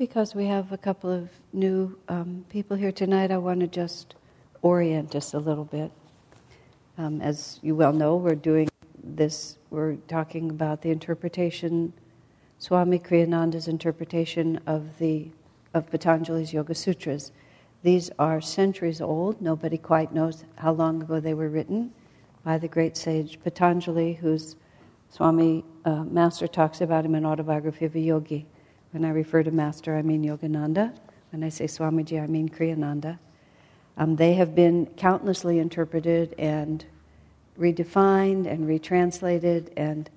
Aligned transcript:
because 0.00 0.34
we 0.34 0.46
have 0.46 0.72
a 0.72 0.78
couple 0.78 1.12
of 1.12 1.28
new 1.52 1.94
um, 2.08 2.42
people 2.48 2.74
here 2.74 2.90
tonight, 2.90 3.30
I 3.30 3.36
want 3.36 3.60
to 3.60 3.66
just 3.66 4.14
orient 4.62 5.14
us 5.14 5.34
a 5.34 5.38
little 5.38 5.66
bit. 5.66 5.92
Um, 6.96 7.20
as 7.20 7.60
you 7.60 7.74
well 7.74 7.92
know, 7.92 8.16
we're 8.16 8.34
doing 8.34 8.70
this, 9.04 9.58
we're 9.68 9.96
talking 10.08 10.48
about 10.48 10.80
the 10.80 10.90
interpretation, 10.90 11.92
Swami 12.58 12.98
Kriyananda's 12.98 13.68
interpretation 13.68 14.58
of 14.66 14.96
the 14.98 15.28
of 15.74 15.90
Patanjali's 15.90 16.54
Yoga 16.54 16.74
Sutras. 16.74 17.30
These 17.82 18.10
are 18.18 18.40
centuries 18.40 19.02
old. 19.02 19.42
Nobody 19.42 19.76
quite 19.76 20.14
knows 20.14 20.44
how 20.56 20.72
long 20.72 21.02
ago 21.02 21.20
they 21.20 21.34
were 21.34 21.50
written 21.50 21.92
by 22.42 22.56
the 22.56 22.68
great 22.68 22.96
sage 22.96 23.38
Patanjali, 23.44 24.14
whose 24.14 24.56
Swami 25.10 25.62
uh, 25.84 26.04
Master 26.04 26.48
talks 26.48 26.80
about 26.80 27.04
him 27.04 27.14
in 27.14 27.26
Autobiography 27.26 27.84
of 27.84 27.94
a 27.94 28.00
Yogi. 28.00 28.46
When 28.92 29.04
I 29.04 29.10
refer 29.10 29.42
to 29.42 29.50
Master, 29.50 29.96
I 29.96 30.02
mean 30.02 30.24
Yogananda. 30.24 30.92
When 31.30 31.44
I 31.44 31.48
say 31.48 31.66
Swamiji, 31.66 32.20
I 32.22 32.26
mean 32.26 32.48
Kriyananda. 32.48 33.18
Um, 33.96 34.16
they 34.16 34.34
have 34.34 34.54
been 34.54 34.86
countlessly 34.96 35.58
interpreted 35.58 36.34
and 36.38 36.84
redefined 37.58 38.46
and 38.46 38.66
retranslated. 38.66 39.72
And 39.76 40.10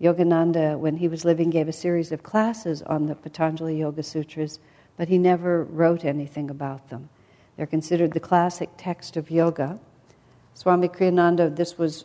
Yogananda, 0.00 0.78
when 0.78 0.96
he 0.96 1.08
was 1.08 1.24
living, 1.24 1.50
gave 1.50 1.68
a 1.68 1.72
series 1.72 2.12
of 2.12 2.22
classes 2.22 2.82
on 2.82 3.06
the 3.06 3.14
Patanjali 3.14 3.78
Yoga 3.78 4.02
Sutras, 4.02 4.58
but 4.96 5.08
he 5.08 5.16
never 5.16 5.64
wrote 5.64 6.04
anything 6.04 6.50
about 6.50 6.90
them. 6.90 7.08
They're 7.56 7.66
considered 7.66 8.12
the 8.12 8.20
classic 8.20 8.70
text 8.76 9.16
of 9.16 9.30
yoga. 9.30 9.78
Swami 10.54 10.88
Kriyananda, 10.88 11.54
this 11.54 11.78
was 11.78 12.04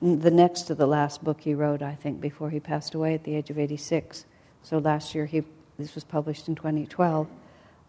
the 0.00 0.30
next 0.30 0.62
to 0.62 0.74
the 0.74 0.86
last 0.86 1.22
book 1.22 1.40
he 1.40 1.54
wrote, 1.54 1.82
I 1.82 1.94
think, 1.94 2.20
before 2.20 2.50
he 2.50 2.58
passed 2.58 2.94
away 2.94 3.14
at 3.14 3.24
the 3.24 3.34
age 3.34 3.50
of 3.50 3.58
86. 3.58 4.24
So 4.62 4.78
last 4.78 5.14
year, 5.14 5.26
he, 5.26 5.42
this 5.82 5.94
was 5.94 6.04
published 6.04 6.48
in 6.48 6.54
2012. 6.54 7.28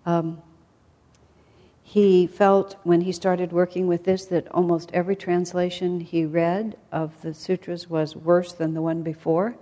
Um, 0.05 0.41
he 1.83 2.27
felt 2.27 2.77
when 2.83 3.01
he 3.01 3.11
started 3.11 3.51
working 3.51 3.87
with 3.87 4.03
this 4.03 4.25
that 4.25 4.47
almost 4.49 4.89
every 4.93 5.15
translation 5.15 5.99
he 5.99 6.25
read 6.25 6.77
of 6.91 7.21
the 7.21 7.33
sutras 7.33 7.89
was 7.89 8.15
worse 8.15 8.53
than 8.53 8.73
the 8.73 8.81
one 8.81 9.03
before, 9.03 9.55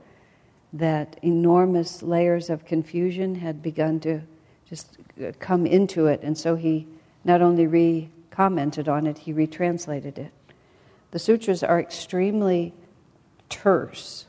that 0.71 1.17
enormous 1.21 2.01
layers 2.01 2.49
of 2.49 2.63
confusion 2.63 3.35
had 3.35 3.61
begun 3.61 3.99
to 3.99 4.21
just 4.69 4.97
uh, 5.21 5.31
come 5.39 5.65
into 5.65 6.07
it, 6.07 6.21
and 6.23 6.37
so 6.37 6.55
he 6.55 6.87
not 7.25 7.41
only 7.41 7.67
re 7.67 8.09
commented 8.29 8.87
on 8.87 9.05
it, 9.05 9.17
he 9.17 9.33
retranslated 9.33 10.17
it. 10.17 10.31
The 11.11 11.19
sutras 11.19 11.61
are 11.61 11.79
extremely 11.79 12.73
terse, 13.49 14.27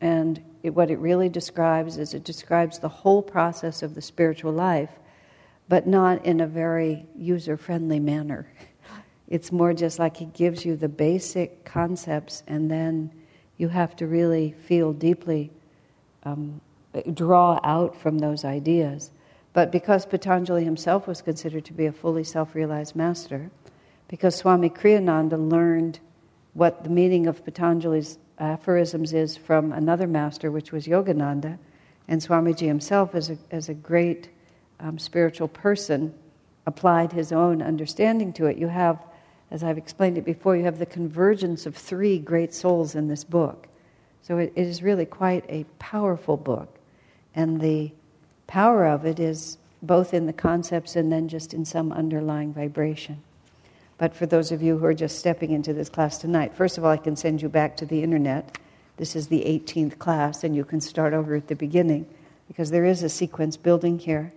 and 0.00 0.40
it, 0.62 0.70
what 0.70 0.90
it 0.90 0.98
really 0.98 1.28
describes 1.28 1.96
is 1.96 2.14
it 2.14 2.24
describes 2.24 2.78
the 2.78 2.88
whole 2.88 3.22
process 3.22 3.82
of 3.82 3.94
the 3.94 4.02
spiritual 4.02 4.52
life, 4.52 4.90
but 5.68 5.86
not 5.86 6.24
in 6.24 6.40
a 6.40 6.46
very 6.46 7.06
user 7.16 7.56
friendly 7.56 8.00
manner. 8.00 8.46
It's 9.28 9.50
more 9.50 9.72
just 9.72 9.98
like 9.98 10.18
he 10.18 10.26
gives 10.26 10.64
you 10.64 10.76
the 10.76 10.90
basic 10.90 11.64
concepts, 11.64 12.42
and 12.46 12.70
then 12.70 13.10
you 13.56 13.68
have 13.68 13.96
to 13.96 14.06
really 14.06 14.54
feel 14.66 14.92
deeply, 14.92 15.50
um, 16.24 16.60
draw 17.14 17.58
out 17.64 17.96
from 17.96 18.18
those 18.18 18.44
ideas. 18.44 19.10
But 19.54 19.72
because 19.72 20.04
Patanjali 20.04 20.64
himself 20.64 21.06
was 21.06 21.22
considered 21.22 21.64
to 21.66 21.72
be 21.72 21.86
a 21.86 21.92
fully 21.92 22.24
self 22.24 22.54
realized 22.54 22.94
master, 22.94 23.50
because 24.08 24.36
Swami 24.36 24.68
Kriyananda 24.68 25.38
learned 25.50 25.98
what 26.52 26.84
the 26.84 26.90
meaning 26.90 27.26
of 27.26 27.42
Patanjali's 27.42 28.18
aphorisms 28.38 29.12
is 29.12 29.36
from 29.36 29.72
another 29.72 30.06
master, 30.06 30.50
which 30.50 30.72
was 30.72 30.86
Yogananda. 30.86 31.58
And 32.08 32.20
Swamiji 32.20 32.66
himself, 32.66 33.14
as 33.14 33.30
a, 33.30 33.38
as 33.50 33.68
a 33.68 33.74
great 33.74 34.28
um, 34.80 34.98
spiritual 34.98 35.48
person, 35.48 36.14
applied 36.66 37.12
his 37.12 37.32
own 37.32 37.62
understanding 37.62 38.32
to 38.34 38.46
it. 38.46 38.56
You 38.56 38.68
have, 38.68 38.98
as 39.50 39.62
I've 39.62 39.78
explained 39.78 40.18
it 40.18 40.24
before, 40.24 40.56
you 40.56 40.64
have 40.64 40.78
the 40.78 40.86
convergence 40.86 41.66
of 41.66 41.76
three 41.76 42.18
great 42.18 42.54
souls 42.54 42.94
in 42.94 43.08
this 43.08 43.24
book. 43.24 43.68
So 44.22 44.38
it, 44.38 44.52
it 44.54 44.66
is 44.66 44.82
really 44.82 45.06
quite 45.06 45.44
a 45.48 45.64
powerful 45.78 46.36
book. 46.36 46.78
And 47.34 47.60
the 47.60 47.92
power 48.46 48.86
of 48.86 49.04
it 49.04 49.18
is 49.18 49.58
both 49.82 50.14
in 50.14 50.26
the 50.26 50.32
concepts 50.32 50.94
and 50.94 51.10
then 51.10 51.28
just 51.28 51.52
in 51.52 51.64
some 51.64 51.92
underlying 51.92 52.52
vibration. 52.52 53.22
But 53.98 54.14
for 54.14 54.26
those 54.26 54.52
of 54.52 54.62
you 54.62 54.78
who 54.78 54.86
are 54.86 54.94
just 54.94 55.18
stepping 55.18 55.50
into 55.52 55.72
this 55.72 55.88
class 55.88 56.18
tonight, 56.18 56.54
first 56.54 56.78
of 56.78 56.84
all, 56.84 56.90
I 56.90 56.96
can 56.96 57.16
send 57.16 57.42
you 57.42 57.48
back 57.48 57.76
to 57.78 57.86
the 57.86 58.02
internet. 58.02 58.58
This 58.96 59.14
is 59.16 59.28
the 59.28 59.42
18th 59.42 59.98
class, 59.98 60.44
and 60.44 60.56
you 60.56 60.64
can 60.64 60.80
start 60.80 61.12
over 61.12 61.34
at 61.36 61.48
the 61.48 61.56
beginning 61.56 62.06
because 62.48 62.70
there 62.70 62.84
is 62.84 63.02
a 63.02 63.08
sequence 63.08 63.56
building 63.56 63.98
here. 63.98 64.32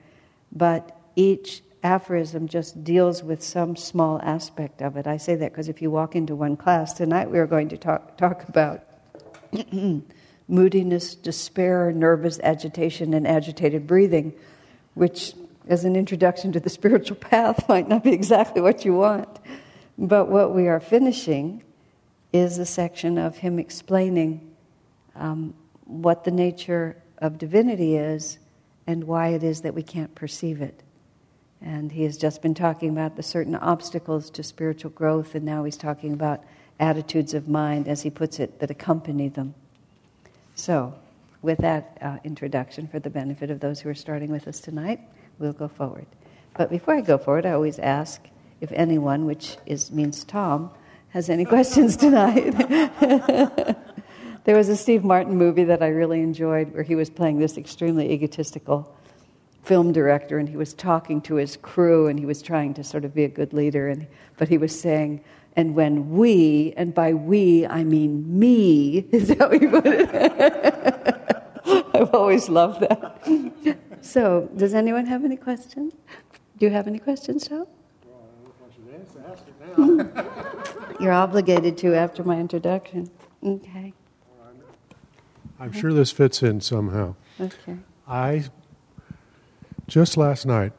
But 0.51 0.97
each 1.15 1.61
aphorism 1.83 2.47
just 2.47 2.83
deals 2.83 3.23
with 3.23 3.43
some 3.43 3.75
small 3.75 4.19
aspect 4.23 4.81
of 4.81 4.97
it. 4.97 5.05
I 5.07 5.17
say 5.17 5.35
that 5.35 5.51
because 5.51 5.69
if 5.69 5.81
you 5.81 5.91
walk 5.91 6.15
into 6.15 6.35
one 6.35 6.57
class, 6.57 6.93
tonight 6.93 7.29
we 7.29 7.37
are 7.37 7.47
going 7.47 7.69
to 7.69 7.77
talk, 7.77 8.17
talk 8.17 8.47
about 8.49 8.83
moodiness, 10.47 11.15
despair, 11.15 11.91
nervous 11.91 12.39
agitation, 12.39 13.13
and 13.13 13.27
agitated 13.27 13.85
breathing, 13.85 14.33
which 14.95 15.33
as 15.67 15.85
an 15.85 15.95
introduction 15.95 16.51
to 16.51 16.59
the 16.59 16.69
spiritual 16.79 17.17
path 17.17 17.67
might 17.67 17.87
not 17.87 18.03
be 18.03 18.11
exactly 18.11 18.61
what 18.61 18.85
you 18.85 18.93
want. 18.93 19.39
But 19.97 20.29
what 20.29 20.53
we 20.53 20.67
are 20.67 20.79
finishing 20.79 21.63
is 22.33 22.57
a 22.57 22.65
section 22.65 23.17
of 23.17 23.37
him 23.37 23.59
explaining 23.59 24.55
um, 25.15 25.53
what 25.85 26.23
the 26.23 26.31
nature 26.31 26.97
of 27.19 27.37
divinity 27.37 27.95
is 27.95 28.37
and 28.87 29.05
why 29.05 29.29
it 29.29 29.43
is 29.43 29.61
that 29.61 29.73
we 29.73 29.83
can't 29.83 30.13
perceive 30.15 30.61
it. 30.61 30.83
And 31.61 31.91
he 31.91 32.03
has 32.03 32.17
just 32.17 32.41
been 32.41 32.53
talking 32.53 32.89
about 32.89 33.15
the 33.15 33.23
certain 33.23 33.55
obstacles 33.55 34.29
to 34.31 34.43
spiritual 34.43 34.91
growth, 34.91 35.33
and 35.33 35.45
now 35.45 35.63
he's 35.63 35.77
talking 35.77 36.13
about 36.13 36.43
attitudes 36.79 37.33
of 37.33 37.47
mind, 37.47 37.87
as 37.87 38.01
he 38.01 38.09
puts 38.09 38.39
it, 38.39 38.59
that 38.59 38.69
accompany 38.69 39.29
them. 39.29 39.55
So, 40.55 40.93
with 41.41 41.59
that 41.59 41.97
uh, 42.01 42.17
introduction, 42.23 42.87
for 42.87 42.99
the 42.99 43.09
benefit 43.09 43.49
of 43.49 43.59
those 43.59 43.79
who 43.79 43.89
are 43.89 43.95
starting 43.95 44.29
with 44.29 44.47
us 44.47 44.59
tonight, 44.59 44.99
we'll 45.39 45.53
go 45.53 45.67
forward. 45.67 46.05
But 46.57 46.69
before 46.69 46.95
I 46.95 47.01
go 47.01 47.17
forward, 47.17 47.45
I 47.45 47.51
always 47.51 47.79
ask 47.79 48.21
if 48.61 48.71
anyone, 48.71 49.25
which 49.25 49.57
is, 49.65 49.91
means 49.91 50.23
Tom, 50.23 50.71
has 51.09 51.29
any 51.29 51.45
questions 51.55 51.97
tonight. 51.97 52.51
there 54.43 54.55
was 54.55 54.69
a 54.69 54.75
Steve 54.75 55.03
Martin 55.03 55.35
movie 55.37 55.65
that 55.65 55.83
I 55.83 55.87
really 55.87 56.21
enjoyed 56.21 56.73
where 56.73 56.83
he 56.83 56.95
was 56.95 57.09
playing 57.09 57.39
this 57.39 57.57
extremely 57.57 58.11
egotistical 58.11 58.95
film 59.65 59.91
director 59.91 60.37
and 60.37 60.47
he 60.47 60.55
was 60.55 60.73
talking 60.73 61.19
to 61.19 61.35
his 61.35 61.57
crew 61.57 62.07
and 62.07 62.19
he 62.19 62.25
was 62.25 62.41
trying 62.41 62.73
to 62.75 62.83
sort 62.83 63.03
of 63.03 63.15
be 63.15 63.23
a 63.23 63.27
good 63.27 63.51
leader 63.51 63.89
and 63.89 64.05
but 64.37 64.47
he 64.47 64.59
was 64.59 64.79
saying 64.79 65.19
and 65.55 65.73
when 65.73 66.11
we 66.11 66.71
and 66.77 66.93
by 66.93 67.11
we 67.13 67.65
i 67.65 67.83
mean 67.83 68.23
me 68.37 68.99
is 69.11 69.35
how 69.39 69.49
he 69.49 69.65
put 69.65 69.87
it 69.87 70.09
i've 71.95 72.13
always 72.13 72.47
loved 72.47 72.79
that 72.81 73.79
so, 74.05 74.49
does 74.55 74.73
anyone 74.73 75.05
have 75.07 75.25
any 75.25 75.35
questions? 75.35 75.93
Do 76.57 76.65
you 76.65 76.71
have 76.71 76.87
any 76.87 76.99
questions, 76.99 77.47
Joe? 77.47 77.67
You're 80.99 81.11
obligated 81.11 81.77
to 81.79 81.95
after 81.95 82.23
my 82.23 82.39
introduction. 82.39 83.09
Okay. 83.43 83.93
I'm 85.59 85.71
sure 85.71 85.91
this 85.91 86.11
fits 86.11 86.43
in 86.43 86.61
somehow. 86.61 87.15
Okay. 87.39 87.77
I 88.07 88.45
just 89.87 90.17
last 90.17 90.45
night 90.45 90.73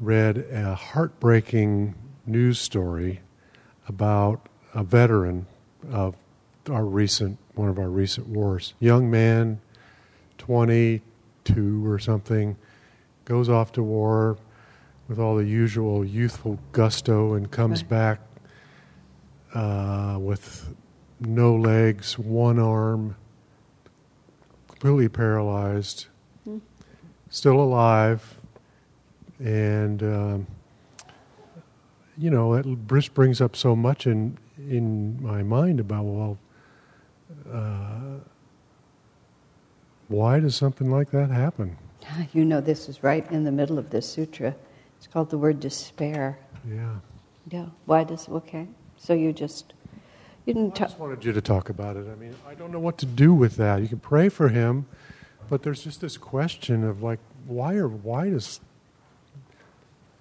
read 0.00 0.38
a 0.50 0.74
heartbreaking 0.74 1.94
news 2.26 2.58
story 2.58 3.20
about 3.86 4.48
a 4.74 4.82
veteran 4.82 5.46
of 5.90 6.16
our 6.70 6.84
recent 6.84 7.38
one 7.54 7.68
of 7.68 7.78
our 7.78 7.88
recent 7.88 8.28
wars. 8.28 8.74
Young 8.78 9.10
man, 9.10 9.60
20, 10.38 11.02
two 11.54 11.86
or 11.86 11.98
something, 11.98 12.56
goes 13.24 13.48
off 13.48 13.72
to 13.72 13.82
war 13.82 14.36
with 15.08 15.18
all 15.18 15.36
the 15.36 15.44
usual 15.44 16.04
youthful 16.04 16.58
gusto 16.72 17.34
and 17.34 17.50
comes 17.50 17.82
right. 17.82 17.88
back 17.88 18.20
uh, 19.54 20.18
with 20.20 20.74
no 21.20 21.56
legs, 21.56 22.18
one 22.18 22.58
arm, 22.58 23.16
completely 24.68 25.08
paralyzed, 25.08 26.06
mm. 26.46 26.60
still 27.30 27.60
alive, 27.60 28.40
and 29.38 30.02
um, 30.02 30.46
you 32.16 32.30
know 32.30 32.54
it 32.54 32.66
just 32.88 33.14
brings 33.14 33.40
up 33.40 33.56
so 33.56 33.74
much 33.74 34.06
in 34.06 34.36
in 34.58 35.20
my 35.22 35.42
mind 35.42 35.80
about 35.80 36.04
well. 36.04 36.38
Uh, 37.50 38.20
why 40.08 40.40
does 40.40 40.56
something 40.56 40.90
like 40.90 41.10
that 41.10 41.30
happen? 41.30 41.76
You 42.32 42.44
know, 42.44 42.62
this 42.62 42.88
is 42.88 43.02
right 43.02 43.30
in 43.30 43.44
the 43.44 43.52
middle 43.52 43.78
of 43.78 43.90
this 43.90 44.08
sutra. 44.08 44.54
It's 44.96 45.06
called 45.06 45.28
the 45.28 45.36
word 45.36 45.60
despair. 45.60 46.38
Yeah. 46.66 46.96
Yeah. 47.50 47.66
Why 47.84 48.04
does, 48.04 48.28
okay. 48.28 48.66
So 48.96 49.12
you 49.12 49.32
just, 49.34 49.74
you 50.46 50.54
didn't 50.54 50.74
talk. 50.74 50.86
I 50.86 50.90
just 50.90 50.98
wanted 50.98 51.24
you 51.24 51.32
to 51.32 51.42
talk 51.42 51.68
about 51.68 51.96
it. 51.96 52.06
I 52.10 52.14
mean, 52.14 52.34
I 52.48 52.54
don't 52.54 52.72
know 52.72 52.80
what 52.80 52.96
to 52.98 53.06
do 53.06 53.34
with 53.34 53.56
that. 53.56 53.82
You 53.82 53.88
can 53.88 54.00
pray 54.00 54.30
for 54.30 54.48
him, 54.48 54.86
but 55.50 55.62
there's 55.62 55.84
just 55.84 56.00
this 56.00 56.16
question 56.16 56.82
of 56.82 57.02
like, 57.02 57.20
why 57.46 57.74
are 57.74 57.88
why 57.88 58.30
does 58.30 58.60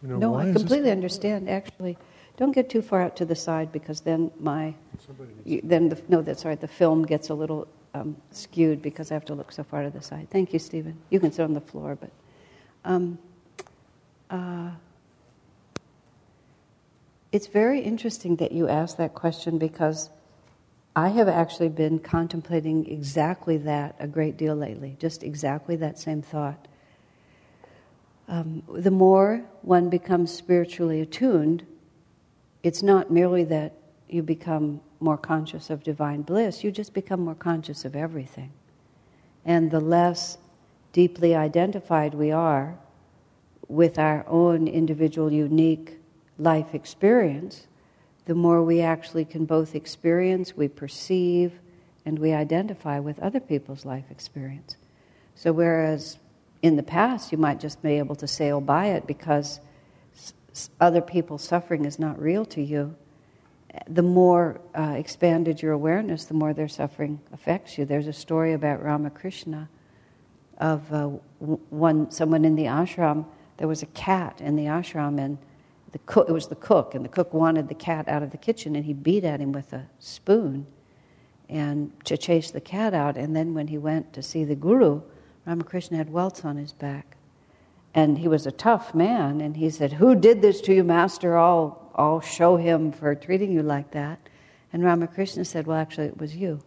you 0.03 0.09
know, 0.09 0.17
no, 0.17 0.35
I 0.35 0.53
completely 0.53 0.91
understand. 0.91 1.49
Actually, 1.49 1.97
don't 2.37 2.51
get 2.51 2.69
too 2.69 2.81
far 2.81 3.01
out 3.01 3.15
to 3.17 3.25
the 3.25 3.35
side 3.35 3.71
because 3.71 4.01
then 4.01 4.31
my 4.39 4.75
then 5.63 5.89
the, 5.89 6.01
no, 6.07 6.21
that's 6.21 6.45
right. 6.45 6.59
The 6.59 6.67
film 6.67 7.03
gets 7.03 7.29
a 7.29 7.33
little 7.33 7.67
um, 7.97 8.15
skewed 8.31 8.81
because 8.81 9.11
I 9.11 9.13
have 9.15 9.25
to 9.25 9.35
look 9.35 9.51
so 9.51 9.63
far 9.63 9.83
to 9.83 9.89
the 9.89 10.01
side. 10.01 10.27
Thank 10.29 10.53
you, 10.53 10.59
Stephen. 10.59 10.97
You 11.09 11.19
can 11.19 11.31
sit 11.31 11.43
on 11.43 11.53
the 11.53 11.61
floor, 11.61 11.97
but 11.99 12.11
um, 12.85 13.17
uh, 14.29 14.71
it's 17.31 17.47
very 17.47 17.81
interesting 17.81 18.35
that 18.37 18.51
you 18.51 18.67
asked 18.67 18.97
that 18.97 19.13
question 19.13 19.57
because 19.57 20.09
I 20.95 21.09
have 21.09 21.27
actually 21.27 21.69
been 21.69 21.99
contemplating 21.99 22.87
exactly 22.87 23.57
that 23.57 23.95
a 23.99 24.07
great 24.07 24.37
deal 24.37 24.55
lately. 24.55 24.95
Just 24.99 25.23
exactly 25.23 25.75
that 25.77 25.99
same 25.99 26.21
thought. 26.21 26.67
Um, 28.27 28.63
the 28.67 28.91
more 28.91 29.43
one 29.61 29.89
becomes 29.89 30.33
spiritually 30.33 30.99
attuned, 31.01 31.65
it's 32.63 32.83
not 32.83 33.11
merely 33.11 33.43
that 33.45 33.73
you 34.09 34.23
become 34.23 34.81
more 34.99 35.17
conscious 35.17 35.69
of 35.69 35.83
divine 35.83 36.21
bliss, 36.21 36.63
you 36.63 36.71
just 36.71 36.93
become 36.93 37.21
more 37.21 37.35
conscious 37.35 37.85
of 37.85 37.95
everything. 37.95 38.51
And 39.45 39.71
the 39.71 39.79
less 39.79 40.37
deeply 40.91 41.35
identified 41.35 42.13
we 42.13 42.31
are 42.31 42.77
with 43.67 43.99
our 43.99 44.25
own 44.27 44.67
individual, 44.67 45.31
unique 45.31 45.99
life 46.37 46.73
experience, 46.73 47.67
the 48.25 48.35
more 48.35 48.63
we 48.63 48.81
actually 48.81 49.25
can 49.25 49.45
both 49.45 49.75
experience, 49.75 50.55
we 50.55 50.67
perceive, 50.67 51.53
and 52.05 52.19
we 52.19 52.33
identify 52.33 52.99
with 52.99 53.19
other 53.19 53.39
people's 53.39 53.85
life 53.85 54.05
experience. 54.09 54.77
So, 55.35 55.51
whereas 55.53 56.17
in 56.61 56.75
the 56.75 56.83
past 56.83 57.31
you 57.31 57.37
might 57.37 57.59
just 57.59 57.81
be 57.81 57.97
able 57.97 58.15
to 58.15 58.27
sail 58.27 58.59
by 58.59 58.87
it 58.87 59.05
because 59.05 59.59
other 60.79 61.01
people's 61.01 61.43
suffering 61.43 61.85
is 61.85 61.99
not 61.99 62.19
real 62.19 62.45
to 62.45 62.61
you, 62.61 62.95
the 63.87 64.01
more 64.01 64.61
uh, 64.77 64.93
expanded 64.97 65.61
your 65.61 65.73
awareness, 65.73 66.25
the 66.25 66.33
more 66.33 66.53
their 66.53 66.67
suffering 66.67 67.19
affects 67.33 67.77
you. 67.77 67.85
There's 67.85 68.07
a 68.07 68.13
story 68.13 68.53
about 68.53 68.83
Ramakrishna 68.83 69.69
of 70.57 70.91
uh, 70.91 71.05
one 71.69 72.09
someone 72.11 72.45
in 72.45 72.55
the 72.55 72.65
ashram. 72.65 73.25
There 73.57 73.67
was 73.67 73.83
a 73.83 73.87
cat 73.87 74.41
in 74.41 74.55
the 74.55 74.65
ashram, 74.65 75.19
and 75.19 75.37
the 75.91 75.99
cook, 75.99 76.29
it 76.29 76.31
was 76.31 76.47
the 76.47 76.55
cook, 76.55 76.95
and 76.95 77.03
the 77.03 77.09
cook 77.09 77.33
wanted 77.33 77.69
the 77.69 77.75
cat 77.75 78.07
out 78.07 78.23
of 78.23 78.31
the 78.31 78.37
kitchen, 78.37 78.75
and 78.75 78.85
he 78.85 78.93
beat 78.93 79.23
at 79.23 79.39
him 79.39 79.51
with 79.51 79.73
a 79.73 79.87
spoon, 79.99 80.65
and 81.49 81.91
to 82.05 82.17
chase 82.17 82.51
the 82.51 82.61
cat 82.61 82.93
out. 82.93 83.17
And 83.17 83.35
then 83.35 83.53
when 83.53 83.67
he 83.67 83.77
went 83.77 84.13
to 84.13 84.21
see 84.21 84.43
the 84.43 84.55
guru, 84.55 85.01
Ramakrishna 85.45 85.97
had 85.97 86.09
welts 86.11 86.43
on 86.43 86.57
his 86.57 86.73
back. 86.73 87.15
And 87.93 88.19
he 88.19 88.27
was 88.27 88.45
a 88.45 88.51
tough 88.51 88.93
man, 88.93 89.41
and 89.41 89.57
he 89.57 89.69
said, 89.69 89.93
Who 89.93 90.13
did 90.13 90.41
this 90.41 90.61
to 90.61 90.73
you, 90.73 90.83
Master? 90.83 91.37
I'll, 91.37 91.86
I'll 91.97 92.21
show 92.21 92.57
him 92.57 92.91
for 92.91 93.15
treating 93.15 93.51
you 93.51 93.63
like 93.63 93.91
that. 93.91 94.19
And 94.71 94.83
Ramakrishna 94.83 95.45
said, 95.45 95.65
Well, 95.65 95.77
actually, 95.77 96.07
it 96.07 96.19
was 96.19 96.35
you. 96.35 96.61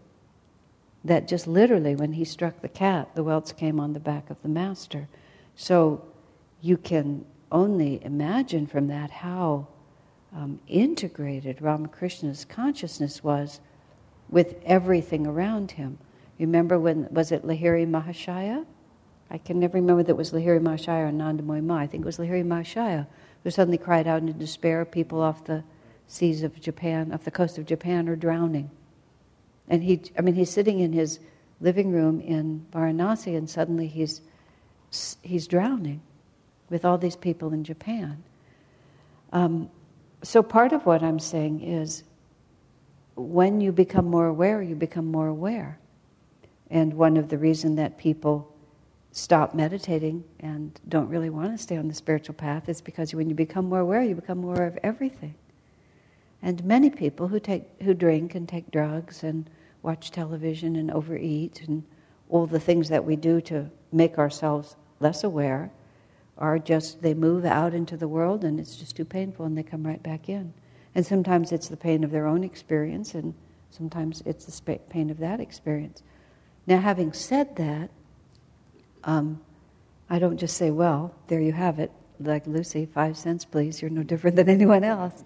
That 1.05 1.29
just 1.29 1.47
literally, 1.47 1.95
when 1.95 2.13
he 2.13 2.25
struck 2.25 2.61
the 2.61 2.69
cat, 2.69 3.15
the 3.15 3.23
welts 3.23 3.53
came 3.53 3.79
on 3.81 3.93
the 3.93 4.01
back 4.01 4.29
of 4.29 4.43
the 4.43 4.49
Master. 4.49 5.09
So 5.55 6.05
you 6.61 6.77
can 6.77 7.25
only 7.53 8.05
imagine 8.05 8.67
from 8.67 8.89
that 8.89 9.11
how 9.11 9.67
um, 10.35 10.61
integrated 10.69 11.63
Ramakrishna's 11.63 12.45
consciousness 12.45 13.25
was 13.25 13.61
with 14.29 14.57
everything 14.65 15.27
around 15.27 15.73
him. 15.73 15.99
Remember 16.39 16.79
when, 16.79 17.09
was 17.11 17.33
it 17.33 17.45
Lahiri 17.45 17.89
Mahashaya? 17.89 18.65
I 19.31 19.39
can 19.39 19.61
never 19.61 19.79
remember 19.79 20.03
that 20.03 20.13
it 20.13 20.17
was 20.17 20.33
Lahiri 20.33 20.61
Mahashaya 20.61 21.09
or 21.09 21.13
Anandamoyi 21.13 21.63
Ma. 21.63 21.77
I 21.79 21.87
think 21.87 22.03
it 22.03 22.07
was 22.07 22.19
Lahiri 22.19 22.45
Mahashaya 22.45 23.07
who 23.43 23.51
suddenly 23.51 23.79
cried 23.79 24.07
out 24.07 24.23
in 24.23 24.39
despair, 24.39 24.85
people 24.85 25.21
off 25.21 25.45
the 25.45 25.65
seas 26.07 26.43
of 26.43 26.61
Japan, 26.61 27.13
off 27.13 27.25
the 27.25 27.31
coast 27.31 27.59
of 27.59 27.67
Japan, 27.67 28.09
are 28.09 28.17
drowning. 28.17 28.71
And 29.69 29.83
he, 29.83 30.03
I 30.19 30.21
mean, 30.23 30.35
he's 30.35 30.51
sitting 30.51 30.81
in 30.81 30.93
his 30.93 31.21
living 31.61 31.93
room 31.93 32.21
in 32.21 32.67
Varanasi, 32.73 33.37
and 33.37 33.49
suddenly 33.49 33.87
he's 33.87 34.21
he's 35.23 35.47
drowning 35.47 36.01
with 36.69 36.85
all 36.85 36.99
these 36.99 37.15
people 37.15 37.53
in 37.53 37.63
Japan. 37.63 38.25
Um, 39.33 39.71
so 40.23 40.43
part 40.43 40.73
of 40.73 40.85
what 40.85 41.03
I'm 41.03 41.21
saying 41.21 41.63
is, 41.63 42.03
when 43.15 43.61
you 43.61 43.71
become 43.71 44.07
more 44.07 44.27
aware, 44.27 44.61
you 44.61 44.75
become 44.75 45.07
more 45.07 45.29
aware. 45.29 45.79
And 46.71 46.95
one 46.95 47.17
of 47.17 47.29
the 47.29 47.39
reasons 47.39 47.77
that 47.77 47.99
people 47.99 48.50
stop 49.13 49.55
meditating 49.55 50.25
and 50.39 50.79
don't 50.89 51.09
really 51.09 51.31
want 51.31 51.57
to 51.57 51.63
stay 51.63 51.77
on 51.77 51.89
the 51.89 51.95
spiritual 51.95 52.35
path 52.35 52.69
is 52.69 52.81
because 52.81 53.15
when 53.15 53.29
you 53.29 53.35
become 53.35 53.69
more 53.69 53.81
aware, 53.81 54.03
you 54.03 54.15
become 54.15 54.39
more 54.39 54.55
aware 54.55 54.67
of 54.67 54.79
everything. 54.83 55.35
And 56.43 56.65
many 56.65 56.91
people 56.91 57.29
who 57.29 57.41
take 57.41 57.65
who 57.83 57.93
drink 57.93 58.35
and 58.35 58.49
take 58.49 58.71
drugs 58.71 59.23
and 59.23 59.51
watch 59.83 60.11
television 60.11 60.77
and 60.77 60.91
overeat 60.91 61.63
and 61.67 61.83
all 62.29 62.47
the 62.47 62.61
things 62.61 62.89
that 62.89 63.05
we 63.05 63.17
do 63.17 63.41
to 63.43 63.71
make 63.93 64.19
ourselves 64.19 64.77
less 65.01 65.25
aware 65.25 65.71
are 66.39 66.59
just 66.59 67.03
they 67.03 67.13
move 67.13 67.45
out 67.45 67.75
into 67.75 67.97
the 67.97 68.09
world 68.09 68.45
and 68.45 68.59
it's 68.59 68.77
just 68.77 68.97
too 68.97 69.05
painful 69.05 69.45
and 69.45 69.59
they 69.59 69.63
come 69.63 69.87
right 69.87 70.03
back 70.03 70.29
in. 70.29 70.53
And 70.95 71.05
sometimes 71.05 71.53
it's 71.53 71.69
the 71.69 71.77
pain 71.77 72.05
of 72.05 72.11
their 72.11 72.27
own 72.27 72.43
experience 72.43 73.15
and 73.15 73.35
sometimes 73.71 74.23
it's 74.25 74.47
the 74.47 74.79
pain 74.89 75.11
of 75.11 75.19
that 75.19 75.41
experience. 75.41 76.03
Now, 76.67 76.81
having 76.81 77.13
said 77.13 77.57
that, 77.57 77.91
um, 79.05 79.41
I 80.09 80.19
don't 80.19 80.37
just 80.37 80.57
say, 80.57 80.71
well, 80.71 81.15
there 81.29 81.41
you 81.41 81.53
have 81.53 81.79
it, 81.79 81.93
like 82.19 82.47
Lucy, 82.47 82.87
five 82.87 83.17
cents, 83.17 83.45
please, 83.45 83.81
you're 83.81 83.91
no 83.91 84.03
different 84.13 84.37
than 84.37 84.49
anyone 84.49 84.85
else. 84.85 85.25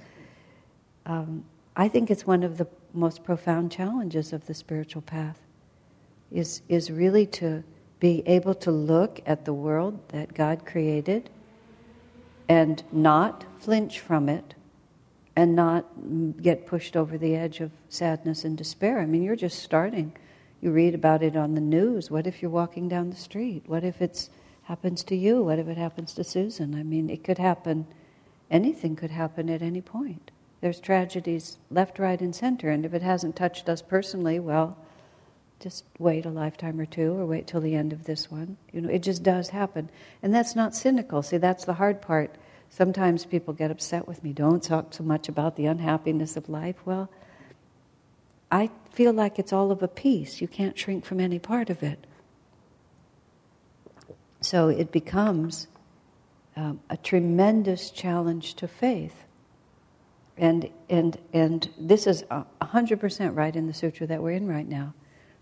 Um, 1.06 1.44
I 1.76 1.88
think 1.88 2.10
it's 2.10 2.26
one 2.26 2.42
of 2.42 2.58
the 2.58 2.66
most 2.92 3.24
profound 3.24 3.72
challenges 3.72 4.32
of 4.32 4.46
the 4.46 4.54
spiritual 4.54 5.02
path 5.02 5.40
is, 6.30 6.62
is 6.68 6.90
really 6.90 7.26
to 7.26 7.64
be 8.00 8.22
able 8.26 8.54
to 8.54 8.70
look 8.70 9.20
at 9.26 9.44
the 9.44 9.52
world 9.52 9.98
that 10.08 10.34
God 10.34 10.66
created 10.66 11.30
and 12.48 12.82
not 12.92 13.44
flinch 13.58 14.00
from 14.00 14.28
it 14.28 14.54
and 15.36 15.56
not 15.56 15.86
get 16.40 16.66
pushed 16.66 16.96
over 16.96 17.18
the 17.18 17.34
edge 17.34 17.60
of 17.60 17.72
sadness 17.88 18.44
and 18.44 18.56
despair. 18.56 19.00
I 19.00 19.06
mean, 19.06 19.22
you're 19.22 19.36
just 19.36 19.60
starting 19.60 20.12
you 20.64 20.70
read 20.70 20.94
about 20.94 21.22
it 21.22 21.36
on 21.36 21.54
the 21.54 21.60
news. 21.60 22.10
What 22.10 22.26
if 22.26 22.40
you're 22.40 22.50
walking 22.50 22.88
down 22.88 23.10
the 23.10 23.16
street? 23.16 23.64
What 23.66 23.84
if 23.84 24.00
it 24.00 24.30
happens 24.62 25.04
to 25.04 25.14
you? 25.14 25.42
What 25.42 25.58
if 25.58 25.68
it 25.68 25.76
happens 25.76 26.14
to 26.14 26.24
Susan? 26.24 26.74
I 26.74 26.82
mean, 26.82 27.10
it 27.10 27.22
could 27.22 27.36
happen, 27.36 27.86
anything 28.50 28.96
could 28.96 29.10
happen 29.10 29.50
at 29.50 29.60
any 29.60 29.82
point. 29.82 30.30
There's 30.62 30.80
tragedies 30.80 31.58
left, 31.70 31.98
right, 31.98 32.18
and 32.18 32.34
center, 32.34 32.70
and 32.70 32.86
if 32.86 32.94
it 32.94 33.02
hasn't 33.02 33.36
touched 33.36 33.68
us 33.68 33.82
personally, 33.82 34.40
well, 34.40 34.78
just 35.60 35.84
wait 35.98 36.24
a 36.24 36.30
lifetime 36.30 36.80
or 36.80 36.86
two 36.86 37.12
or 37.12 37.26
wait 37.26 37.46
till 37.46 37.60
the 37.60 37.74
end 37.74 37.92
of 37.92 38.04
this 38.04 38.30
one. 38.30 38.56
You 38.72 38.80
know, 38.80 38.88
it 38.88 39.02
just 39.02 39.22
does 39.22 39.50
happen. 39.50 39.90
And 40.22 40.34
that's 40.34 40.56
not 40.56 40.74
cynical. 40.74 41.22
See, 41.22 41.36
that's 41.36 41.66
the 41.66 41.74
hard 41.74 42.00
part. 42.00 42.34
Sometimes 42.70 43.26
people 43.26 43.52
get 43.52 43.70
upset 43.70 44.08
with 44.08 44.24
me. 44.24 44.32
Don't 44.32 44.62
talk 44.62 44.94
so 44.94 45.04
much 45.04 45.28
about 45.28 45.56
the 45.56 45.66
unhappiness 45.66 46.38
of 46.38 46.48
life. 46.48 46.76
Well, 46.86 47.10
I 48.50 48.70
feel 48.94 49.12
like 49.12 49.38
it's 49.38 49.52
all 49.52 49.72
of 49.72 49.82
a 49.82 49.88
piece. 49.88 50.40
You 50.40 50.46
can't 50.46 50.78
shrink 50.78 51.04
from 51.04 51.18
any 51.18 51.38
part 51.38 51.68
of 51.68 51.82
it. 51.82 52.06
So 54.40 54.68
it 54.68 54.92
becomes 54.92 55.66
um, 56.54 56.80
a 56.88 56.96
tremendous 56.96 57.90
challenge 57.90 58.54
to 58.54 58.68
faith. 58.68 59.24
And, 60.36 60.70
and, 60.88 61.18
and 61.32 61.68
this 61.78 62.06
is 62.06 62.22
100% 62.24 63.36
right 63.36 63.56
in 63.56 63.66
the 63.66 63.74
sutra 63.74 64.06
that 64.06 64.22
we're 64.22 64.32
in 64.32 64.46
right 64.46 64.68
now, 64.68 64.94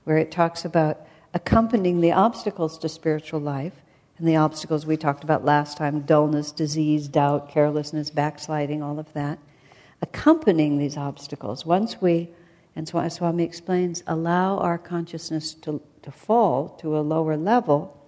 where 0.05 0.17
it 0.17 0.31
talks 0.31 0.65
about 0.65 1.07
accompanying 1.35 2.01
the 2.01 2.13
obstacles 2.13 2.79
to 2.79 2.89
spiritual 2.89 3.41
life. 3.41 3.75
And 4.19 4.29
the 4.29 4.37
obstacles 4.37 4.87
we 4.87 4.97
talked 4.97 5.25
about 5.25 5.45
last 5.45 5.77
time 5.77 6.01
dullness, 6.03 6.53
disease, 6.53 7.09
doubt, 7.09 7.51
carelessness, 7.51 8.11
backsliding, 8.11 8.83
all 8.83 8.99
of 8.99 9.13
that. 9.13 9.39
Accompanying 10.01 10.79
these 10.79 10.97
obstacles, 10.97 11.67
once 11.67 12.01
we 12.01 12.29
and 12.75 12.89
Swami 12.89 13.45
explains 13.45 14.03
allow 14.07 14.59
our 14.59 14.79
consciousness 14.79 15.55
to, 15.55 15.83
to 16.03 16.11
fall 16.11 16.71
to 16.81 16.97
a 16.97 17.01
lower 17.01 17.37
level, 17.37 17.99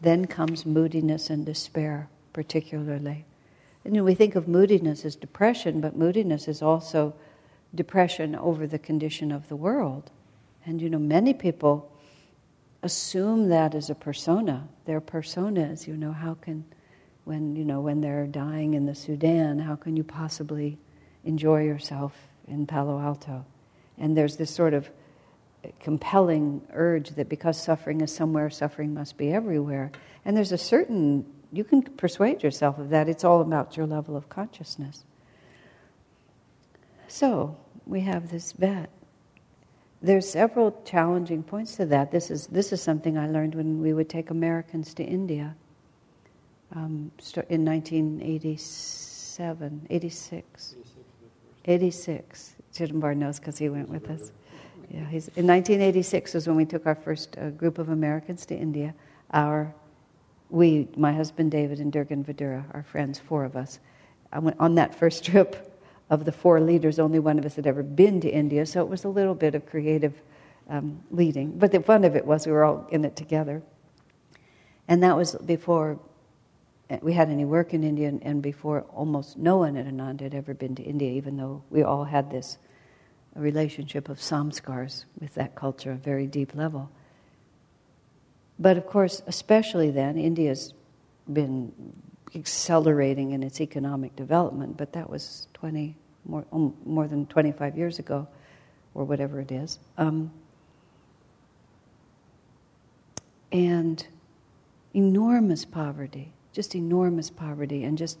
then 0.00 0.26
comes 0.26 0.64
moodiness 0.64 1.28
and 1.30 1.44
despair, 1.44 2.08
particularly. 2.32 3.24
And 3.84 3.94
you 3.94 4.00
know, 4.00 4.04
we 4.04 4.14
think 4.14 4.34
of 4.34 4.48
moodiness 4.48 5.04
as 5.04 5.16
depression, 5.16 5.80
but 5.80 5.96
moodiness 5.96 6.48
is 6.48 6.62
also 6.62 7.14
depression 7.74 8.34
over 8.34 8.66
the 8.66 8.78
condition 8.78 9.30
of 9.30 9.48
the 9.48 9.56
world. 9.56 10.10
And 10.64 10.80
you 10.80 10.88
know, 10.88 10.98
many 10.98 11.34
people 11.34 11.92
assume 12.82 13.48
that 13.48 13.74
as 13.74 13.90
a 13.90 13.94
persona. 13.94 14.68
Their 14.84 15.00
persona 15.00 15.60
personas, 15.60 15.86
you 15.86 15.96
know, 15.96 16.12
how 16.12 16.34
can, 16.34 16.64
when, 17.24 17.56
you 17.56 17.64
know, 17.64 17.80
when 17.80 18.00
they're 18.00 18.26
dying 18.26 18.74
in 18.74 18.86
the 18.86 18.94
Sudan, 18.94 19.58
how 19.58 19.76
can 19.76 19.96
you 19.96 20.04
possibly 20.04 20.78
enjoy 21.24 21.64
yourself 21.64 22.14
in 22.46 22.66
Palo 22.66 23.00
Alto? 23.00 23.44
And 23.98 24.16
there's 24.16 24.36
this 24.36 24.54
sort 24.54 24.74
of 24.74 24.88
compelling 25.80 26.62
urge 26.72 27.10
that 27.10 27.28
because 27.28 27.60
suffering 27.60 28.00
is 28.00 28.14
somewhere, 28.14 28.50
suffering 28.50 28.94
must 28.94 29.16
be 29.16 29.32
everywhere. 29.32 29.90
And 30.24 30.36
there's 30.36 30.52
a 30.52 30.58
certain, 30.58 31.26
you 31.52 31.64
can 31.64 31.82
persuade 31.82 32.42
yourself 32.42 32.78
of 32.78 32.90
that. 32.90 33.08
It's 33.08 33.24
all 33.24 33.40
about 33.40 33.76
your 33.76 33.86
level 33.86 34.16
of 34.16 34.28
consciousness. 34.28 35.04
So, 37.08 37.56
we 37.86 38.02
have 38.02 38.30
this 38.30 38.52
vet. 38.52 38.90
There's 40.00 40.30
several 40.30 40.80
challenging 40.84 41.42
points 41.42 41.74
to 41.76 41.86
that. 41.86 42.12
This 42.12 42.30
is, 42.30 42.46
this 42.48 42.72
is 42.72 42.82
something 42.82 43.18
I 43.18 43.26
learned 43.26 43.54
when 43.54 43.80
we 43.80 43.92
would 43.92 44.08
take 44.08 44.30
Americans 44.30 44.94
to 44.94 45.02
India 45.02 45.56
um, 46.72 47.10
in 47.48 47.64
1987, 47.64 49.86
86. 49.90 50.76
86. 51.64 52.54
Chidambar 52.74 53.16
knows 53.16 53.38
because 53.38 53.58
he 53.58 53.68
went 53.68 53.88
with 53.88 54.10
us. 54.10 54.32
Yeah, 54.90 55.04
he's, 55.06 55.28
in 55.28 55.46
1986 55.46 56.34
was 56.34 56.46
when 56.46 56.56
we 56.56 56.64
took 56.64 56.86
our 56.86 56.94
first 56.94 57.36
uh, 57.36 57.50
group 57.50 57.78
of 57.78 57.90
Americans 57.90 58.46
to 58.46 58.56
India. 58.56 58.94
Our, 59.32 59.72
we, 60.48 60.88
my 60.96 61.12
husband 61.12 61.50
David 61.50 61.80
and 61.80 61.92
Durga 61.92 62.14
and 62.14 62.26
Vidura, 62.26 62.64
our 62.72 62.82
friends, 62.82 63.18
four 63.18 63.44
of 63.44 63.54
us. 63.54 63.80
I 64.32 64.38
went 64.38 64.58
on 64.58 64.74
that 64.76 64.94
first 64.94 65.24
trip 65.26 65.78
of 66.10 66.24
the 66.24 66.32
four 66.32 66.60
leaders, 66.60 66.98
only 66.98 67.18
one 67.18 67.38
of 67.38 67.44
us 67.44 67.56
had 67.56 67.66
ever 67.66 67.82
been 67.82 68.20
to 68.22 68.28
India, 68.28 68.64
so 68.64 68.80
it 68.80 68.88
was 68.88 69.04
a 69.04 69.08
little 69.08 69.34
bit 69.34 69.54
of 69.54 69.66
creative 69.66 70.14
um, 70.70 71.02
leading. 71.10 71.58
But 71.58 71.72
the 71.72 71.80
fun 71.80 72.04
of 72.04 72.16
it 72.16 72.24
was 72.24 72.46
we 72.46 72.52
were 72.52 72.64
all 72.64 72.86
in 72.90 73.04
it 73.04 73.14
together. 73.14 73.62
And 74.88 75.02
that 75.02 75.14
was 75.14 75.34
before 75.34 75.92
uh, 75.92 76.07
we 77.02 77.12
had 77.12 77.28
any 77.28 77.44
work 77.44 77.74
in 77.74 77.84
India, 77.84 78.12
and 78.22 78.42
before 78.42 78.82
almost 78.94 79.36
no 79.36 79.58
one 79.58 79.76
at 79.76 79.86
Ananda 79.86 80.24
had 80.24 80.34
ever 80.34 80.54
been 80.54 80.74
to 80.76 80.82
India, 80.82 81.10
even 81.12 81.36
though 81.36 81.62
we 81.70 81.82
all 81.82 82.04
had 82.04 82.30
this 82.30 82.58
relationship 83.34 84.08
of 84.08 84.18
samskars 84.18 85.04
with 85.20 85.34
that 85.34 85.54
culture, 85.54 85.92
a 85.92 85.96
very 85.96 86.26
deep 86.26 86.54
level. 86.54 86.90
But 88.58 88.76
of 88.76 88.86
course, 88.86 89.22
especially 89.26 89.90
then, 89.90 90.16
India's 90.18 90.72
been 91.30 91.72
accelerating 92.34 93.32
in 93.32 93.42
its 93.42 93.60
economic 93.60 94.16
development, 94.16 94.76
but 94.76 94.92
that 94.92 95.08
was 95.08 95.46
20, 95.54 95.94
more, 96.24 96.44
um, 96.52 96.74
more 96.84 97.06
than 97.06 97.26
25 97.26 97.76
years 97.76 97.98
ago, 97.98 98.26
or 98.94 99.04
whatever 99.04 99.40
it 99.40 99.52
is. 99.52 99.78
Um, 99.96 100.32
and 103.52 104.06
enormous 104.94 105.64
poverty, 105.64 106.32
just 106.58 106.74
enormous 106.74 107.30
poverty, 107.30 107.84
and 107.84 107.96
just 107.96 108.18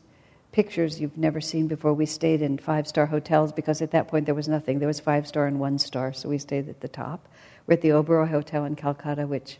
pictures 0.52 1.00
you've 1.00 1.18
never 1.18 1.40
seen 1.40 1.66
before. 1.66 1.92
We 1.92 2.06
stayed 2.06 2.40
in 2.40 2.56
five 2.56 2.86
star 2.86 3.04
hotels 3.04 3.50
because 3.50 3.82
at 3.82 3.90
that 3.90 4.06
point 4.06 4.26
there 4.26 4.34
was 4.36 4.46
nothing. 4.46 4.78
There 4.78 4.86
was 4.86 5.00
five 5.00 5.26
star 5.26 5.48
and 5.48 5.58
one 5.58 5.76
star, 5.76 6.12
so 6.12 6.28
we 6.28 6.38
stayed 6.38 6.68
at 6.68 6.80
the 6.80 6.86
top. 6.86 7.26
We're 7.66 7.74
at 7.74 7.80
the 7.80 7.88
Oberoi 7.88 8.28
Hotel 8.28 8.64
in 8.64 8.76
Calcutta, 8.76 9.26
which, 9.26 9.58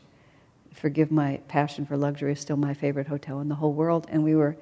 forgive 0.73 1.11
my 1.11 1.41
passion 1.49 1.87
for 1.87 1.97
luxury, 1.97 2.31
is 2.31 2.39
still 2.39 2.57
my 2.57 2.73
favorite 2.73 3.09
hotel 3.09 3.41
in 3.41 3.49
the 3.49 3.57
whole 3.57 3.73
world. 3.73 4.07
And 4.11 4.23
we 4.23 4.37
were 4.37 4.57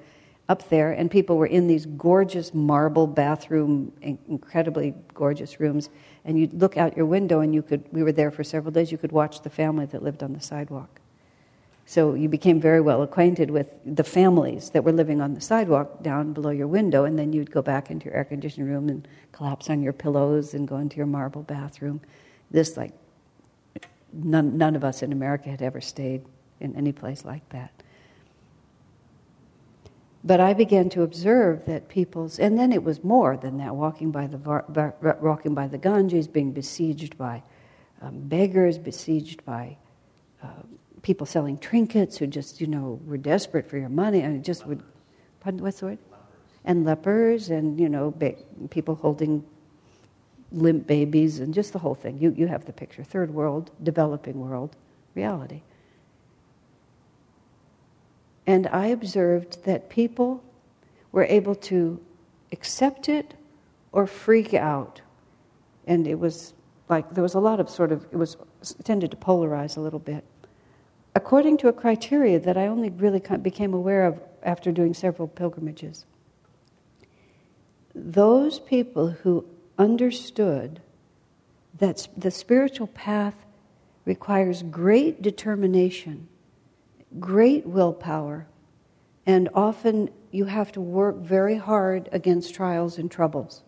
up 0.49 0.67
there, 0.69 0.93
and 0.93 1.11
people 1.11 1.37
were 1.37 1.45
in 1.45 1.67
these 1.67 1.85
gorgeous 1.85 2.55
marble 2.55 3.05
bathroom, 3.05 3.93
incredibly 4.01 4.95
gorgeous 5.13 5.59
rooms. 5.59 5.91
And 6.25 6.39
you'd 6.39 6.59
look 6.59 6.75
out 6.75 6.97
your 6.97 7.05
window, 7.05 7.41
and 7.41 7.53
you 7.53 7.61
could. 7.61 7.83
We 7.91 8.01
were 8.01 8.13
there 8.13 8.31
for 8.31 8.43
several 8.43 8.71
days. 8.71 8.91
You 8.91 8.97
could 8.97 9.11
watch 9.11 9.43
the 9.43 9.51
family 9.51 9.85
that 9.85 10.01
lived 10.01 10.23
on 10.23 10.33
the 10.33 10.41
sidewalk. 10.41 11.01
So 11.89 12.15
you 12.15 12.27
became 12.27 12.59
very 12.59 12.81
well 12.81 13.01
acquainted 13.01 13.49
with 13.49 13.67
the 13.85 14.03
families 14.03 14.71
that 14.71 14.83
were 14.83 14.91
living 14.91 15.21
on 15.21 15.33
the 15.33 15.39
sidewalk 15.39 16.03
down 16.03 16.33
below 16.33 16.49
your 16.49 16.67
window, 16.67 17.05
and 17.05 17.17
then 17.17 17.31
you'd 17.31 17.49
go 17.49 17.61
back 17.61 17.89
into 17.89 18.07
your 18.07 18.13
air 18.13 18.25
conditioned 18.25 18.67
room 18.67 18.89
and 18.89 19.07
collapse 19.31 19.69
on 19.69 19.81
your 19.81 19.93
pillows 19.93 20.53
and 20.53 20.67
go 20.67 20.75
into 20.79 20.97
your 20.97 21.05
marble 21.05 21.43
bathroom. 21.43 22.01
This, 22.51 22.75
like, 22.75 22.91
none, 24.11 24.57
none 24.57 24.75
of 24.75 24.83
us 24.83 25.01
in 25.01 25.13
America 25.13 25.47
had 25.47 25.61
ever 25.61 25.79
stayed 25.79 26.25
in 26.59 26.75
any 26.75 26.91
place 26.91 27.23
like 27.23 27.47
that. 27.51 27.71
But 30.25 30.41
I 30.41 30.53
began 30.53 30.89
to 30.89 31.03
observe 31.03 31.63
that 31.67 31.87
people's, 31.87 32.37
and 32.37 32.59
then 32.59 32.73
it 32.73 32.83
was 32.83 33.01
more 33.01 33.37
than 33.37 33.59
that, 33.59 33.73
walking 33.73 34.11
by 34.11 34.27
the, 34.27 34.93
walking 35.21 35.53
by 35.53 35.67
the 35.69 35.77
Ganges, 35.77 36.27
being 36.27 36.51
besieged 36.51 37.17
by 37.17 37.43
um, 38.01 38.27
beggars, 38.27 38.77
besieged 38.77 39.45
by 39.45 39.77
uh, 40.43 40.63
people 41.07 41.25
selling 41.25 41.57
trinkets 41.57 42.17
who 42.17 42.27
just, 42.27 42.59
you 42.59 42.67
know, 42.67 42.99
were 43.05 43.15
desperate 43.15 43.69
for 43.69 43.77
your 43.77 43.87
money 43.87 44.19
and 44.19 44.43
just 44.43 44.67
would, 44.67 44.83
pardon, 45.39 45.61
what's 45.61 45.79
the 45.79 45.85
word? 45.85 45.99
And 46.65 46.83
lepers 46.83 47.49
and, 47.49 47.79
you 47.79 47.87
know, 47.87 48.11
ba- 48.11 48.35
people 48.69 48.95
holding 48.95 49.45
limp 50.51 50.85
babies 50.85 51.39
and 51.39 51.53
just 51.53 51.71
the 51.71 51.79
whole 51.79 51.95
thing. 51.95 52.17
You, 52.19 52.35
you 52.37 52.47
have 52.47 52.65
the 52.65 52.73
picture. 52.73 53.05
Third 53.05 53.33
world, 53.33 53.71
developing 53.81 54.37
world, 54.37 54.75
reality. 55.15 55.61
And 58.45 58.67
I 58.67 58.87
observed 58.87 59.63
that 59.63 59.89
people 59.89 60.43
were 61.13 61.23
able 61.23 61.55
to 61.55 62.01
accept 62.51 63.07
it 63.07 63.33
or 63.93 64.07
freak 64.07 64.53
out. 64.53 64.99
And 65.85 66.05
it 66.05 66.19
was 66.19 66.53
like 66.89 67.09
there 67.11 67.23
was 67.23 67.35
a 67.35 67.39
lot 67.39 67.61
of 67.61 67.69
sort 67.69 67.93
of, 67.93 68.03
it 68.11 68.17
was 68.17 68.35
it 68.61 68.83
tended 68.83 69.11
to 69.11 69.17
polarize 69.17 69.77
a 69.77 69.79
little 69.79 69.99
bit 69.99 70.25
according 71.17 71.57
to 71.57 71.67
a 71.67 71.73
criteria 71.73 72.39
that 72.39 72.57
I 72.57 72.67
only 72.67 72.91
really 72.91 73.23
became 73.41 73.73
aware 73.73 74.05
of 74.05 74.19
after 74.43 74.71
doing 74.71 74.93
several 74.93 75.27
pilgrimages. 75.27 76.05
Those 77.95 78.59
people 78.59 79.07
who 79.09 79.43
understood 79.79 80.79
that 81.79 82.07
the 82.15 82.29
spiritual 82.29 82.85
path 82.85 83.33
requires 84.05 84.61
great 84.61 85.23
determination, 85.23 86.27
great 87.19 87.65
willpower, 87.65 88.45
and 89.25 89.49
often 89.55 90.11
you 90.29 90.45
have 90.45 90.71
to 90.73 90.81
work 90.81 91.17
very 91.17 91.55
hard 91.55 92.09
against 92.11 92.53
trials 92.53 92.99
and 92.99 93.09
troubles. 93.09 93.63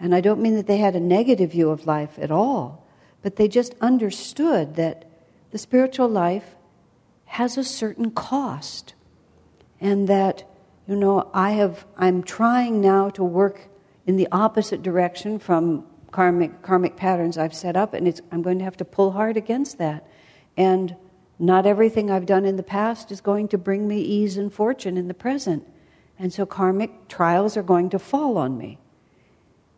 And 0.00 0.14
I 0.14 0.22
don't 0.22 0.40
mean 0.40 0.54
that 0.54 0.68
they 0.68 0.78
had 0.78 0.96
a 0.96 1.00
negative 1.00 1.52
view 1.52 1.68
of 1.68 1.86
life 1.86 2.18
at 2.18 2.30
all, 2.30 2.86
but 3.20 3.36
they 3.36 3.46
just 3.46 3.74
understood 3.82 4.76
that 4.76 5.04
the 5.50 5.58
spiritual 5.58 6.08
life 6.08 6.54
has 7.32 7.56
a 7.56 7.64
certain 7.64 8.10
cost. 8.10 8.92
And 9.80 10.06
that, 10.06 10.44
you 10.86 10.94
know, 10.94 11.30
I 11.32 11.52
have, 11.52 11.86
I'm 11.96 12.22
trying 12.22 12.82
now 12.82 13.08
to 13.10 13.24
work 13.24 13.68
in 14.06 14.16
the 14.16 14.28
opposite 14.30 14.82
direction 14.82 15.38
from 15.38 15.86
karmic, 16.10 16.60
karmic 16.60 16.94
patterns 16.94 17.38
I've 17.38 17.54
set 17.54 17.74
up, 17.74 17.94
and 17.94 18.20
I'm 18.30 18.42
going 18.42 18.58
to 18.58 18.64
have 18.64 18.76
to 18.76 18.84
pull 18.84 19.12
hard 19.12 19.38
against 19.38 19.78
that. 19.78 20.06
And 20.58 20.94
not 21.38 21.64
everything 21.64 22.10
I've 22.10 22.26
done 22.26 22.44
in 22.44 22.56
the 22.56 22.62
past 22.62 23.10
is 23.10 23.22
going 23.22 23.48
to 23.48 23.58
bring 23.58 23.88
me 23.88 24.02
ease 24.02 24.36
and 24.36 24.52
fortune 24.52 24.98
in 24.98 25.08
the 25.08 25.14
present. 25.14 25.66
And 26.18 26.34
so 26.34 26.44
karmic 26.44 27.08
trials 27.08 27.56
are 27.56 27.62
going 27.62 27.88
to 27.90 27.98
fall 27.98 28.36
on 28.36 28.58
me. 28.58 28.78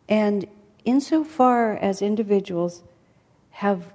And 0.09 0.45
insofar 0.83 1.77
as 1.77 2.01
individuals 2.01 2.83
have, 3.51 3.93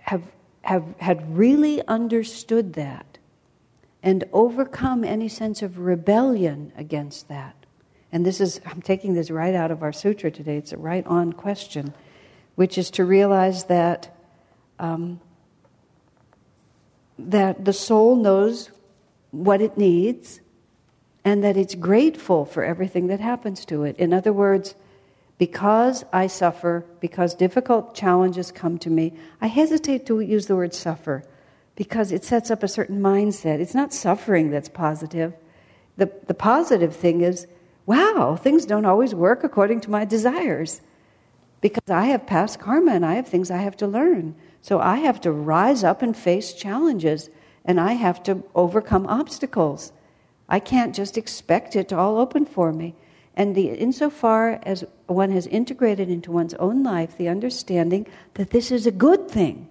have 0.00 0.22
have 0.62 0.94
had 0.98 1.36
really 1.36 1.86
understood 1.86 2.74
that 2.74 3.18
and 4.02 4.24
overcome 4.32 5.04
any 5.04 5.28
sense 5.28 5.62
of 5.62 5.78
rebellion 5.78 6.72
against 6.76 7.28
that. 7.28 7.54
And 8.10 8.26
this 8.26 8.40
is, 8.40 8.60
I'm 8.66 8.82
taking 8.82 9.14
this 9.14 9.30
right 9.30 9.54
out 9.54 9.70
of 9.70 9.82
our 9.82 9.92
sutra 9.92 10.30
today, 10.30 10.56
it's 10.56 10.72
a 10.72 10.76
right 10.76 11.06
on 11.06 11.32
question, 11.32 11.94
which 12.56 12.76
is 12.76 12.90
to 12.92 13.04
realize 13.04 13.64
that, 13.64 14.14
um, 14.78 15.20
that 17.18 17.64
the 17.64 17.72
soul 17.72 18.16
knows 18.16 18.70
what 19.30 19.62
it 19.62 19.78
needs 19.78 20.40
and 21.24 21.42
that 21.44 21.56
it's 21.56 21.74
grateful 21.74 22.44
for 22.44 22.64
everything 22.64 23.06
that 23.06 23.20
happens 23.20 23.64
to 23.66 23.84
it. 23.84 23.96
In 23.96 24.12
other 24.12 24.32
words, 24.32 24.74
because 25.42 26.04
I 26.12 26.28
suffer, 26.28 26.86
because 27.00 27.34
difficult 27.34 27.96
challenges 27.96 28.52
come 28.52 28.78
to 28.78 28.88
me, 28.88 29.12
I 29.40 29.48
hesitate 29.48 30.06
to 30.06 30.20
use 30.20 30.46
the 30.46 30.54
word 30.54 30.72
suffer 30.72 31.24
because 31.74 32.12
it 32.12 32.22
sets 32.22 32.48
up 32.48 32.62
a 32.62 32.68
certain 32.68 33.00
mindset. 33.00 33.58
It's 33.58 33.74
not 33.74 33.92
suffering 33.92 34.50
that's 34.50 34.68
positive. 34.68 35.34
The, 35.96 36.12
the 36.28 36.34
positive 36.34 36.94
thing 36.94 37.22
is, 37.22 37.48
wow, 37.86 38.38
things 38.40 38.66
don't 38.66 38.84
always 38.84 39.16
work 39.16 39.42
according 39.42 39.80
to 39.80 39.90
my 39.90 40.04
desires 40.04 40.80
because 41.60 41.90
I 41.90 42.04
have 42.04 42.24
past 42.24 42.60
karma 42.60 42.92
and 42.92 43.04
I 43.04 43.14
have 43.14 43.26
things 43.26 43.50
I 43.50 43.62
have 43.62 43.76
to 43.78 43.88
learn. 43.88 44.36
So 44.60 44.78
I 44.78 44.98
have 44.98 45.20
to 45.22 45.32
rise 45.32 45.82
up 45.82 46.02
and 46.02 46.16
face 46.16 46.52
challenges 46.52 47.30
and 47.64 47.80
I 47.80 47.94
have 47.94 48.22
to 48.22 48.44
overcome 48.54 49.08
obstacles. 49.08 49.92
I 50.48 50.60
can't 50.60 50.94
just 50.94 51.18
expect 51.18 51.74
it 51.74 51.88
to 51.88 51.98
all 51.98 52.18
open 52.18 52.46
for 52.46 52.72
me. 52.72 52.94
And 53.34 53.54
the, 53.54 53.68
insofar 53.68 54.60
as 54.62 54.84
one 55.06 55.30
has 55.30 55.46
integrated 55.46 56.10
into 56.10 56.30
one's 56.30 56.54
own 56.54 56.82
life 56.82 57.16
the 57.16 57.28
understanding 57.28 58.06
that 58.34 58.50
this 58.50 58.70
is 58.70 58.86
a 58.86 58.90
good 58.90 59.30
thing, 59.30 59.68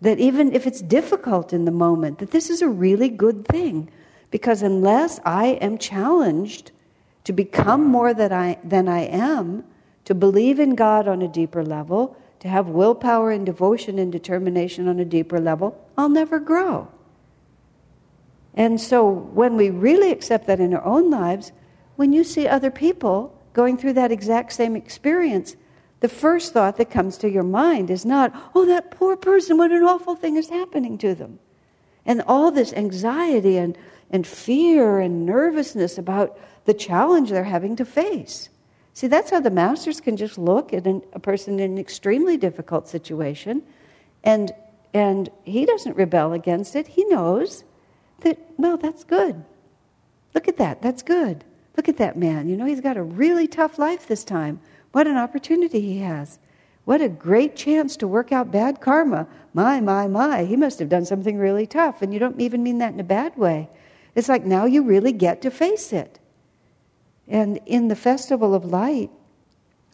that 0.00 0.18
even 0.18 0.52
if 0.52 0.66
it's 0.66 0.80
difficult 0.80 1.52
in 1.52 1.64
the 1.64 1.72
moment, 1.72 2.18
that 2.18 2.30
this 2.30 2.50
is 2.50 2.62
a 2.62 2.68
really 2.68 3.08
good 3.08 3.46
thing. 3.48 3.90
Because 4.30 4.62
unless 4.62 5.18
I 5.24 5.58
am 5.60 5.78
challenged 5.78 6.70
to 7.24 7.32
become 7.32 7.84
more 7.84 8.10
I, 8.10 8.58
than 8.62 8.88
I 8.88 9.06
am, 9.06 9.64
to 10.04 10.14
believe 10.14 10.60
in 10.60 10.76
God 10.76 11.08
on 11.08 11.22
a 11.22 11.28
deeper 11.28 11.64
level, 11.64 12.16
to 12.40 12.48
have 12.48 12.68
willpower 12.68 13.32
and 13.32 13.44
devotion 13.44 13.98
and 13.98 14.12
determination 14.12 14.86
on 14.86 15.00
a 15.00 15.04
deeper 15.04 15.40
level, 15.40 15.84
I'll 15.98 16.08
never 16.08 16.38
grow. 16.38 16.88
And 18.54 18.80
so 18.80 19.08
when 19.08 19.56
we 19.56 19.70
really 19.70 20.12
accept 20.12 20.46
that 20.46 20.60
in 20.60 20.72
our 20.74 20.84
own 20.84 21.10
lives, 21.10 21.52
when 21.96 22.12
you 22.12 22.24
see 22.24 22.46
other 22.46 22.70
people 22.70 23.36
going 23.52 23.76
through 23.76 23.94
that 23.94 24.12
exact 24.12 24.52
same 24.52 24.76
experience, 24.76 25.56
the 26.00 26.08
first 26.08 26.52
thought 26.52 26.76
that 26.76 26.90
comes 26.90 27.16
to 27.18 27.30
your 27.30 27.42
mind 27.42 27.90
is 27.90 28.04
not, 28.04 28.32
oh, 28.54 28.66
that 28.66 28.90
poor 28.90 29.16
person, 29.16 29.56
what 29.56 29.72
an 29.72 29.82
awful 29.82 30.14
thing 30.14 30.36
is 30.36 30.48
happening 30.48 30.98
to 30.98 31.14
them. 31.14 31.38
And 32.04 32.22
all 32.26 32.50
this 32.50 32.72
anxiety 32.74 33.56
and, 33.56 33.76
and 34.10 34.26
fear 34.26 35.00
and 35.00 35.24
nervousness 35.26 35.98
about 35.98 36.38
the 36.66 36.74
challenge 36.74 37.30
they're 37.30 37.44
having 37.44 37.76
to 37.76 37.84
face. 37.84 38.50
See, 38.92 39.06
that's 39.06 39.30
how 39.30 39.40
the 39.40 39.50
masters 39.50 40.00
can 40.00 40.16
just 40.16 40.38
look 40.38 40.72
at 40.72 40.86
an, 40.86 41.02
a 41.12 41.18
person 41.18 41.58
in 41.58 41.72
an 41.72 41.78
extremely 41.78 42.36
difficult 42.36 42.88
situation, 42.88 43.62
and, 44.24 44.52
and 44.94 45.28
he 45.44 45.66
doesn't 45.66 45.96
rebel 45.96 46.32
against 46.32 46.76
it. 46.76 46.86
He 46.86 47.04
knows 47.04 47.64
that, 48.20 48.38
well, 48.56 48.76
that's 48.76 49.04
good. 49.04 49.44
Look 50.34 50.48
at 50.48 50.56
that, 50.58 50.82
that's 50.82 51.02
good. 51.02 51.44
Look 51.76 51.88
at 51.88 51.98
that 51.98 52.16
man. 52.16 52.48
You 52.48 52.56
know, 52.56 52.64
he's 52.64 52.80
got 52.80 52.96
a 52.96 53.02
really 53.02 53.46
tough 53.46 53.78
life 53.78 54.06
this 54.06 54.24
time. 54.24 54.60
What 54.92 55.06
an 55.06 55.16
opportunity 55.16 55.80
he 55.80 55.98
has. 55.98 56.38
What 56.84 57.02
a 57.02 57.08
great 57.08 57.56
chance 57.56 57.96
to 57.96 58.08
work 58.08 58.32
out 58.32 58.52
bad 58.52 58.80
karma. 58.80 59.26
My, 59.52 59.80
my, 59.80 60.06
my. 60.06 60.44
He 60.44 60.56
must 60.56 60.78
have 60.78 60.88
done 60.88 61.04
something 61.04 61.36
really 61.36 61.66
tough. 61.66 62.00
And 62.00 62.14
you 62.14 62.20
don't 62.20 62.40
even 62.40 62.62
mean 62.62 62.78
that 62.78 62.94
in 62.94 63.00
a 63.00 63.04
bad 63.04 63.36
way. 63.36 63.68
It's 64.14 64.28
like 64.28 64.44
now 64.44 64.64
you 64.64 64.82
really 64.82 65.12
get 65.12 65.42
to 65.42 65.50
face 65.50 65.92
it. 65.92 66.18
And 67.28 67.58
in 67.66 67.88
the 67.88 67.96
Festival 67.96 68.54
of 68.54 68.64
Light, 68.64 69.10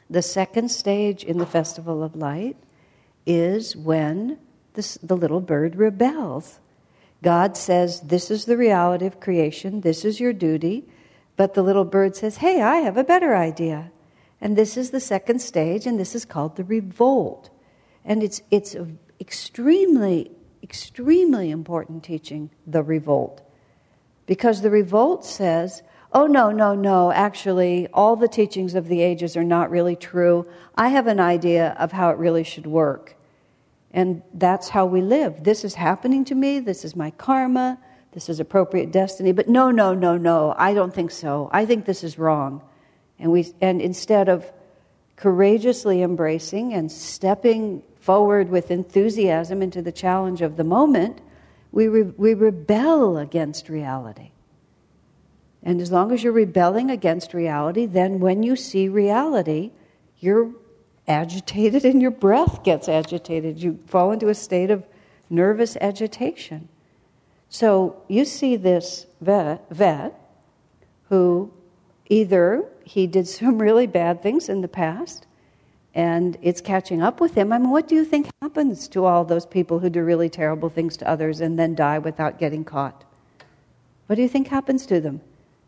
the 0.09 0.23
second 0.23 0.71
stage 0.71 1.25
in 1.25 1.39
the 1.39 1.47
Festival 1.47 2.03
of 2.03 2.15
Light 2.15 2.57
is 3.27 3.75
when 3.75 4.39
this, 4.75 4.99
the 5.03 5.17
little 5.17 5.41
bird 5.41 5.77
rebels. 5.77 6.61
God 7.23 7.57
says, 7.57 8.01
This 8.03 8.31
is 8.31 8.45
the 8.45 8.57
reality 8.57 9.07
of 9.07 9.21
creation, 9.21 9.81
this 9.81 10.05
is 10.05 10.21
your 10.21 10.33
duty. 10.33 10.85
But 11.43 11.55
the 11.55 11.63
little 11.65 11.85
bird 11.85 12.15
says, 12.15 12.37
Hey, 12.37 12.63
I 12.63 12.77
have 12.77 12.97
a 12.97 13.03
better 13.03 13.35
idea. 13.35 13.91
And 14.41 14.57
this 14.57 14.77
is 14.77 14.93
the 14.93 15.01
second 15.01 15.41
stage, 15.41 15.89
and 15.89 15.99
this 15.99 16.15
is 16.15 16.25
called 16.25 16.55
the 16.55 16.63
revolt. 16.63 17.51
And 18.05 18.23
it's, 18.23 18.43
it's 18.53 18.77
extremely, 19.21 20.31
extremely 20.63 21.51
important 21.51 22.05
teaching, 22.05 22.51
the 22.65 22.85
revolt. 22.85 23.43
Because 24.25 24.63
the 24.63 24.71
revolt 24.71 25.25
says, 25.25 25.83
oh, 26.13 26.29
no, 26.29 26.53
no, 26.53 26.77
no, 26.77 27.11
actually, 27.11 27.89
all 27.89 28.15
the 28.15 28.29
teachings 28.29 28.77
of 28.77 28.87
the 28.87 29.03
ages 29.03 29.37
are 29.37 29.43
not 29.43 29.69
really 29.69 29.97
true. 29.97 30.47
I 30.77 30.91
have 30.91 31.09
an 31.09 31.19
idea 31.19 31.75
of 31.77 31.91
how 31.91 32.11
it 32.11 32.19
really 32.19 32.45
should 32.45 32.67
work. 32.67 33.17
And 33.91 34.23
that's 34.33 34.69
how 34.69 34.87
we 34.87 35.01
live. 35.01 35.43
This 35.43 35.65
is 35.65 35.75
happening 35.75 36.25
to 36.27 36.37
me, 36.37 36.61
this 36.61 36.85
is 36.85 36.95
my 36.95 37.11
karma, 37.11 37.81
this 38.12 38.28
is 38.28 38.40
appropriate 38.40 38.92
destiny. 38.92 39.33
But 39.33 39.49
no, 39.49 39.71
no, 39.71 39.95
no, 39.95 40.16
no, 40.16 40.54
I 40.57 40.75
don't 40.75 40.95
think 40.95 41.11
so. 41.11 41.50
I 41.52 41.66
think 41.66 41.85
this 41.85 42.04
is 42.04 42.19
wrong. 42.19 42.62
And, 43.19 43.33
we, 43.33 43.52
and 43.61 43.81
instead 43.81 44.28
of 44.28 44.50
courageously 45.16 46.02
embracing 46.02 46.75
and 46.75 46.90
stepping 46.90 47.83
forward 48.00 48.49
with 48.50 48.71
enthusiasm 48.71 49.62
into 49.62 49.81
the 49.81 49.92
challenge 49.92 50.42
of 50.42 50.57
the 50.57 50.64
moment, 50.64 51.21
we, 51.71 51.88
re, 51.88 52.02
we 52.02 52.35
rebel 52.35 53.16
against 53.16 53.69
reality. 53.69 54.33
And 55.62 55.81
as 55.81 55.92
long 55.92 56.12
as 56.12 56.25
you're 56.25 56.33
rebelling 56.33 56.90
against 56.90 57.33
reality, 57.33 57.87
then 57.87 58.19
when 58.19 58.42
you 58.42 58.57
see 58.57 58.88
reality, 58.88 59.71
you're 60.19 60.50
agitated 61.07 61.85
and 61.85 62.02
your 62.02 62.11
breath 62.11 62.64
gets 62.64 62.88
agitated. 62.88 63.62
You 63.62 63.78
fall 63.87 64.12
into 64.12 64.28
a 64.28 64.35
state 64.35 64.71
of 64.71 64.85
nervous 65.31 65.76
agitation. 65.81 66.69
So 67.52 68.02
you 68.08 68.25
see 68.25 68.56
this 68.56 69.04
vet, 69.21 69.69
vet 69.71 70.19
who 71.10 71.52
either 72.08 72.65
he 72.82 73.06
did 73.06 73.28
some 73.38 73.58
really 73.58 73.86
bad 73.86 74.23
things 74.23 74.49
in 74.49 74.62
the 74.62 74.69
past 74.69 75.26
and 75.95 76.38
it's 76.41 76.62
catching 76.62 77.02
up 77.02 77.21
with 77.21 77.34
him. 77.34 77.52
I 77.52 77.58
mean, 77.58 77.69
what 77.69 77.86
do 77.86 77.95
you 77.95 78.06
think 78.06 78.30
happens 78.41 78.88
to 78.88 79.04
all 79.04 79.26
those 79.26 79.45
people 79.45 79.80
who 79.80 79.91
do 79.91 80.02
really 80.02 80.30
terrible 80.30 80.71
things 80.71 80.97
to 80.97 81.06
others 81.08 81.43
and 81.43 81.58
then 81.58 81.75
die 81.75 81.99
without 81.99 82.38
getting 82.38 82.65
caught? 82.65 83.04
What 84.06 84.17
do 84.17 84.23
you 84.23 84.28
think 84.28 84.49
happens 84.49 84.86
to 84.86 85.02
them? 85.02 85.21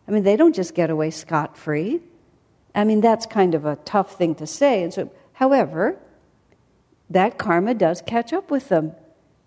I 0.08 0.10
mean, 0.10 0.22
they 0.22 0.36
don't 0.36 0.54
just 0.54 0.74
get 0.74 0.88
away 0.88 1.10
scot 1.10 1.58
free. 1.58 2.00
I 2.74 2.84
mean, 2.84 3.02
that's 3.02 3.26
kind 3.26 3.54
of 3.54 3.66
a 3.66 3.76
tough 3.76 4.16
thing 4.16 4.34
to 4.36 4.46
say. 4.46 4.82
And 4.82 4.94
so, 4.94 5.10
however, 5.34 5.98
that 7.10 7.36
karma 7.36 7.74
does 7.74 8.00
catch 8.00 8.32
up 8.32 8.50
with 8.50 8.70
them. 8.70 8.94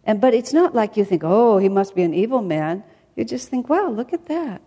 And 0.08 0.22
but 0.22 0.34
it's 0.34 0.54
not 0.54 0.74
like 0.74 0.96
you 0.96 1.04
think, 1.04 1.24
"Oh, 1.24 1.58
he 1.58 1.68
must 1.68 1.94
be 1.94 2.02
an 2.02 2.14
evil 2.14 2.42
man." 2.42 2.84
You 3.18 3.26
just 3.26 3.50
think, 3.50 3.68
"Wow, 3.70 3.90
look 3.90 4.14
at 4.14 4.28
that. 4.28 4.62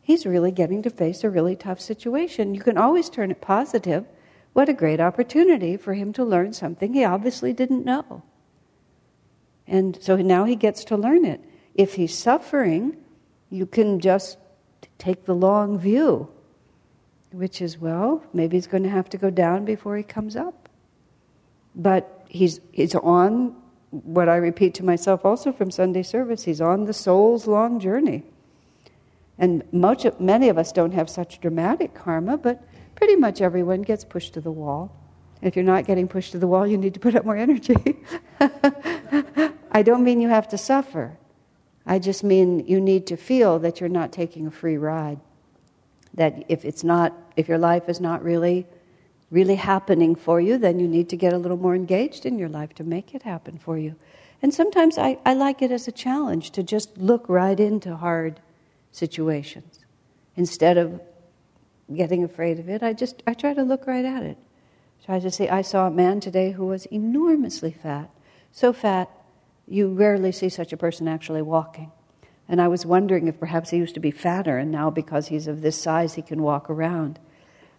He's 0.00 0.24
really 0.24 0.52
getting 0.52 0.80
to 0.82 0.90
face 0.90 1.24
a 1.24 1.28
really 1.28 1.56
tough 1.56 1.80
situation." 1.80 2.54
You 2.54 2.60
can 2.60 2.78
always 2.78 3.10
turn 3.10 3.32
it 3.32 3.40
positive. 3.40 4.06
What 4.52 4.68
a 4.68 4.72
great 4.72 5.00
opportunity 5.00 5.76
for 5.76 5.94
him 5.94 6.12
to 6.12 6.24
learn 6.24 6.52
something 6.52 6.94
he 6.94 7.04
obviously 7.04 7.52
didn't 7.52 7.84
know. 7.84 8.22
And 9.66 9.98
so 10.00 10.16
now 10.16 10.44
he 10.44 10.56
gets 10.56 10.84
to 10.84 10.96
learn 10.96 11.24
it. 11.24 11.40
If 11.74 11.94
he's 11.94 12.16
suffering, 12.16 12.96
you 13.50 13.66
can 13.66 13.98
just 13.98 14.38
take 14.98 15.24
the 15.24 15.34
long 15.34 15.78
view, 15.78 16.28
which 17.32 17.60
is, 17.60 17.78
well, 17.78 18.22
maybe 18.32 18.56
he's 18.56 18.66
going 18.66 18.82
to 18.82 18.88
have 18.88 19.08
to 19.10 19.18
go 19.18 19.30
down 19.30 19.64
before 19.64 19.96
he 19.96 20.02
comes 20.02 20.36
up. 20.36 20.68
But 21.74 22.24
he's, 22.28 22.60
he's 22.72 22.94
on 22.96 23.54
what 23.90 24.28
I 24.28 24.36
repeat 24.36 24.74
to 24.74 24.84
myself 24.84 25.24
also 25.24 25.52
from 25.52 25.70
Sunday 25.70 26.02
service 26.02 26.44
he's 26.44 26.60
on 26.60 26.84
the 26.84 26.92
soul's 26.92 27.46
long 27.46 27.80
journey. 27.80 28.24
And 29.38 29.64
much, 29.72 30.06
many 30.18 30.48
of 30.48 30.58
us 30.58 30.70
don't 30.70 30.92
have 30.92 31.08
such 31.08 31.40
dramatic 31.40 31.94
karma, 31.94 32.36
but 32.36 32.62
pretty 32.94 33.16
much 33.16 33.40
everyone 33.40 33.82
gets 33.82 34.04
pushed 34.04 34.34
to 34.34 34.40
the 34.40 34.50
wall. 34.50 34.94
If 35.40 35.56
you're 35.56 35.64
not 35.64 35.86
getting 35.86 36.06
pushed 36.06 36.32
to 36.32 36.38
the 36.38 36.46
wall, 36.46 36.66
you 36.66 36.76
need 36.76 36.92
to 36.94 37.00
put 37.00 37.16
up 37.16 37.24
more 37.24 37.36
energy. 37.36 37.74
I 39.72 39.82
don't 39.82 40.04
mean 40.04 40.20
you 40.20 40.28
have 40.28 40.48
to 40.48 40.58
suffer. 40.58 41.16
I 41.86 41.98
just 41.98 42.22
mean 42.22 42.66
you 42.66 42.80
need 42.80 43.06
to 43.06 43.16
feel 43.16 43.58
that 43.60 43.80
you're 43.80 43.88
not 43.88 44.12
taking 44.12 44.46
a 44.46 44.50
free 44.50 44.76
ride. 44.76 45.18
That 46.14 46.44
if 46.48 46.66
it's 46.66 46.84
not, 46.84 47.14
if 47.36 47.48
your 47.48 47.58
life 47.58 47.88
is 47.88 48.00
not 48.00 48.22
really, 48.22 48.66
really 49.30 49.54
happening 49.54 50.14
for 50.14 50.40
you, 50.40 50.58
then 50.58 50.80
you 50.80 50.88
need 50.88 51.08
to 51.10 51.16
get 51.16 51.32
a 51.32 51.38
little 51.38 51.56
more 51.56 51.74
engaged 51.74 52.26
in 52.26 52.38
your 52.38 52.48
life 52.48 52.74
to 52.74 52.84
make 52.84 53.14
it 53.14 53.22
happen 53.22 53.58
for 53.58 53.78
you. 53.78 53.94
And 54.42 54.52
sometimes 54.52 54.98
I, 54.98 55.18
I 55.24 55.34
like 55.34 55.62
it 55.62 55.70
as 55.70 55.86
a 55.86 55.92
challenge 55.92 56.50
to 56.52 56.62
just 56.62 56.96
look 56.98 57.28
right 57.28 57.58
into 57.58 57.96
hard 57.96 58.40
situations. 58.90 59.80
Instead 60.36 60.78
of 60.78 61.00
getting 61.94 62.24
afraid 62.24 62.58
of 62.58 62.68
it, 62.68 62.82
I 62.82 62.92
just 62.92 63.22
I 63.26 63.34
try 63.34 63.54
to 63.54 63.62
look 63.62 63.86
right 63.86 64.04
at 64.04 64.22
it. 64.22 64.38
Try 65.04 65.18
to 65.18 65.30
say, 65.30 65.48
I 65.48 65.62
saw 65.62 65.86
a 65.86 65.90
man 65.90 66.20
today 66.20 66.52
who 66.52 66.66
was 66.66 66.86
enormously 66.86 67.72
fat, 67.72 68.10
so 68.52 68.72
fat 68.72 69.08
you 69.66 69.88
rarely 69.88 70.32
see 70.32 70.48
such 70.48 70.72
a 70.72 70.76
person 70.76 71.08
actually 71.08 71.42
walking. 71.42 71.90
And 72.48 72.60
I 72.60 72.68
was 72.68 72.84
wondering 72.84 73.28
if 73.28 73.38
perhaps 73.38 73.70
he 73.70 73.76
used 73.76 73.94
to 73.94 74.00
be 74.00 74.10
fatter, 74.10 74.58
and 74.58 74.70
now 74.70 74.90
because 74.90 75.28
he's 75.28 75.46
of 75.46 75.62
this 75.62 75.80
size, 75.80 76.14
he 76.14 76.22
can 76.22 76.42
walk 76.42 76.68
around. 76.68 77.18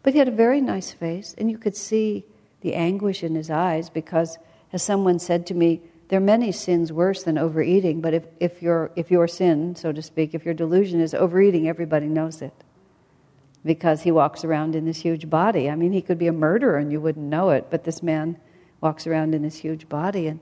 But 0.03 0.13
he 0.13 0.19
had 0.19 0.27
a 0.27 0.31
very 0.31 0.61
nice 0.61 0.91
face, 0.91 1.35
and 1.37 1.49
you 1.49 1.57
could 1.57 1.75
see 1.75 2.25
the 2.61 2.73
anguish 2.73 3.23
in 3.23 3.35
his 3.35 3.49
eyes 3.49 3.89
because, 3.89 4.37
as 4.73 4.81
someone 4.81 5.19
said 5.19 5.45
to 5.47 5.53
me, 5.53 5.81
there 6.11 6.17
are 6.17 6.21
many 6.21 6.51
sins 6.51 6.91
worse 6.91 7.23
than 7.23 7.37
overeating, 7.37 8.01
but 8.01 8.13
if, 8.13 8.23
if, 8.39 8.61
your, 8.61 8.91
if 8.95 9.09
your 9.09 9.27
sin, 9.27 9.75
so 9.75 9.91
to 9.93 10.01
speak, 10.01 10.33
if 10.33 10.43
your 10.43 10.53
delusion 10.53 10.99
is 10.99 11.13
overeating, 11.13 11.69
everybody 11.69 12.07
knows 12.07 12.41
it. 12.41 12.53
Because 13.63 14.01
he 14.01 14.11
walks 14.11 14.43
around 14.43 14.75
in 14.75 14.85
this 14.85 14.99
huge 14.99 15.29
body. 15.29 15.69
I 15.69 15.75
mean, 15.75 15.93
he 15.93 16.01
could 16.01 16.17
be 16.17 16.27
a 16.27 16.33
murderer 16.33 16.77
and 16.77 16.91
you 16.91 16.99
wouldn't 16.99 17.25
know 17.25 17.51
it, 17.51 17.67
but 17.69 17.83
this 17.83 18.03
man 18.03 18.37
walks 18.81 19.07
around 19.07 19.35
in 19.35 19.43
this 19.43 19.57
huge 19.57 19.87
body. 19.87 20.27
And 20.27 20.39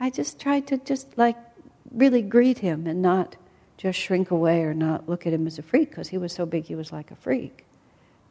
I 0.00 0.10
just 0.10 0.38
tried 0.40 0.66
to 0.66 0.76
just 0.76 1.16
like 1.16 1.36
really 1.90 2.20
greet 2.20 2.58
him 2.58 2.86
and 2.86 3.00
not 3.00 3.36
just 3.78 3.98
shrink 3.98 4.30
away 4.30 4.62
or 4.62 4.74
not 4.74 5.08
look 5.08 5.26
at 5.26 5.32
him 5.32 5.46
as 5.46 5.58
a 5.58 5.62
freak 5.62 5.90
because 5.90 6.08
he 6.08 6.18
was 6.18 6.32
so 6.32 6.44
big 6.44 6.64
he 6.64 6.74
was 6.74 6.92
like 6.92 7.10
a 7.10 7.16
freak. 7.16 7.64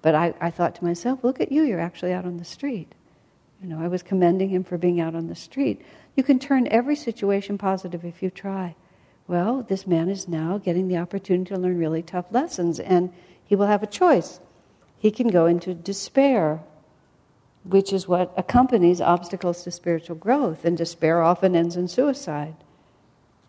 But 0.02 0.16
I, 0.16 0.34
I 0.40 0.52
thought 0.52 0.76
to 0.76 0.86
myself, 0.86 1.24
look 1.24 1.42
at 1.42 1.52
you, 1.52 1.64
you're 1.64 1.80
actually 1.80 2.14
out 2.14 2.26
on 2.26 2.38
the 2.38 2.46
street. 2.46 2.94
You 3.62 3.70
know, 3.70 3.80
I 3.82 3.88
was 3.88 4.04
commending 4.04 4.50
him 4.50 4.64
for 4.64 4.78
being 4.78 5.02
out 5.02 5.16
on 5.16 5.28
the 5.28 5.36
street. 5.36 5.82
You 6.16 6.24
can 6.24 6.40
turn 6.40 6.68
every 6.68 6.96
situation 6.96 7.58
positive 7.58 8.06
if 8.06 8.22
you 8.22 8.30
try. 8.30 8.76
Well, 9.28 9.64
this 9.68 9.88
man 9.88 10.10
is 10.10 10.28
now 10.28 10.58
getting 10.58 10.88
the 10.88 10.98
opportunity 10.98 11.54
to 11.54 11.60
learn 11.60 11.78
really 11.78 12.04
tough 12.04 12.32
lessons, 12.32 12.80
and 12.80 13.12
he 13.44 13.56
will 13.56 13.68
have 13.68 13.84
a 13.84 13.88
choice. 13.88 14.40
He 14.98 15.12
can 15.12 15.28
go 15.28 15.48
into 15.48 15.74
despair 15.74 16.64
which 17.70 17.92
is 17.92 18.08
what 18.08 18.34
accompanies 18.38 19.02
obstacles 19.02 19.64
to 19.64 19.72
spiritual 19.72 20.16
growth. 20.16 20.64
And 20.64 20.78
despair 20.78 21.22
often 21.22 21.56
ends 21.56 21.76
in 21.76 21.88
suicide. 21.88 22.56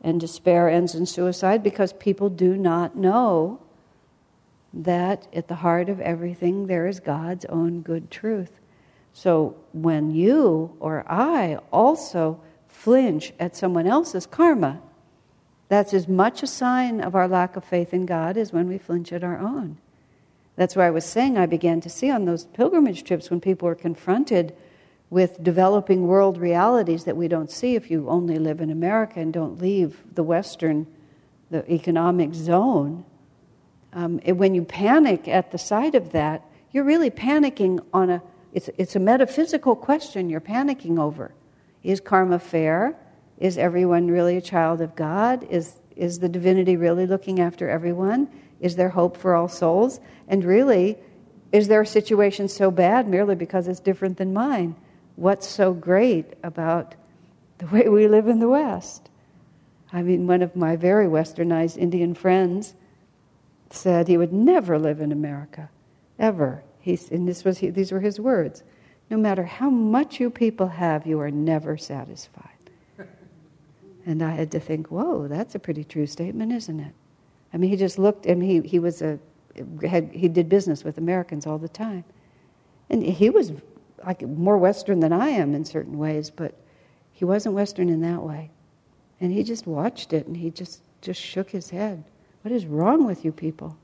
And 0.01 0.21
despair 0.21 0.69
ends 0.69 0.95
in 0.95 1.07
suicide 1.07 1.63
because 1.63 1.93
people 1.93 2.29
do 2.29 2.57
not 2.57 2.97
know 2.97 3.61
that 4.73 5.27
at 5.33 5.49
the 5.49 5.57
heart 5.57 5.89
of 5.89 6.01
everything 6.01 6.67
there 6.67 6.87
is 6.87 7.01
God's 7.01 7.45
own 7.47 7.81
good 7.81 8.11
truth. 8.11 8.61
So 9.13 9.57
when 9.73 10.11
you 10.11 10.77
or 10.81 11.05
I 11.11 11.59
also 11.73 12.41
flinch 12.69 13.33
at 13.41 13.57
someone 13.57 13.87
else's 13.87 14.27
karma, 14.27 14.81
that's 15.69 15.93
as 15.93 16.09
much 16.09 16.43
a 16.43 16.47
sign 16.47 17.01
of 17.01 17.15
our 17.15 17.29
lack 17.29 17.57
of 17.57 17.65
faith 17.65 17.93
in 17.93 18.07
God 18.07 18.37
as 18.37 18.53
when 18.53 18.69
we 18.69 18.79
flinch 18.79 19.13
at 19.13 19.25
our 19.25 19.39
own. 19.39 19.79
That's 20.57 20.75
why 20.75 20.87
I 20.87 20.91
was 20.91 21.05
saying 21.05 21.37
I 21.39 21.47
began 21.47 21.81
to 21.83 21.91
see 21.91 22.11
on 22.11 22.25
those 22.25 22.47
pilgrimage 22.47 23.05
trips 23.05 23.31
when 23.31 23.41
people 23.41 23.67
were 23.67 23.75
confronted 23.75 24.55
with 25.11 25.43
developing 25.43 26.07
world 26.07 26.39
realities 26.39 27.05
that 27.05 27.17
we 27.17 27.29
don't 27.29 27.51
see 27.51 27.75
if 27.75 27.91
you 27.91 28.09
only 28.09 28.39
live 28.39 28.61
in 28.61 28.71
America 28.71 29.21
and 29.21 29.33
don't 29.33 29.61
leave 29.61 30.03
the 30.15 30.23
Western, 30.23 30.87
the 31.51 31.71
economic 31.73 32.35
zone. 32.35 33.05
Um, 33.93 34.19
when 34.19 34.55
you 34.55 34.65
panic 34.65 35.29
at 35.29 35.51
the 35.51 35.59
sight 35.59 35.95
of 35.95 36.13
that, 36.13 36.45
you're 36.73 36.85
really 36.85 37.11
panicking 37.11 37.85
on 37.93 38.11
a, 38.11 38.23
it's, 38.53 38.69
it's 38.77 38.97
a 38.97 39.01
metaphysical 39.01 39.75
question 39.75 40.29
you're 40.29 40.41
panicking 40.41 40.99
over. 40.99 41.33
Is 41.83 42.01
karma 42.01 42.39
fair? 42.39 42.97
Is 43.39 43.57
everyone 43.57 44.09
really 44.09 44.37
a 44.37 44.43
child 44.43 44.81
of 44.81 44.95
God? 44.95 45.47
Is, 45.51 45.75
is 45.97 46.19
the 46.19 46.29
divinity 46.29 46.77
really 46.77 47.07
looking 47.07 47.41
after 47.41 47.69
everyone? 47.69 48.29
Is 48.61 48.77
there 48.77 48.89
hope 48.89 49.17
for 49.17 49.35
all 49.35 49.49
souls? 49.49 50.01
And 50.27 50.45
really, 50.45 50.99
is 51.53 51.69
their 51.69 51.85
situation 51.85 52.49
so 52.49 52.71
bad 52.71 53.09
merely 53.09 53.37
because 53.37 53.69
it's 53.69 53.81
different 53.81 54.19
than 54.19 54.33
mine? 54.33 54.77
What's 55.17 55.49
so 55.49 55.73
great 55.73 56.35
about 56.43 56.95
the 57.59 57.67
way 57.67 57.89
we 57.89 58.07
live 58.09 58.29
in 58.29 58.41
the 58.41 58.49
West? 58.49 59.09
I 59.93 60.03
mean, 60.03 60.27
one 60.27 60.43
of 60.43 60.55
my 60.55 60.77
very 60.77 61.07
westernized 61.07 61.79
Indian 61.79 62.15
friends 62.15 62.75
said 63.71 64.09
he 64.09 64.17
would 64.17 64.33
never 64.33 64.79
live 64.79 65.01
in 65.01 65.13
America, 65.13 65.71
ever. 66.19 66.63
He's, 66.81 67.11
and 67.11 67.29
this 67.29 67.45
was, 67.45 67.59
these 67.59 67.93
were 67.93 68.01
his 68.01 68.19
words. 68.19 68.63
No 69.11 69.17
matter 69.17 69.45
how 69.45 69.71
much 69.71 70.21
you 70.21 70.31
people 70.31 70.69
have, 70.69 71.07
you 71.07 71.21
are 71.21 71.31
never 71.31 71.77
satisfied. 71.77 72.45
And 74.07 74.23
I 74.23 74.31
had 74.31 74.51
to 74.53 74.61
think, 74.61 74.89
whoa, 74.89 75.29
that's 75.29 75.55
a 75.55 75.59
pretty 75.59 75.85
true 75.85 76.07
statement, 76.07 76.53
isn't 76.53 76.81
it? 76.81 76.95
I 77.53 77.59
mean, 77.59 77.69
he 77.69 77.77
just 77.77 77.99
looked, 77.99 78.25
and 78.25 78.43
he, 78.43 78.61
he 78.61 78.79
was 78.79 79.03
a, 79.03 79.19
had, 79.87 80.11
he 80.13 80.29
did 80.29 80.49
business 80.49 80.83
with 80.85 80.97
Americans 80.97 81.47
all 81.47 81.59
the 81.59 81.69
time. 81.69 82.05
And 82.89 83.03
he 83.03 83.29
was 83.29 83.53
like 84.07 84.23
more 84.23 84.57
Western 84.57 85.01
than 85.01 85.13
I 85.13 85.29
am 85.29 85.55
in 85.55 85.65
certain 85.65 85.99
ways, 85.99 86.31
but 86.31 86.55
he 87.13 87.25
wasn't 87.25 87.55
Western 87.55 87.89
in 87.89 88.01
that 88.01 88.23
way. 88.23 88.51
And 89.21 89.33
he 89.33 89.43
just 89.43 89.67
watched 89.67 90.13
it 90.13 90.27
and 90.27 90.37
he 90.37 90.51
just, 90.51 90.81
just 91.03 91.21
shook 91.21 91.51
his 91.51 91.71
head. 91.71 92.05
What 92.43 92.53
is 92.53 92.67
wrong 92.67 93.05
with 93.05 93.25
you 93.25 93.33
people? 93.33 93.77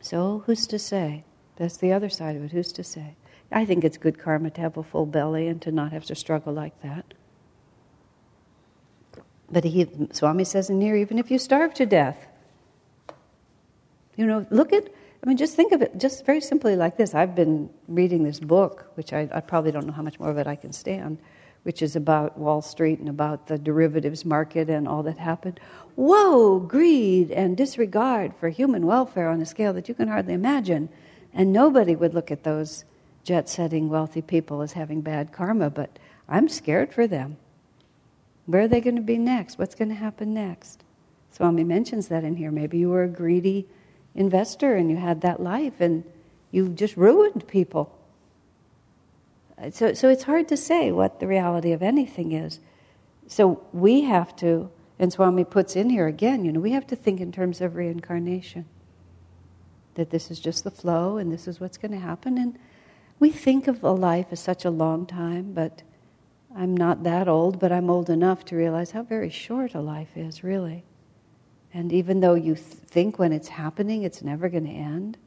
So, 0.00 0.42
who's 0.46 0.66
to 0.68 0.78
say? 0.78 1.24
That's 1.56 1.78
the 1.78 1.92
other 1.92 2.08
side 2.08 2.36
of 2.36 2.44
it. 2.44 2.52
Who's 2.52 2.72
to 2.72 2.84
say? 2.84 3.16
I 3.50 3.64
think 3.64 3.84
it's 3.84 3.96
good 3.96 4.18
karma 4.18 4.50
to 4.50 4.60
have 4.60 4.76
a 4.76 4.82
full 4.82 5.06
belly 5.06 5.48
and 5.48 5.60
to 5.62 5.72
not 5.72 5.92
have 5.92 6.04
to 6.06 6.14
struggle 6.14 6.52
like 6.52 6.80
that. 6.82 7.14
But 9.50 9.64
he, 9.64 9.88
Swami 10.12 10.44
says 10.44 10.70
in 10.70 10.80
here, 10.80 10.96
even 10.96 11.18
if 11.18 11.30
you 11.30 11.38
starve 11.38 11.72
to 11.74 11.86
death, 11.86 12.26
you 14.16 14.26
know, 14.26 14.46
look 14.50 14.72
at, 14.72 14.88
I 15.22 15.28
mean, 15.28 15.36
just 15.36 15.54
think 15.54 15.72
of 15.72 15.82
it 15.82 15.96
just 15.98 16.26
very 16.26 16.40
simply 16.40 16.74
like 16.74 16.96
this. 16.96 17.14
I've 17.14 17.34
been 17.34 17.70
reading 17.86 18.24
this 18.24 18.40
book, 18.40 18.90
which 18.94 19.12
I, 19.12 19.28
I 19.32 19.40
probably 19.40 19.70
don't 19.70 19.86
know 19.86 19.92
how 19.92 20.02
much 20.02 20.18
more 20.18 20.30
of 20.30 20.38
it 20.38 20.46
I 20.46 20.56
can 20.56 20.72
stand, 20.72 21.18
which 21.66 21.82
is 21.82 21.96
about 21.96 22.38
Wall 22.38 22.62
Street 22.62 23.00
and 23.00 23.08
about 23.08 23.48
the 23.48 23.58
derivatives 23.58 24.24
market 24.24 24.70
and 24.70 24.86
all 24.86 25.02
that 25.02 25.18
happened. 25.18 25.58
Whoa, 25.96 26.60
greed 26.60 27.32
and 27.32 27.56
disregard 27.56 28.32
for 28.38 28.50
human 28.50 28.86
welfare 28.86 29.28
on 29.28 29.42
a 29.42 29.46
scale 29.46 29.72
that 29.72 29.88
you 29.88 29.94
can 29.94 30.06
hardly 30.06 30.32
imagine. 30.32 30.88
And 31.34 31.52
nobody 31.52 31.96
would 31.96 32.14
look 32.14 32.30
at 32.30 32.44
those 32.44 32.84
jet 33.24 33.48
setting 33.48 33.88
wealthy 33.88 34.22
people 34.22 34.62
as 34.62 34.74
having 34.74 35.00
bad 35.00 35.32
karma, 35.32 35.68
but 35.68 35.98
I'm 36.28 36.48
scared 36.48 36.94
for 36.94 37.08
them. 37.08 37.36
Where 38.46 38.62
are 38.62 38.68
they 38.68 38.80
going 38.80 38.94
to 38.94 39.02
be 39.02 39.18
next? 39.18 39.58
What's 39.58 39.74
going 39.74 39.88
to 39.88 39.96
happen 39.96 40.32
next? 40.32 40.84
Swami 41.32 41.64
mentions 41.64 42.06
that 42.06 42.22
in 42.22 42.36
here. 42.36 42.52
Maybe 42.52 42.78
you 42.78 42.90
were 42.90 43.02
a 43.02 43.08
greedy 43.08 43.66
investor 44.14 44.76
and 44.76 44.88
you 44.88 44.98
had 44.98 45.22
that 45.22 45.42
life 45.42 45.80
and 45.80 46.04
you 46.52 46.68
just 46.68 46.96
ruined 46.96 47.48
people. 47.48 47.95
So, 49.72 49.94
so 49.94 50.08
it's 50.08 50.24
hard 50.24 50.48
to 50.48 50.56
say 50.56 50.92
what 50.92 51.18
the 51.18 51.26
reality 51.26 51.72
of 51.72 51.82
anything 51.82 52.32
is. 52.32 52.60
So 53.26 53.64
we 53.72 54.02
have 54.02 54.36
to, 54.36 54.70
and 54.98 55.12
Swami 55.12 55.44
puts 55.44 55.76
in 55.76 55.90
here 55.90 56.06
again, 56.06 56.44
you 56.44 56.52
know, 56.52 56.60
we 56.60 56.72
have 56.72 56.86
to 56.88 56.96
think 56.96 57.20
in 57.20 57.32
terms 57.32 57.60
of 57.60 57.74
reincarnation. 57.74 58.66
That 59.94 60.10
this 60.10 60.30
is 60.30 60.40
just 60.40 60.62
the 60.62 60.70
flow 60.70 61.16
and 61.16 61.32
this 61.32 61.48
is 61.48 61.58
what's 61.58 61.78
going 61.78 61.92
to 61.92 61.98
happen. 61.98 62.36
And 62.36 62.58
we 63.18 63.30
think 63.30 63.66
of 63.66 63.82
a 63.82 63.90
life 63.90 64.26
as 64.30 64.40
such 64.40 64.64
a 64.64 64.70
long 64.70 65.06
time, 65.06 65.52
but 65.52 65.82
I'm 66.54 66.76
not 66.76 67.02
that 67.04 67.26
old, 67.26 67.58
but 67.58 67.72
I'm 67.72 67.88
old 67.88 68.10
enough 68.10 68.44
to 68.46 68.56
realize 68.56 68.90
how 68.90 69.02
very 69.02 69.30
short 69.30 69.74
a 69.74 69.80
life 69.80 70.16
is, 70.16 70.44
really. 70.44 70.84
And 71.72 71.92
even 71.92 72.20
though 72.20 72.34
you 72.34 72.54
th- 72.54 72.66
think 72.66 73.18
when 73.18 73.32
it's 73.32 73.48
happening, 73.48 74.02
it's 74.02 74.22
never 74.22 74.48
going 74.48 74.64
to 74.64 74.70
end. 74.70 75.18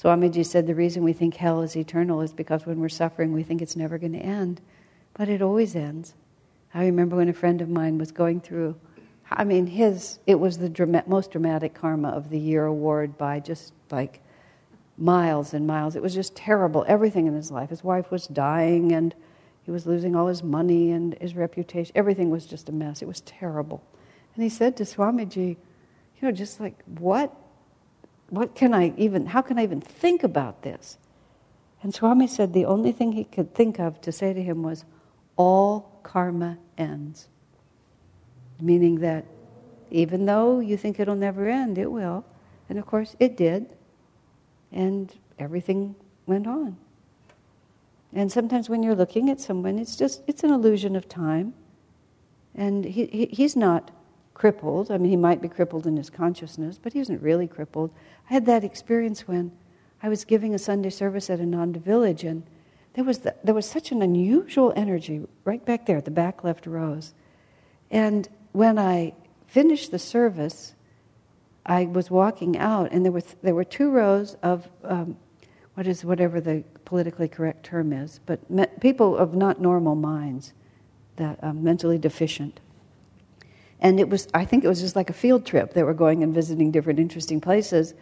Swamiji 0.00 0.46
said 0.46 0.66
the 0.66 0.74
reason 0.74 1.02
we 1.02 1.12
think 1.12 1.36
hell 1.36 1.60
is 1.60 1.76
eternal 1.76 2.22
is 2.22 2.32
because 2.32 2.64
when 2.64 2.80
we're 2.80 2.88
suffering, 2.88 3.32
we 3.32 3.42
think 3.42 3.60
it's 3.60 3.76
never 3.76 3.98
going 3.98 4.14
to 4.14 4.18
end. 4.18 4.60
But 5.12 5.28
it 5.28 5.42
always 5.42 5.76
ends. 5.76 6.14
I 6.72 6.86
remember 6.86 7.16
when 7.16 7.28
a 7.28 7.34
friend 7.34 7.60
of 7.60 7.68
mine 7.68 7.98
was 7.98 8.10
going 8.10 8.40
through, 8.40 8.76
I 9.30 9.44
mean, 9.44 9.66
his, 9.66 10.18
it 10.26 10.36
was 10.36 10.56
the 10.56 11.04
most 11.06 11.32
dramatic 11.32 11.74
karma 11.74 12.08
of 12.10 12.30
the 12.30 12.38
year 12.38 12.64
award 12.64 13.18
by 13.18 13.40
just 13.40 13.74
like 13.90 14.22
miles 14.96 15.52
and 15.52 15.66
miles. 15.66 15.96
It 15.96 16.02
was 16.02 16.14
just 16.14 16.34
terrible, 16.34 16.84
everything 16.88 17.26
in 17.26 17.34
his 17.34 17.50
life. 17.50 17.68
His 17.68 17.84
wife 17.84 18.10
was 18.10 18.26
dying 18.26 18.92
and 18.92 19.14
he 19.64 19.70
was 19.70 19.86
losing 19.86 20.16
all 20.16 20.28
his 20.28 20.42
money 20.42 20.92
and 20.92 21.14
his 21.20 21.34
reputation. 21.36 21.92
Everything 21.94 22.30
was 22.30 22.46
just 22.46 22.70
a 22.70 22.72
mess. 22.72 23.02
It 23.02 23.08
was 23.08 23.20
terrible. 23.22 23.82
And 24.34 24.42
he 24.42 24.48
said 24.48 24.78
to 24.78 24.84
Swamiji, 24.84 25.48
you 25.48 25.58
know, 26.22 26.32
just 26.32 26.58
like, 26.58 26.82
what? 26.86 27.34
What 28.30 28.54
can 28.54 28.72
I 28.72 28.94
even, 28.96 29.26
how 29.26 29.42
can 29.42 29.58
I 29.58 29.64
even 29.64 29.80
think 29.80 30.22
about 30.22 30.62
this? 30.62 30.98
And 31.82 31.94
Swami 31.94 32.26
said 32.26 32.52
the 32.52 32.64
only 32.64 32.92
thing 32.92 33.12
he 33.12 33.24
could 33.24 33.54
think 33.54 33.78
of 33.78 34.00
to 34.02 34.12
say 34.12 34.32
to 34.32 34.42
him 34.42 34.62
was, 34.62 34.84
all 35.36 36.00
karma 36.02 36.58
ends. 36.78 37.28
Meaning 38.60 39.00
that 39.00 39.24
even 39.90 40.26
though 40.26 40.60
you 40.60 40.76
think 40.76 41.00
it'll 41.00 41.14
never 41.16 41.48
end, 41.48 41.78
it 41.78 41.90
will. 41.90 42.24
And 42.68 42.78
of 42.78 42.86
course, 42.86 43.16
it 43.18 43.36
did. 43.36 43.66
And 44.70 45.12
everything 45.38 45.96
went 46.26 46.46
on. 46.46 46.76
And 48.12 48.30
sometimes 48.30 48.68
when 48.68 48.82
you're 48.82 48.94
looking 48.94 49.30
at 49.30 49.40
someone, 49.40 49.78
it's 49.78 49.96
just, 49.96 50.22
it's 50.26 50.44
an 50.44 50.50
illusion 50.50 50.94
of 50.96 51.08
time. 51.08 51.54
And 52.54 52.84
he, 52.84 53.06
he, 53.06 53.26
he's 53.26 53.56
not 53.56 53.90
crippled. 54.40 54.90
I 54.90 54.96
mean, 54.96 55.10
he 55.10 55.18
might 55.18 55.42
be 55.42 55.48
crippled 55.48 55.86
in 55.86 55.98
his 55.98 56.08
consciousness, 56.08 56.78
but 56.82 56.94
he 56.94 57.00
isn't 57.00 57.20
really 57.20 57.46
crippled. 57.46 57.90
I 58.30 58.32
had 58.32 58.46
that 58.46 58.64
experience 58.64 59.28
when 59.28 59.52
I 60.02 60.08
was 60.08 60.24
giving 60.24 60.54
a 60.54 60.58
Sunday 60.58 60.88
service 60.88 61.28
at 61.28 61.40
Ananda 61.40 61.78
Village, 61.78 62.24
and 62.24 62.42
there 62.94 63.04
was, 63.04 63.18
the, 63.18 63.34
there 63.44 63.54
was 63.54 63.68
such 63.68 63.92
an 63.92 64.00
unusual 64.00 64.72
energy 64.74 65.26
right 65.44 65.62
back 65.62 65.84
there 65.84 65.98
at 65.98 66.06
the 66.06 66.10
back 66.10 66.42
left 66.42 66.66
rows. 66.66 67.12
And 67.90 68.26
when 68.52 68.78
I 68.78 69.12
finished 69.46 69.90
the 69.90 69.98
service, 69.98 70.74
I 71.66 71.84
was 71.84 72.10
walking 72.10 72.56
out, 72.56 72.92
and 72.92 73.04
there 73.04 73.12
were, 73.12 73.20
th- 73.20 73.36
there 73.42 73.54
were 73.54 73.64
two 73.64 73.90
rows 73.90 74.38
of 74.42 74.66
um, 74.84 75.18
what 75.74 75.86
is 75.86 76.02
whatever 76.02 76.40
the 76.40 76.64
politically 76.86 77.28
correct 77.28 77.66
term 77.66 77.92
is, 77.92 78.20
but 78.24 78.50
me- 78.50 78.64
people 78.80 79.18
of 79.18 79.34
not 79.34 79.60
normal 79.60 79.96
minds, 79.96 80.54
that 81.16 81.38
um, 81.44 81.62
mentally 81.62 81.98
deficient. 81.98 82.58
And 83.80 83.98
it 83.98 84.08
was, 84.08 84.28
I 84.34 84.44
think 84.44 84.62
it 84.62 84.68
was 84.68 84.80
just 84.80 84.94
like 84.96 85.10
a 85.10 85.14
field 85.14 85.46
trip. 85.46 85.72
They 85.72 85.82
were 85.82 85.94
going 85.94 86.22
and 86.22 86.34
visiting 86.34 86.70
different 86.70 86.98
interesting 86.98 87.40
places. 87.40 87.94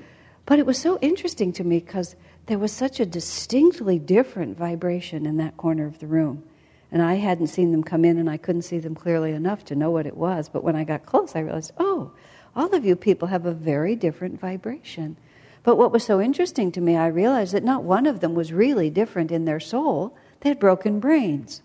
But 0.44 0.58
it 0.58 0.66
was 0.66 0.78
so 0.78 0.98
interesting 1.00 1.52
to 1.54 1.64
me 1.64 1.78
because 1.78 2.16
there 2.46 2.58
was 2.58 2.72
such 2.72 3.00
a 3.00 3.06
distinctly 3.06 3.98
different 3.98 4.58
vibration 4.58 5.26
in 5.26 5.36
that 5.36 5.56
corner 5.56 5.86
of 5.86 5.98
the 5.98 6.06
room. 6.06 6.42
And 6.90 7.02
I 7.02 7.14
hadn't 7.14 7.48
seen 7.48 7.70
them 7.70 7.84
come 7.84 8.04
in 8.04 8.18
and 8.18 8.30
I 8.30 8.38
couldn't 8.38 8.62
see 8.62 8.78
them 8.78 8.94
clearly 8.94 9.32
enough 9.32 9.64
to 9.66 9.76
know 9.76 9.90
what 9.90 10.06
it 10.06 10.16
was. 10.16 10.48
But 10.48 10.64
when 10.64 10.74
I 10.74 10.84
got 10.84 11.06
close, 11.06 11.36
I 11.36 11.40
realized, 11.40 11.72
oh, 11.78 12.12
all 12.56 12.74
of 12.74 12.84
you 12.84 12.96
people 12.96 13.28
have 13.28 13.46
a 13.46 13.52
very 13.52 13.94
different 13.94 14.40
vibration. 14.40 15.16
But 15.62 15.76
what 15.76 15.92
was 15.92 16.02
so 16.02 16.20
interesting 16.20 16.72
to 16.72 16.80
me, 16.80 16.96
I 16.96 17.08
realized 17.08 17.52
that 17.52 17.62
not 17.62 17.84
one 17.84 18.06
of 18.06 18.20
them 18.20 18.34
was 18.34 18.52
really 18.52 18.88
different 18.88 19.30
in 19.30 19.44
their 19.44 19.60
soul. 19.60 20.16
They 20.40 20.48
had 20.48 20.58
broken 20.58 20.98
brains. 20.98 21.62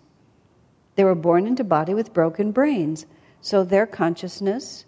They 0.95 1.03
were 1.03 1.15
born 1.15 1.47
into 1.47 1.63
body 1.63 1.93
with 1.93 2.13
broken 2.13 2.51
brains. 2.51 3.05
So 3.43 3.65
their 3.65 3.85
consciousness 3.85 4.85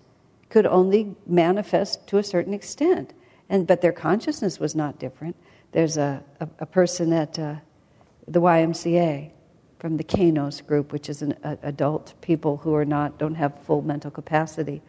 could 0.49 0.65
only 0.65 1.13
manifest 1.27 2.07
to 2.07 2.17
a 2.17 2.23
certain 2.23 2.53
extent. 2.53 3.13
And, 3.49 3.67
but 3.67 3.81
their 3.81 3.91
consciousness 3.91 4.61
was 4.61 4.73
not 4.73 4.97
different. 4.97 5.35
There's 5.73 5.97
a, 5.97 6.23
a, 6.39 6.47
a 6.59 6.65
person 6.65 7.11
at 7.11 7.37
uh, 7.37 7.55
the 8.29 8.39
YMCA 8.39 9.29
from 9.77 9.97
the 9.97 10.05
Kanos 10.05 10.65
group, 10.65 10.93
which 10.93 11.09
is 11.09 11.21
an 11.21 11.35
a, 11.43 11.57
adult 11.63 12.13
people 12.21 12.55
who 12.55 12.73
are 12.73 12.85
not, 12.85 13.19
don't 13.19 13.35
have 13.35 13.61
full 13.63 13.81
mental 13.81 14.09
capacity. 14.09 14.81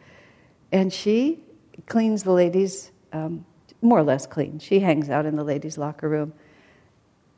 And 0.70 0.92
she 0.92 1.40
cleans 1.87 2.22
the 2.22 2.33
ladies' 2.33 2.92
um, 3.12 3.44
more 3.83 3.98
or 3.98 4.05
less 4.05 4.29
clean. 4.29 4.61
She 4.61 4.79
hangs 4.79 5.11
out 5.11 5.26
in 5.26 5.35
the 5.35 5.44
ladies' 5.44 5.76
locker 5.76 6.09
room. 6.09 6.35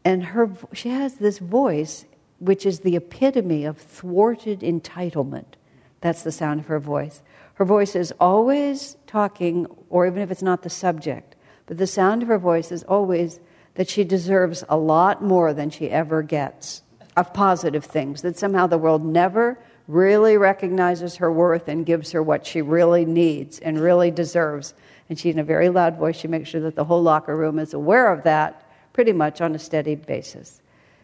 And 0.05 0.23
her, 0.23 0.51
she 0.75 0.91
has 0.91 1.15
this 1.15 1.39
voice 1.39 2.05
which 2.39 2.67
is 2.67 2.81
the 2.81 2.97
epitome 2.97 3.65
of 3.65 3.79
thwarted 3.79 4.61
entitlement. 4.61 5.57
That's 6.01 6.23
the 6.23 6.33
sound 6.33 6.61
of 6.61 6.67
her 6.67 6.79
voice. 6.79 7.23
Her 7.55 7.65
voice 7.65 7.97
is 7.97 8.13
always 8.21 8.97
talking, 9.07 9.67
or 9.91 10.07
even 10.07 10.23
if 10.23 10.31
it's 10.31 10.43
not 10.43 10.63
the 10.63 10.71
subject, 10.71 11.35
but 11.67 11.79
the 11.79 11.87
sound 11.87 12.23
of 12.23 12.29
her 12.29 12.39
voice 12.39 12.71
is 12.71 12.85
always 12.85 13.41
that 13.75 13.89
she 13.89 14.05
deserves 14.05 14.65
a 14.69 14.77
lot 14.77 15.23
more 15.23 15.53
than 15.53 15.71
she 15.71 15.91
ever 15.91 16.23
gets 16.23 16.83
of 17.17 17.35
positive 17.35 17.85
things, 17.85 18.23
that 18.23 18.39
somehow 18.39 18.67
the 18.67 18.79
world 18.79 19.05
never 19.05 19.59
really 19.89 20.37
recognizes 20.37 21.17
her 21.17 21.33
worth 21.33 21.67
and 21.67 21.87
gives 21.87 22.13
her 22.13 22.23
what 22.23 22.47
she 22.47 22.63
really 22.63 23.05
needs 23.05 23.59
and 23.59 23.81
really 23.81 24.11
deserves. 24.11 24.75
And 25.09 25.19
she, 25.19 25.31
in 25.31 25.39
a 25.39 25.45
very 25.45 25.69
loud 25.69 25.97
voice, 25.97 26.17
she 26.17 26.29
makes 26.29 26.51
sure 26.51 26.61
that 26.61 26.77
the 26.77 26.85
whole 26.85 27.03
locker 27.03 27.37
room 27.37 27.59
is 27.59 27.75
aware 27.75 28.13
of 28.13 28.23
that 28.25 28.69
pretty 28.93 29.13
much 29.13 29.41
on 29.41 29.55
a 29.55 29.59
steady 29.59 29.95
basis. 29.95 30.61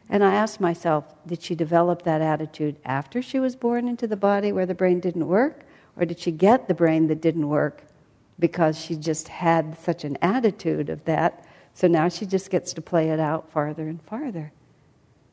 And 0.09 0.23
I 0.23 0.35
asked 0.35 0.61
myself, 0.61 1.05
did 1.27 1.43
she 1.43 1.55
develop 1.55 2.03
that 2.03 2.21
attitude 2.21 2.77
after 2.85 3.23
she 3.23 3.41
was 3.41 3.57
born 3.57 3.89
into 3.89 4.07
the 4.07 4.17
body 4.17 4.53
where 4.53 4.67
the 4.67 4.75
brain 4.75 5.01
didn't 5.01 5.27
work? 5.27 5.65
Or 5.97 6.05
did 6.05 6.19
she 6.19 6.31
get 6.31 6.69
the 6.69 6.75
brain 6.75 7.07
that 7.09 7.21
didn't 7.21 7.49
work 7.49 7.83
because 8.39 8.79
she 8.79 8.97
just 8.97 9.29
had 9.29 9.79
such 9.79 10.05
an 10.05 10.19
attitude 10.21 10.91
of 10.91 11.05
that? 11.05 11.47
So 11.73 11.89
now 11.89 12.09
she 12.09 12.27
just 12.27 12.51
gets 12.51 12.73
to 12.75 12.81
play 12.81 13.11
it 13.11 13.21
out 13.21 13.51
farther 13.51 13.89
and 13.89 14.03
farther. 14.03 14.53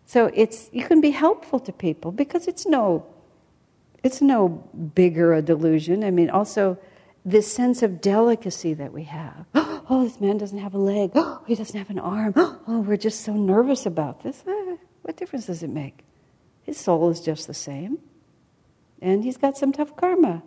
So 0.05 0.31
it's 0.33 0.69
you 0.73 0.83
can 0.83 0.99
be 0.99 1.11
helpful 1.11 1.59
to 1.61 1.71
people 1.71 2.11
because 2.11 2.47
it's 2.47 2.65
no 2.65 3.05
it's 4.03 4.21
no 4.21 4.49
bigger 4.95 5.33
a 5.33 5.41
delusion. 5.41 6.03
I 6.03 6.11
mean 6.11 6.29
also 6.29 6.77
this 7.23 7.51
sense 7.51 7.83
of 7.83 8.01
delicacy 8.01 8.73
that 8.73 8.91
we 8.93 9.03
have. 9.03 9.45
Oh, 9.55 9.70
Oh, 9.93 10.05
this 10.05 10.21
man 10.21 10.37
doesn't 10.37 10.57
have 10.57 10.73
a 10.73 10.77
leg. 10.77 11.11
Oh, 11.15 11.43
he 11.45 11.53
doesn't 11.53 11.77
have 11.77 11.89
an 11.89 11.99
arm. 11.99 12.33
Oh, 12.67 12.79
we're 12.79 12.95
just 12.95 13.21
so 13.21 13.33
nervous 13.33 13.85
about 13.85 14.23
this. 14.23 14.41
Eh, 14.47 14.77
what 15.01 15.17
difference 15.17 15.47
does 15.47 15.63
it 15.63 15.69
make? 15.69 16.05
His 16.63 16.77
soul 16.77 17.09
is 17.09 17.19
just 17.19 17.45
the 17.45 17.53
same. 17.53 17.99
And 19.01 19.21
he's 19.21 19.35
got 19.35 19.57
some 19.57 19.73
tough 19.73 19.97
karma. 19.97 20.43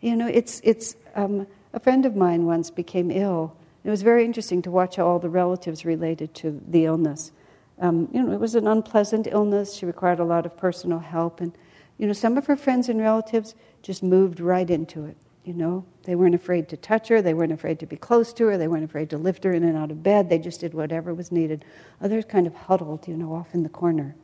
You 0.00 0.16
know, 0.16 0.26
it's, 0.26 0.62
it's 0.64 0.96
um, 1.14 1.46
a 1.74 1.80
friend 1.80 2.06
of 2.06 2.16
mine 2.16 2.46
once 2.46 2.70
became 2.70 3.10
ill. 3.10 3.54
It 3.84 3.90
was 3.90 4.00
very 4.00 4.24
interesting 4.24 4.62
to 4.62 4.70
watch 4.70 4.96
how 4.96 5.06
all 5.06 5.18
the 5.18 5.28
relatives 5.28 5.84
related 5.84 6.32
to 6.36 6.58
the 6.66 6.86
illness. 6.86 7.32
Um, 7.80 8.08
you 8.12 8.22
know, 8.22 8.32
it 8.32 8.40
was 8.40 8.54
an 8.54 8.66
unpleasant 8.66 9.26
illness. 9.26 9.74
She 9.74 9.84
required 9.84 10.20
a 10.20 10.24
lot 10.24 10.46
of 10.46 10.56
personal 10.56 11.00
help. 11.00 11.42
And, 11.42 11.52
you 11.98 12.06
know, 12.06 12.14
some 12.14 12.38
of 12.38 12.46
her 12.46 12.56
friends 12.56 12.88
and 12.88 12.98
relatives 13.00 13.54
just 13.82 14.02
moved 14.02 14.40
right 14.40 14.70
into 14.70 15.04
it. 15.04 15.18
You 15.48 15.54
know, 15.54 15.86
they 16.02 16.14
weren't 16.14 16.34
afraid 16.34 16.68
to 16.68 16.76
touch 16.76 17.08
her, 17.08 17.22
they 17.22 17.32
weren't 17.32 17.52
afraid 17.52 17.78
to 17.78 17.86
be 17.86 17.96
close 17.96 18.34
to 18.34 18.44
her, 18.48 18.58
they 18.58 18.68
weren't 18.68 18.84
afraid 18.84 19.08
to 19.08 19.16
lift 19.16 19.44
her 19.44 19.52
in 19.54 19.64
and 19.64 19.78
out 19.78 19.90
of 19.90 20.02
bed. 20.02 20.28
They 20.28 20.38
just 20.38 20.60
did 20.60 20.74
whatever 20.74 21.14
was 21.14 21.32
needed. 21.32 21.64
Others 22.02 22.26
kind 22.26 22.46
of 22.46 22.54
huddled, 22.54 23.08
you 23.08 23.16
know, 23.16 23.32
off 23.32 23.54
in 23.54 23.62
the 23.62 23.70
corner. 23.70 24.14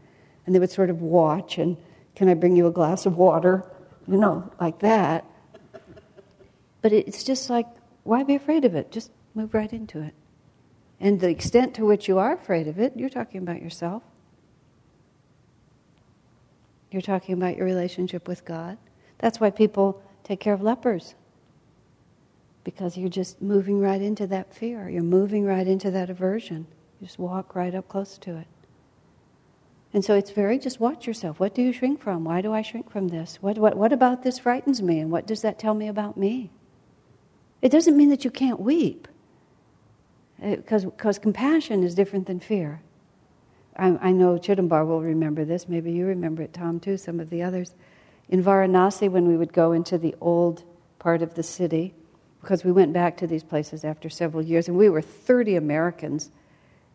And 0.44 0.54
they 0.54 0.58
would 0.58 0.70
sort 0.70 0.90
of 0.90 1.00
watch 1.00 1.56
and, 1.56 1.78
can 2.14 2.28
I 2.28 2.34
bring 2.34 2.56
you 2.56 2.66
a 2.66 2.70
glass 2.70 3.06
of 3.06 3.16
water? 3.16 3.64
You 4.06 4.18
know, 4.18 4.52
like 4.60 4.80
that. 4.80 5.24
But 6.82 6.92
it's 6.92 7.24
just 7.24 7.48
like, 7.48 7.68
why 8.02 8.22
be 8.22 8.34
afraid 8.34 8.66
of 8.66 8.74
it? 8.74 8.92
Just 8.92 9.10
move 9.34 9.54
right 9.54 9.72
into 9.72 10.02
it. 10.02 10.12
And 11.00 11.20
the 11.20 11.30
extent 11.30 11.72
to 11.76 11.86
which 11.86 12.06
you 12.06 12.18
are 12.18 12.34
afraid 12.34 12.68
of 12.68 12.78
it, 12.78 12.92
you're 12.96 13.08
talking 13.08 13.40
about 13.40 13.62
yourself. 13.62 14.02
You're 16.90 17.00
talking 17.00 17.32
about 17.32 17.56
your 17.56 17.64
relationship 17.64 18.28
with 18.28 18.44
God. 18.44 18.76
That's 19.16 19.40
why 19.40 19.48
people 19.48 20.02
take 20.24 20.40
care 20.40 20.52
of 20.52 20.62
lepers. 20.62 21.14
Because 22.64 22.96
you're 22.96 23.08
just 23.10 23.40
moving 23.40 23.78
right 23.78 24.00
into 24.00 24.26
that 24.26 24.54
fear. 24.54 24.88
You're 24.88 25.02
moving 25.02 25.44
right 25.44 25.66
into 25.66 25.90
that 25.92 26.10
aversion. 26.10 26.66
You 27.00 27.06
just 27.06 27.18
walk 27.18 27.54
right 27.54 27.74
up 27.74 27.88
close 27.88 28.18
to 28.18 28.36
it. 28.38 28.46
And 29.92 30.04
so 30.04 30.14
it's 30.14 30.32
very 30.32 30.58
just 30.58 30.80
watch 30.80 31.06
yourself. 31.06 31.38
What 31.38 31.54
do 31.54 31.62
you 31.62 31.72
shrink 31.72 32.00
from? 32.00 32.24
Why 32.24 32.40
do 32.40 32.52
I 32.52 32.62
shrink 32.62 32.90
from 32.90 33.08
this? 33.08 33.38
What, 33.40 33.58
what, 33.58 33.76
what 33.76 33.92
about 33.92 34.24
this 34.24 34.40
frightens 34.40 34.82
me? 34.82 34.98
And 34.98 35.10
what 35.10 35.26
does 35.26 35.42
that 35.42 35.58
tell 35.58 35.74
me 35.74 35.86
about 35.86 36.16
me? 36.16 36.50
It 37.62 37.70
doesn't 37.70 37.96
mean 37.96 38.08
that 38.10 38.24
you 38.24 38.30
can't 38.30 38.60
weep, 38.60 39.06
because 40.40 40.84
uh, 40.84 41.12
compassion 41.20 41.84
is 41.84 41.94
different 41.94 42.26
than 42.26 42.40
fear. 42.40 42.82
I, 43.76 43.96
I 44.00 44.12
know 44.12 44.36
Chidambar 44.36 44.86
will 44.86 45.00
remember 45.00 45.44
this. 45.44 45.68
Maybe 45.68 45.92
you 45.92 46.06
remember 46.06 46.42
it, 46.42 46.52
Tom, 46.52 46.80
too, 46.80 46.96
some 46.96 47.20
of 47.20 47.30
the 47.30 47.42
others 47.42 47.74
in 48.28 48.42
Varanasi 48.42 49.10
when 49.10 49.26
we 49.26 49.36
would 49.36 49.52
go 49.52 49.72
into 49.72 49.98
the 49.98 50.14
old 50.20 50.62
part 50.98 51.22
of 51.22 51.34
the 51.34 51.42
city, 51.42 51.94
because 52.40 52.64
we 52.64 52.72
went 52.72 52.92
back 52.92 53.16
to 53.18 53.26
these 53.26 53.42
places 53.42 53.84
after 53.84 54.08
several 54.08 54.42
years, 54.42 54.68
and 54.68 54.76
we 54.76 54.88
were 54.88 55.02
30 55.02 55.56
Americans, 55.56 56.30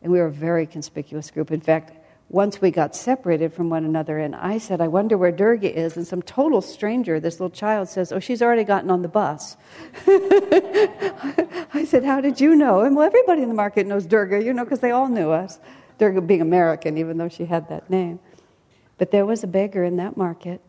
and 0.02 0.12
we 0.12 0.20
were 0.20 0.28
a 0.28 0.32
very 0.32 0.66
conspicuous 0.66 1.32
group. 1.32 1.52
In 1.52 1.62
fact, 1.62 1.94
once 2.30 2.62
we 2.62 2.70
got 2.70 2.96
separated 2.96 3.52
from 3.54 3.70
one 3.70 3.84
another, 3.84 4.20
and 4.20 4.36
I 4.36 4.60
said, 4.60 4.82
I 4.82 4.88
wonder 4.88 5.18
where 5.18 5.32
Durga 5.32 5.76
is. 5.76 5.98
And 5.98 6.06
some 6.06 6.22
total 6.22 6.62
stranger, 6.62 7.20
this 7.20 7.40
little 7.40 7.50
child, 7.50 7.90
says, 7.90 8.12
Oh, 8.12 8.20
she's 8.20 8.44
already 8.44 8.64
gotten 8.64 8.92
on 8.92 9.02
the 9.02 9.08
bus. 9.08 9.58
I 10.08 11.86
said, 11.88 12.04
How 12.04 12.22
did 12.22 12.40
you 12.40 12.56
know? 12.56 12.82
And 12.82 12.96
well, 12.96 13.06
everybody 13.06 13.42
in 13.42 13.50
the 13.50 13.56
market 13.56 13.88
knows 13.88 14.06
Durga, 14.06 14.44
you 14.44 14.54
know, 14.54 14.64
because 14.64 14.80
they 14.80 14.92
all 14.92 15.08
knew 15.08 15.32
us. 15.32 15.60
Durga 15.98 16.22
being 16.22 16.42
American, 16.42 17.00
even 17.00 17.18
though 17.18 17.30
she 17.30 17.46
had 17.46 17.68
that 17.70 17.90
name. 17.90 18.20
But 19.00 19.10
there 19.10 19.26
was 19.26 19.44
a 19.44 19.48
beggar 19.48 19.84
in 19.84 19.98
that 19.98 20.16
market 20.16 20.62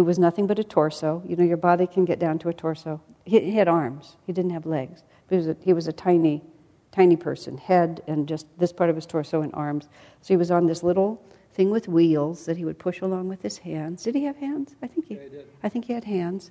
who 0.00 0.04
was 0.04 0.18
nothing 0.18 0.46
but 0.46 0.58
a 0.58 0.64
torso. 0.64 1.22
You 1.26 1.36
know, 1.36 1.44
your 1.44 1.58
body 1.58 1.86
can 1.86 2.06
get 2.06 2.18
down 2.18 2.38
to 2.38 2.48
a 2.48 2.54
torso. 2.54 3.02
He, 3.26 3.38
he 3.38 3.52
had 3.52 3.68
arms, 3.68 4.16
he 4.26 4.32
didn't 4.32 4.52
have 4.52 4.64
legs. 4.64 5.02
He 5.28 5.36
was, 5.36 5.46
a, 5.46 5.56
he 5.62 5.74
was 5.74 5.86
a 5.88 5.92
tiny, 5.92 6.42
tiny 6.90 7.16
person, 7.16 7.58
head 7.58 8.02
and 8.06 8.26
just 8.26 8.46
this 8.58 8.72
part 8.72 8.88
of 8.88 8.96
his 8.96 9.04
torso 9.04 9.42
and 9.42 9.54
arms. 9.54 9.90
So 10.22 10.32
he 10.32 10.38
was 10.38 10.50
on 10.50 10.64
this 10.64 10.82
little 10.82 11.22
thing 11.52 11.70
with 11.70 11.86
wheels 11.86 12.46
that 12.46 12.56
he 12.56 12.64
would 12.64 12.78
push 12.78 13.02
along 13.02 13.28
with 13.28 13.42
his 13.42 13.58
hands. 13.58 14.02
Did 14.04 14.14
he 14.14 14.24
have 14.24 14.38
hands? 14.38 14.74
I 14.82 14.86
think 14.86 15.06
he, 15.06 15.16
yeah, 15.16 15.20
he 15.30 15.38
I 15.62 15.68
think 15.68 15.84
he 15.84 15.92
had 15.92 16.04
hands. 16.04 16.50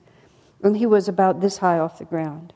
And 0.61 0.77
he 0.77 0.85
was 0.85 1.07
about 1.07 1.41
this 1.41 1.57
high 1.57 1.79
off 1.79 1.97
the 1.97 2.05
ground. 2.05 2.53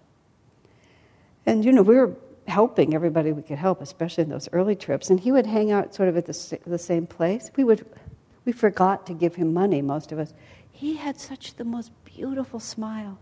And, 1.47 1.65
you 1.65 1.71
know, 1.71 1.81
we 1.81 1.95
were 1.95 2.15
helping 2.47 2.93
everybody 2.93 3.31
we 3.31 3.41
could 3.41 3.57
help, 3.57 3.81
especially 3.81 4.25
in 4.25 4.29
those 4.29 4.47
early 4.53 4.75
trips. 4.75 5.09
And 5.09 5.19
he 5.19 5.31
would 5.31 5.47
hang 5.47 5.71
out 5.71 5.95
sort 5.95 6.07
of 6.07 6.17
at 6.17 6.27
the, 6.27 6.59
the 6.67 6.77
same 6.77 7.07
place. 7.07 7.49
We 7.55 7.63
would, 7.63 7.83
we 8.45 8.51
forgot 8.51 9.07
to 9.07 9.13
give 9.13 9.33
him 9.33 9.55
money, 9.55 9.81
most 9.81 10.11
of 10.11 10.19
us. 10.19 10.35
He 10.73 10.97
had 10.97 11.19
such 11.19 11.55
the 11.55 11.63
most 11.63 11.91
beautiful 12.03 12.59
smile, 12.59 13.19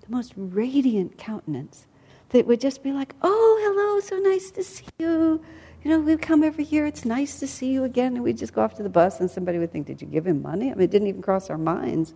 the 0.00 0.10
most 0.10 0.32
radiant 0.36 1.18
countenance 1.18 1.86
that 2.30 2.38
it 2.38 2.46
would 2.46 2.60
just 2.60 2.82
be 2.82 2.92
like, 2.92 3.14
oh, 3.20 3.58
hello, 3.62 4.00
so 4.00 4.16
nice 4.18 4.50
to 4.52 4.64
see 4.64 4.86
you. 4.98 5.44
You 5.82 5.90
know, 5.90 5.98
we 5.98 6.16
come 6.16 6.42
every 6.44 6.64
year, 6.64 6.86
it's 6.86 7.04
nice 7.04 7.40
to 7.40 7.46
see 7.46 7.72
you 7.72 7.84
again. 7.84 8.14
And 8.14 8.24
we'd 8.24 8.38
just 8.38 8.54
go 8.54 8.62
off 8.62 8.76
to 8.76 8.82
the 8.82 8.88
bus, 8.88 9.20
and 9.20 9.30
somebody 9.30 9.58
would 9.58 9.72
think, 9.72 9.86
did 9.86 10.00
you 10.00 10.06
give 10.06 10.26
him 10.26 10.40
money? 10.40 10.70
I 10.70 10.74
mean, 10.74 10.84
it 10.84 10.90
didn't 10.90 11.08
even 11.08 11.22
cross 11.22 11.50
our 11.50 11.58
minds. 11.58 12.14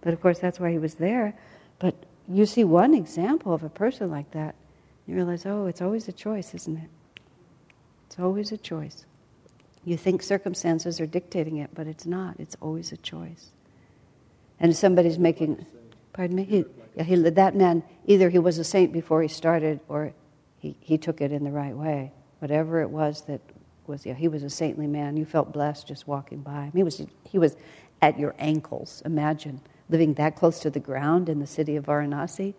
But 0.00 0.12
of 0.12 0.20
course, 0.20 0.40
that's 0.40 0.60
why 0.60 0.72
he 0.72 0.78
was 0.78 0.94
there. 0.94 1.34
But 1.78 1.94
you 2.28 2.44
see 2.44 2.64
one 2.64 2.92
example 2.92 3.54
of 3.54 3.62
a 3.62 3.68
person 3.68 4.10
like 4.10 4.30
that, 4.32 4.56
you 5.06 5.14
realize, 5.14 5.46
oh, 5.46 5.66
it's 5.66 5.80
always 5.80 6.08
a 6.08 6.12
choice, 6.12 6.54
isn't 6.54 6.76
it? 6.76 6.90
It's 8.06 8.18
always 8.18 8.52
a 8.52 8.58
choice. 8.58 9.06
You 9.84 9.96
think 9.96 10.22
circumstances 10.22 11.00
are 11.00 11.06
dictating 11.06 11.58
it, 11.58 11.70
but 11.74 11.86
it's 11.86 12.04
not. 12.04 12.36
It's 12.38 12.56
always 12.60 12.90
a 12.92 12.96
choice. 12.96 13.50
And 14.60 14.74
somebody's 14.74 15.18
making, 15.18 15.66
pardon 16.12 16.36
me, 16.36 16.44
he, 16.44 16.64
yeah, 16.96 17.02
he, 17.02 17.16
that 17.16 17.56
man, 17.56 17.82
either 18.06 18.30
he 18.30 18.38
was 18.38 18.58
a 18.58 18.64
saint 18.64 18.92
before 18.92 19.22
he 19.22 19.28
started 19.28 19.80
or 19.88 20.12
he, 20.58 20.76
he 20.80 20.96
took 20.96 21.20
it 21.20 21.32
in 21.32 21.44
the 21.44 21.50
right 21.50 21.76
way. 21.76 22.12
Whatever 22.38 22.80
it 22.80 22.90
was 22.90 23.22
that 23.22 23.40
was, 23.86 24.06
yeah, 24.06 24.14
he 24.14 24.28
was 24.28 24.42
a 24.42 24.50
saintly 24.50 24.86
man. 24.86 25.16
You 25.16 25.24
felt 25.24 25.52
blessed 25.52 25.86
just 25.86 26.06
walking 26.06 26.40
by 26.40 26.64
him. 26.64 26.72
He 26.74 26.82
was, 26.82 27.04
he 27.24 27.38
was 27.38 27.56
at 28.00 28.18
your 28.18 28.34
ankles. 28.38 29.02
Imagine 29.04 29.60
living 29.88 30.14
that 30.14 30.36
close 30.36 30.60
to 30.60 30.70
the 30.70 30.80
ground 30.80 31.28
in 31.28 31.40
the 31.40 31.46
city 31.46 31.76
of 31.76 31.86
Varanasi 31.86 32.54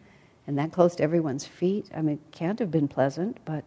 and 0.48 0.58
that 0.58 0.72
close 0.72 0.96
to 0.96 1.04
everyone's 1.04 1.46
feet. 1.46 1.90
I 1.96 2.02
mean, 2.02 2.20
can't 2.32 2.60
have 2.60 2.72
been 2.72 2.88
pleasant, 2.88 3.40
but 3.46 3.64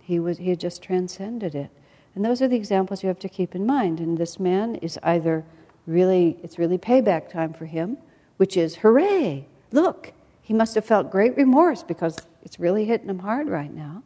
he, 0.00 0.18
was, 0.18 0.38
he 0.38 0.50
had 0.50 0.58
just 0.58 0.82
transcended 0.82 1.54
it. 1.54 1.70
And 2.14 2.24
those 2.24 2.42
are 2.42 2.48
the 2.48 2.56
examples 2.56 3.02
you 3.02 3.08
have 3.08 3.20
to 3.20 3.28
keep 3.28 3.54
in 3.54 3.64
mind. 3.64 4.00
And 4.00 4.18
this 4.18 4.40
man 4.40 4.74
is 4.76 4.98
either 5.02 5.44
really, 5.86 6.36
it's 6.42 6.58
really 6.58 6.78
payback 6.78 7.30
time 7.30 7.52
for 7.52 7.66
him, 7.66 7.96
which 8.36 8.56
is, 8.56 8.76
hooray, 8.76 9.46
look, 9.72 10.12
he 10.42 10.54
must 10.54 10.74
have 10.74 10.84
felt 10.84 11.10
great 11.10 11.36
remorse 11.36 11.82
because 11.82 12.18
it's 12.42 12.58
really 12.58 12.84
hitting 12.84 13.08
him 13.08 13.20
hard 13.20 13.48
right 13.48 13.72
now. 13.72 14.02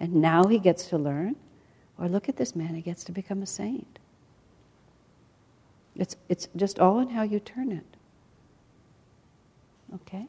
And 0.00 0.16
now 0.16 0.46
he 0.46 0.58
gets 0.58 0.88
to 0.88 0.98
learn. 0.98 1.36
Or 1.98 2.08
look 2.08 2.28
at 2.28 2.36
this 2.36 2.56
man, 2.56 2.74
he 2.74 2.80
gets 2.80 3.04
to 3.04 3.12
become 3.12 3.42
a 3.42 3.46
saint. 3.46 3.98
It's, 5.94 6.16
it's 6.28 6.48
just 6.56 6.78
all 6.78 6.98
in 7.00 7.10
how 7.10 7.22
you 7.22 7.38
turn 7.38 7.70
it. 7.70 7.84
Okay? 9.94 10.26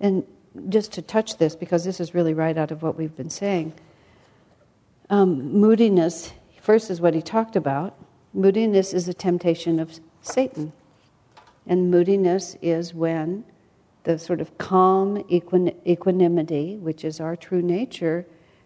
And 0.00 0.24
just 0.68 0.92
to 0.92 1.02
touch 1.02 1.36
this, 1.36 1.54
because 1.54 1.84
this 1.84 2.00
is 2.00 2.14
really 2.14 2.34
right 2.34 2.56
out 2.56 2.70
of 2.70 2.82
what 2.82 2.96
we've 2.96 3.14
been 3.14 3.30
saying, 3.30 3.74
um, 5.10 5.52
moodiness, 5.52 6.32
first, 6.60 6.90
is 6.90 7.00
what 7.00 7.14
he 7.14 7.22
talked 7.22 7.56
about. 7.56 7.94
Moodiness 8.38 8.94
is 8.94 9.08
a 9.08 9.14
temptation 9.14 9.80
of 9.80 9.98
Satan. 10.22 10.72
And 11.66 11.90
moodiness 11.90 12.56
is 12.62 12.94
when 12.94 13.44
the 14.04 14.16
sort 14.16 14.40
of 14.40 14.56
calm 14.58 15.24
equanimity, 15.28 16.76
which 16.76 17.04
is 17.04 17.18
our 17.18 17.34
true 17.34 17.60
nature, 17.60 18.24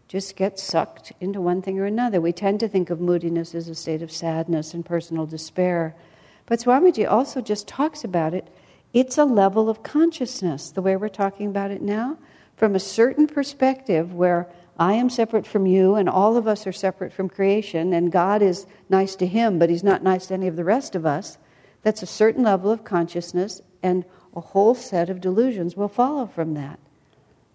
just 0.08 0.36
gets 0.36 0.62
sucked 0.62 1.14
into 1.22 1.40
one 1.40 1.62
thing 1.62 1.78
or 1.78 1.86
another. 1.86 2.20
We 2.20 2.32
tend 2.32 2.60
to 2.60 2.68
think 2.68 2.90
of 2.90 3.00
moodiness 3.00 3.54
as 3.54 3.66
a 3.68 3.74
state 3.74 4.02
of 4.02 4.12
sadness 4.12 4.74
and 4.74 4.84
personal 4.84 5.24
despair. 5.24 5.96
But 6.44 6.60
Swamiji 6.60 7.10
also 7.10 7.40
just 7.40 7.66
talks 7.66 8.04
about 8.04 8.34
it. 8.34 8.48
It's 8.92 9.16
a 9.16 9.24
level 9.24 9.70
of 9.70 9.82
consciousness, 9.82 10.70
the 10.70 10.82
way 10.82 10.96
we're 10.96 11.08
talking 11.08 11.46
about 11.46 11.70
it 11.70 11.80
now, 11.80 12.18
from 12.58 12.74
a 12.74 12.78
certain 12.78 13.26
perspective 13.26 14.12
where 14.12 14.50
I 14.78 14.94
am 14.94 15.10
separate 15.10 15.46
from 15.46 15.66
you 15.66 15.94
and 15.94 16.08
all 16.08 16.36
of 16.36 16.48
us 16.48 16.66
are 16.66 16.72
separate 16.72 17.12
from 17.12 17.28
creation, 17.28 17.92
and 17.92 18.10
God 18.10 18.42
is 18.42 18.66
nice 18.88 19.14
to 19.16 19.26
him, 19.26 19.58
but 19.58 19.70
he's 19.70 19.84
not 19.84 20.02
nice 20.02 20.26
to 20.26 20.34
any 20.34 20.48
of 20.48 20.56
the 20.56 20.64
rest 20.64 20.94
of 20.94 21.04
us. 21.04 21.38
That's 21.82 22.02
a 22.02 22.06
certain 22.06 22.42
level 22.42 22.70
of 22.70 22.84
consciousness, 22.84 23.60
and 23.82 24.04
a 24.34 24.40
whole 24.40 24.74
set 24.74 25.10
of 25.10 25.20
delusions 25.20 25.76
will 25.76 25.88
follow 25.88 26.26
from 26.26 26.54
that. 26.54 26.78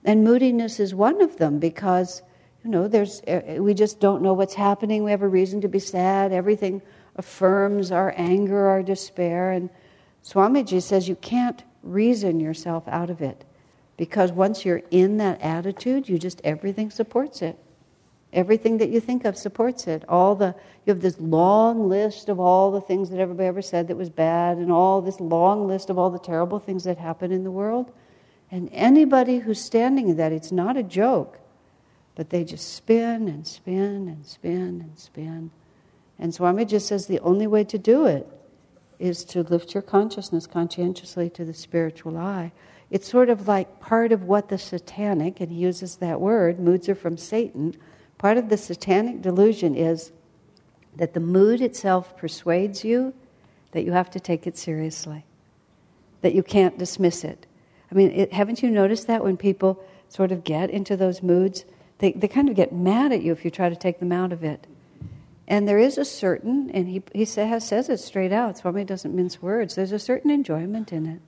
And 0.03 0.23
moodiness 0.23 0.79
is 0.79 0.93
one 0.93 1.21
of 1.21 1.37
them 1.37 1.59
because, 1.59 2.21
you 2.63 2.69
know, 2.69 2.87
there's, 2.87 3.21
uh, 3.21 3.57
we 3.59 3.73
just 3.73 3.99
don't 3.99 4.21
know 4.21 4.33
what's 4.33 4.53
happening. 4.53 5.03
We 5.03 5.11
have 5.11 5.23
a 5.23 5.27
reason 5.27 5.61
to 5.61 5.67
be 5.67 5.79
sad. 5.79 6.31
Everything 6.31 6.81
affirms 7.15 7.91
our 7.91 8.13
anger, 8.15 8.67
our 8.67 8.83
despair. 8.83 9.51
And 9.51 9.69
Swamiji 10.23 10.81
says 10.81 11.09
you 11.09 11.15
can't 11.15 11.63
reason 11.81 12.39
yourself 12.39 12.87
out 12.87 13.09
of 13.09 13.21
it 13.21 13.43
because 13.97 14.31
once 14.31 14.63
you're 14.63 14.83
in 14.91 15.17
that 15.17 15.41
attitude, 15.41 16.07
you 16.07 16.19
just, 16.19 16.39
everything 16.43 16.91
supports 16.91 17.41
it. 17.41 17.57
Everything 18.31 18.77
that 18.77 18.89
you 18.89 18.99
think 18.99 19.25
of 19.25 19.37
supports 19.37 19.87
it. 19.87 20.03
All 20.07 20.35
the 20.35 20.53
you 20.85 20.93
have 20.93 21.01
this 21.01 21.19
long 21.19 21.89
list 21.89 22.29
of 22.29 22.39
all 22.39 22.71
the 22.71 22.81
things 22.81 23.09
that 23.09 23.19
everybody 23.19 23.47
ever 23.47 23.61
said 23.61 23.87
that 23.87 23.97
was 23.97 24.09
bad, 24.09 24.57
and 24.57 24.71
all 24.71 25.01
this 25.01 25.19
long 25.19 25.67
list 25.67 25.89
of 25.89 25.97
all 25.97 26.09
the 26.09 26.19
terrible 26.19 26.59
things 26.59 26.83
that 26.83 26.97
happen 26.97 27.31
in 27.31 27.43
the 27.43 27.51
world. 27.51 27.91
And 28.51 28.69
anybody 28.71 29.39
who's 29.39 29.59
standing 29.59 30.09
in 30.09 30.17
that, 30.17 30.31
it's 30.31 30.51
not 30.51 30.77
a 30.77 30.83
joke, 30.83 31.39
but 32.15 32.29
they 32.29 32.43
just 32.43 32.73
spin 32.73 33.27
and 33.27 33.45
spin 33.45 34.07
and 34.07 34.25
spin 34.25 34.81
and 34.81 34.97
spin. 34.97 35.51
And 36.19 36.33
Swami 36.33 36.65
just 36.65 36.87
says 36.87 37.07
the 37.07 37.19
only 37.19 37.47
way 37.47 37.63
to 37.65 37.77
do 37.77 38.05
it 38.05 38.27
is 38.99 39.23
to 39.25 39.43
lift 39.43 39.73
your 39.73 39.83
consciousness 39.83 40.47
conscientiously 40.47 41.29
to 41.31 41.45
the 41.45 41.53
spiritual 41.53 42.17
eye. 42.17 42.51
It's 42.89 43.09
sort 43.09 43.29
of 43.29 43.47
like 43.47 43.79
part 43.79 44.11
of 44.11 44.23
what 44.23 44.49
the 44.49 44.57
satanic, 44.57 45.41
and 45.41 45.51
he 45.51 45.57
uses 45.57 45.97
that 45.97 46.21
word, 46.21 46.59
moods 46.59 46.87
are 46.87 46.95
from 46.95 47.17
Satan. 47.17 47.75
Part 48.17 48.37
of 48.37 48.49
the 48.49 48.57
satanic 48.57 49.21
delusion 49.21 49.75
is 49.75 50.11
that 50.95 51.13
the 51.13 51.19
mood 51.19 51.61
itself 51.61 52.17
persuades 52.17 52.83
you 52.83 53.13
that 53.71 53.83
you 53.83 53.91
have 53.91 54.09
to 54.11 54.19
take 54.19 54.47
it 54.47 54.57
seriously, 54.57 55.25
that 56.21 56.33
you 56.33 56.41
can't 56.41 56.77
dismiss 56.77 57.23
it. 57.23 57.45
I 57.91 57.95
mean, 57.95 58.11
it, 58.11 58.33
haven't 58.33 58.63
you 58.63 58.69
noticed 58.69 59.07
that 59.07 59.23
when 59.23 59.37
people 59.37 59.83
sort 60.09 60.31
of 60.31 60.43
get 60.43 60.69
into 60.69 60.95
those 60.95 61.21
moods, 61.21 61.65
they, 61.99 62.13
they 62.13 62.27
kind 62.27 62.49
of 62.49 62.55
get 62.55 62.73
mad 62.73 63.11
at 63.11 63.21
you 63.21 63.31
if 63.33 63.43
you 63.43 63.51
try 63.51 63.69
to 63.69 63.75
take 63.75 63.99
them 63.99 64.11
out 64.11 64.31
of 64.31 64.43
it. 64.43 64.65
And 65.47 65.67
there 65.67 65.79
is 65.79 65.97
a 65.97 66.05
certain, 66.05 66.69
and 66.71 66.87
he, 66.87 67.01
he 67.13 67.25
say, 67.25 67.57
says 67.59 67.89
it 67.89 67.99
straight 67.99 68.33
out, 68.33 68.57
Swami 68.57 68.83
doesn't 68.83 69.15
mince 69.15 69.41
words, 69.41 69.75
there's 69.75 69.91
a 69.91 69.99
certain 69.99 70.29
enjoyment 70.31 70.91
in 70.91 71.05
it. 71.05 71.21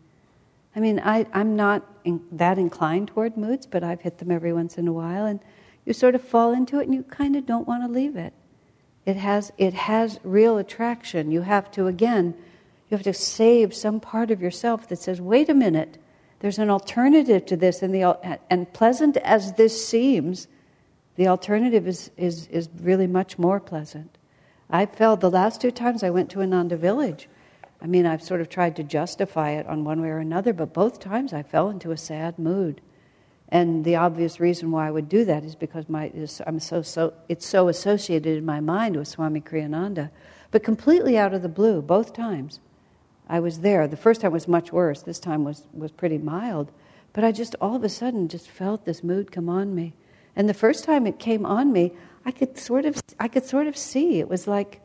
I 0.75 0.79
mean, 0.79 0.99
I, 0.99 1.25
I'm 1.33 1.55
not 1.55 1.85
in, 2.03 2.21
that 2.31 2.57
inclined 2.57 3.09
toward 3.09 3.37
moods, 3.37 3.65
but 3.65 3.83
I've 3.83 4.01
hit 4.01 4.19
them 4.19 4.31
every 4.31 4.53
once 4.53 4.77
in 4.77 4.87
a 4.87 4.93
while, 4.93 5.25
and 5.25 5.39
you 5.85 5.93
sort 5.93 6.15
of 6.15 6.23
fall 6.23 6.53
into 6.53 6.79
it 6.79 6.85
and 6.85 6.93
you 6.93 7.03
kind 7.03 7.35
of 7.35 7.45
don't 7.45 7.67
want 7.67 7.83
to 7.83 7.89
leave 7.89 8.15
it. 8.15 8.33
It 9.05 9.15
has, 9.15 9.51
it 9.57 9.73
has 9.73 10.19
real 10.23 10.57
attraction. 10.57 11.31
You 11.31 11.41
have 11.41 11.71
to, 11.71 11.87
again, 11.87 12.35
you 12.89 12.97
have 12.97 13.03
to 13.03 13.13
save 13.13 13.73
some 13.73 13.99
part 13.99 14.29
of 14.29 14.41
yourself 14.41 14.87
that 14.89 14.99
says, 14.99 15.19
wait 15.19 15.49
a 15.49 15.53
minute, 15.53 15.97
there's 16.39 16.59
an 16.59 16.69
alternative 16.69 17.45
to 17.47 17.57
this, 17.57 17.81
and, 17.81 17.93
the, 17.93 18.39
and 18.49 18.71
pleasant 18.73 19.17
as 19.17 19.53
this 19.53 19.85
seems, 19.85 20.47
the 21.15 21.27
alternative 21.27 21.87
is, 21.87 22.11
is, 22.17 22.47
is 22.47 22.69
really 22.81 23.07
much 23.07 23.37
more 23.37 23.59
pleasant. 23.59 24.17
I 24.69 24.85
felt 24.85 25.19
the 25.19 25.31
last 25.31 25.59
two 25.59 25.71
times 25.71 26.03
I 26.03 26.11
went 26.11 26.29
to 26.31 26.41
Ananda 26.41 26.77
Village, 26.77 27.27
I 27.81 27.87
mean, 27.87 28.05
I've 28.05 28.23
sort 28.23 28.41
of 28.41 28.49
tried 28.49 28.75
to 28.75 28.83
justify 28.83 29.51
it 29.51 29.65
on 29.67 29.85
one 29.85 30.01
way 30.01 30.09
or 30.09 30.17
another, 30.17 30.51
but 30.53 30.73
both 30.73 30.99
times 30.99 31.33
I 31.33 31.43
fell 31.43 31.69
into 31.69 31.91
a 31.91 31.97
sad 31.97 32.37
mood. 32.37 32.81
And 33.47 33.83
the 33.83 33.95
obvious 33.95 34.39
reason 34.39 34.69
why 34.69 34.87
I 34.87 34.91
would 34.91 35.09
do 35.09 35.25
that 35.25 35.43
is 35.43 35.55
because 35.55 35.89
my, 35.89 36.11
I'm 36.45 36.59
so, 36.59 36.81
so, 36.81 37.13
it's 37.27 37.47
so 37.47 37.67
associated 37.67 38.37
in 38.37 38.45
my 38.45 38.59
mind 38.59 38.95
with 38.95 39.07
Swami 39.07 39.41
Kriyananda. 39.41 40.11
But 40.51 40.63
completely 40.63 41.17
out 41.17 41.33
of 41.33 41.41
the 41.41 41.49
blue, 41.49 41.81
both 41.81 42.13
times, 42.13 42.59
I 43.27 43.39
was 43.39 43.59
there. 43.59 43.87
The 43.87 43.97
first 43.97 44.21
time 44.21 44.31
was 44.31 44.47
much 44.47 44.71
worse. 44.71 45.01
This 45.01 45.19
time 45.19 45.43
was, 45.43 45.63
was 45.73 45.91
pretty 45.91 46.17
mild. 46.17 46.71
But 47.13 47.23
I 47.23 47.31
just 47.31 47.55
all 47.61 47.75
of 47.75 47.83
a 47.83 47.89
sudden 47.89 48.27
just 48.27 48.49
felt 48.49 48.85
this 48.85 49.03
mood 49.03 49.31
come 49.31 49.49
on 49.49 49.73
me. 49.73 49.93
And 50.35 50.47
the 50.47 50.53
first 50.53 50.83
time 50.83 51.07
it 51.07 51.17
came 51.17 51.45
on 51.45 51.71
me, 51.71 51.93
I 52.25 52.31
could 52.31 52.57
sort 52.57 52.85
of, 52.85 53.01
I 53.19 53.27
could 53.27 53.45
sort 53.45 53.67
of 53.67 53.77
see. 53.77 54.19
It 54.19 54.29
was 54.29 54.47
like, 54.47 54.81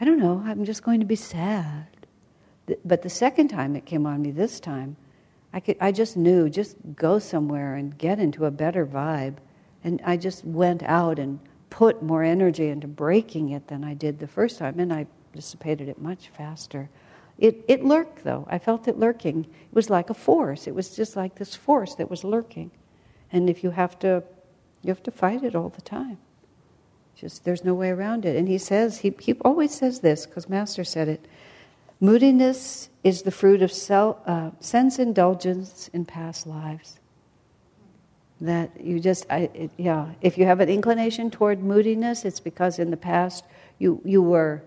I 0.00 0.04
don't 0.04 0.18
know, 0.18 0.42
I'm 0.44 0.64
just 0.64 0.82
going 0.82 1.00
to 1.00 1.06
be 1.06 1.16
sad. 1.16 1.86
But 2.84 3.02
the 3.02 3.10
second 3.10 3.48
time 3.48 3.76
it 3.76 3.86
came 3.86 4.06
on 4.06 4.22
me, 4.22 4.30
this 4.30 4.60
time, 4.60 4.96
I, 5.52 5.60
could, 5.60 5.76
I 5.80 5.92
just 5.92 6.16
knew, 6.16 6.48
just 6.48 6.76
go 6.94 7.18
somewhere 7.18 7.74
and 7.74 7.96
get 7.96 8.18
into 8.18 8.46
a 8.46 8.50
better 8.50 8.86
vibe. 8.86 9.36
And 9.84 10.00
I 10.04 10.16
just 10.16 10.44
went 10.44 10.82
out 10.84 11.18
and 11.18 11.40
put 11.70 12.02
more 12.02 12.22
energy 12.22 12.68
into 12.68 12.86
breaking 12.86 13.50
it 13.50 13.68
than 13.68 13.84
I 13.84 13.94
did 13.94 14.18
the 14.18 14.26
first 14.26 14.58
time, 14.58 14.78
and 14.78 14.92
I 14.92 15.06
dissipated 15.32 15.88
it 15.88 16.00
much 16.00 16.28
faster. 16.28 16.88
It, 17.38 17.64
it 17.66 17.84
lurked, 17.84 18.24
though. 18.24 18.46
I 18.48 18.58
felt 18.58 18.88
it 18.88 18.98
lurking. 18.98 19.44
It 19.44 19.74
was 19.74 19.90
like 19.90 20.10
a 20.10 20.14
force. 20.14 20.66
It 20.66 20.74
was 20.74 20.94
just 20.94 21.16
like 21.16 21.34
this 21.34 21.54
force 21.54 21.94
that 21.96 22.10
was 22.10 22.24
lurking. 22.24 22.70
And 23.32 23.48
if 23.48 23.64
you 23.64 23.70
have 23.70 23.98
to 24.00 24.22
you 24.82 24.88
have 24.88 25.02
to 25.04 25.10
fight 25.10 25.42
it 25.42 25.54
all 25.54 25.68
the 25.68 25.80
time. 25.80 26.18
Just 27.14 27.44
there's 27.44 27.64
no 27.64 27.74
way 27.74 27.90
around 27.90 28.24
it. 28.24 28.36
And 28.36 28.48
he 28.48 28.58
says, 28.58 28.98
he, 28.98 29.14
he 29.20 29.34
always 29.44 29.72
says 29.72 30.00
this, 30.00 30.26
because 30.26 30.48
Master 30.48 30.82
said 30.84 31.08
it 31.08 31.26
moodiness 32.02 32.90
is 33.04 33.22
the 33.22 33.30
fruit 33.30 33.62
of 33.62 33.72
self, 33.72 34.18
uh, 34.26 34.50
sense 34.58 34.98
indulgence 34.98 35.88
in 35.92 36.04
past 36.04 36.46
lives. 36.46 36.98
That 38.40 38.80
you 38.80 38.98
just, 38.98 39.24
I, 39.30 39.48
it, 39.54 39.70
yeah, 39.76 40.08
if 40.20 40.36
you 40.36 40.44
have 40.44 40.58
an 40.58 40.68
inclination 40.68 41.30
toward 41.30 41.62
moodiness, 41.62 42.24
it's 42.24 42.40
because 42.40 42.80
in 42.80 42.90
the 42.90 42.96
past 42.96 43.44
you, 43.78 44.02
you 44.04 44.20
were 44.20 44.62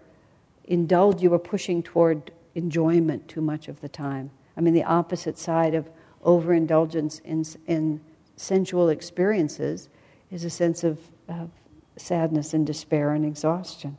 indulged, 0.64 1.22
you 1.22 1.30
were 1.30 1.38
pushing 1.38 1.84
toward 1.84 2.32
enjoyment 2.56 3.28
too 3.28 3.42
much 3.42 3.68
of 3.68 3.82
the 3.82 3.90
time. 3.90 4.32
I 4.56 4.62
mean, 4.62 4.74
the 4.74 4.86
opposite 4.86 5.38
side 5.38 5.76
of 5.76 5.90
overindulgence 6.24 7.20
in, 7.20 7.44
in 7.68 8.00
sensual 8.38 8.88
experiences 8.88 9.90
is 10.32 10.46
a 10.46 10.50
sense 10.50 10.86
of, 10.86 11.00
of 11.28 11.50
sadness 11.98 12.54
and 12.54 12.66
despair 12.66 13.12
and 13.12 13.26
exhaustion. 13.26 13.98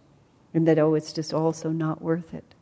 And 0.54 0.66
that, 0.66 0.78
oh, 0.78 0.94
it's 0.94 1.12
just 1.12 1.34
also 1.34 1.68
not 1.68 2.00
worth 2.00 2.32
it. 2.32 2.55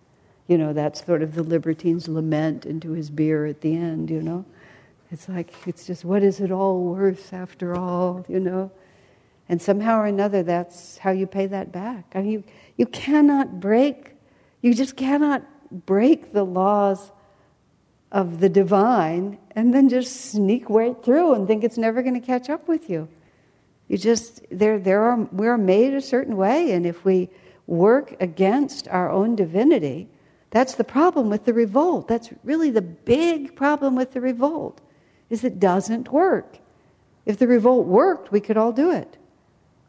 You 0.46 0.58
know, 0.58 0.72
that's 0.72 1.04
sort 1.04 1.22
of 1.22 1.34
the 1.34 1.42
libertine's 1.42 2.08
lament 2.08 2.66
into 2.66 2.92
his 2.92 3.10
beer 3.10 3.46
at 3.46 3.60
the 3.60 3.74
end, 3.74 4.10
you 4.10 4.20
know? 4.20 4.44
It's 5.10 5.28
like, 5.28 5.54
it's 5.66 5.86
just, 5.86 6.04
what 6.04 6.22
is 6.22 6.40
it 6.40 6.50
all 6.50 6.82
worth 6.82 7.32
after 7.32 7.74
all, 7.76 8.24
you 8.28 8.40
know? 8.40 8.70
And 9.48 9.60
somehow 9.60 10.00
or 10.00 10.06
another, 10.06 10.42
that's 10.42 10.98
how 10.98 11.10
you 11.12 11.26
pay 11.26 11.46
that 11.46 11.72
back. 11.72 12.12
I 12.14 12.20
mean, 12.20 12.30
you, 12.30 12.44
you 12.76 12.86
cannot 12.86 13.60
break, 13.60 14.16
you 14.60 14.74
just 14.74 14.96
cannot 14.96 15.42
break 15.86 16.32
the 16.32 16.44
laws 16.44 17.10
of 18.12 18.40
the 18.40 18.48
divine 18.48 19.38
and 19.56 19.74
then 19.74 19.88
just 19.88 20.30
sneak 20.30 20.68
right 20.70 21.02
through 21.02 21.34
and 21.34 21.46
think 21.46 21.64
it's 21.64 21.78
never 21.78 22.02
going 22.02 22.18
to 22.18 22.26
catch 22.26 22.48
up 22.48 22.68
with 22.68 22.88
you. 22.88 23.08
You 23.88 23.98
just 23.98 24.42
there 24.50 24.78
there 24.78 25.02
are 25.02 25.16
we're 25.30 25.58
made 25.58 25.92
a 25.92 26.00
certain 26.00 26.36
way, 26.36 26.72
and 26.72 26.86
if 26.86 27.04
we 27.04 27.28
work 27.66 28.16
against 28.20 28.88
our 28.88 29.10
own 29.10 29.36
divinity, 29.36 30.08
that's 30.54 30.76
the 30.76 30.84
problem 30.84 31.30
with 31.30 31.46
the 31.46 31.52
revolt. 31.52 32.06
That's 32.06 32.30
really 32.44 32.70
the 32.70 32.80
big 32.80 33.56
problem 33.56 33.96
with 33.96 34.12
the 34.12 34.20
revolt, 34.20 34.80
is 35.28 35.42
it 35.42 35.58
doesn't 35.58 36.12
work. 36.12 36.58
If 37.26 37.38
the 37.40 37.48
revolt 37.48 37.88
worked, 37.88 38.30
we 38.30 38.38
could 38.38 38.56
all 38.56 38.70
do 38.70 38.92
it. 38.92 39.16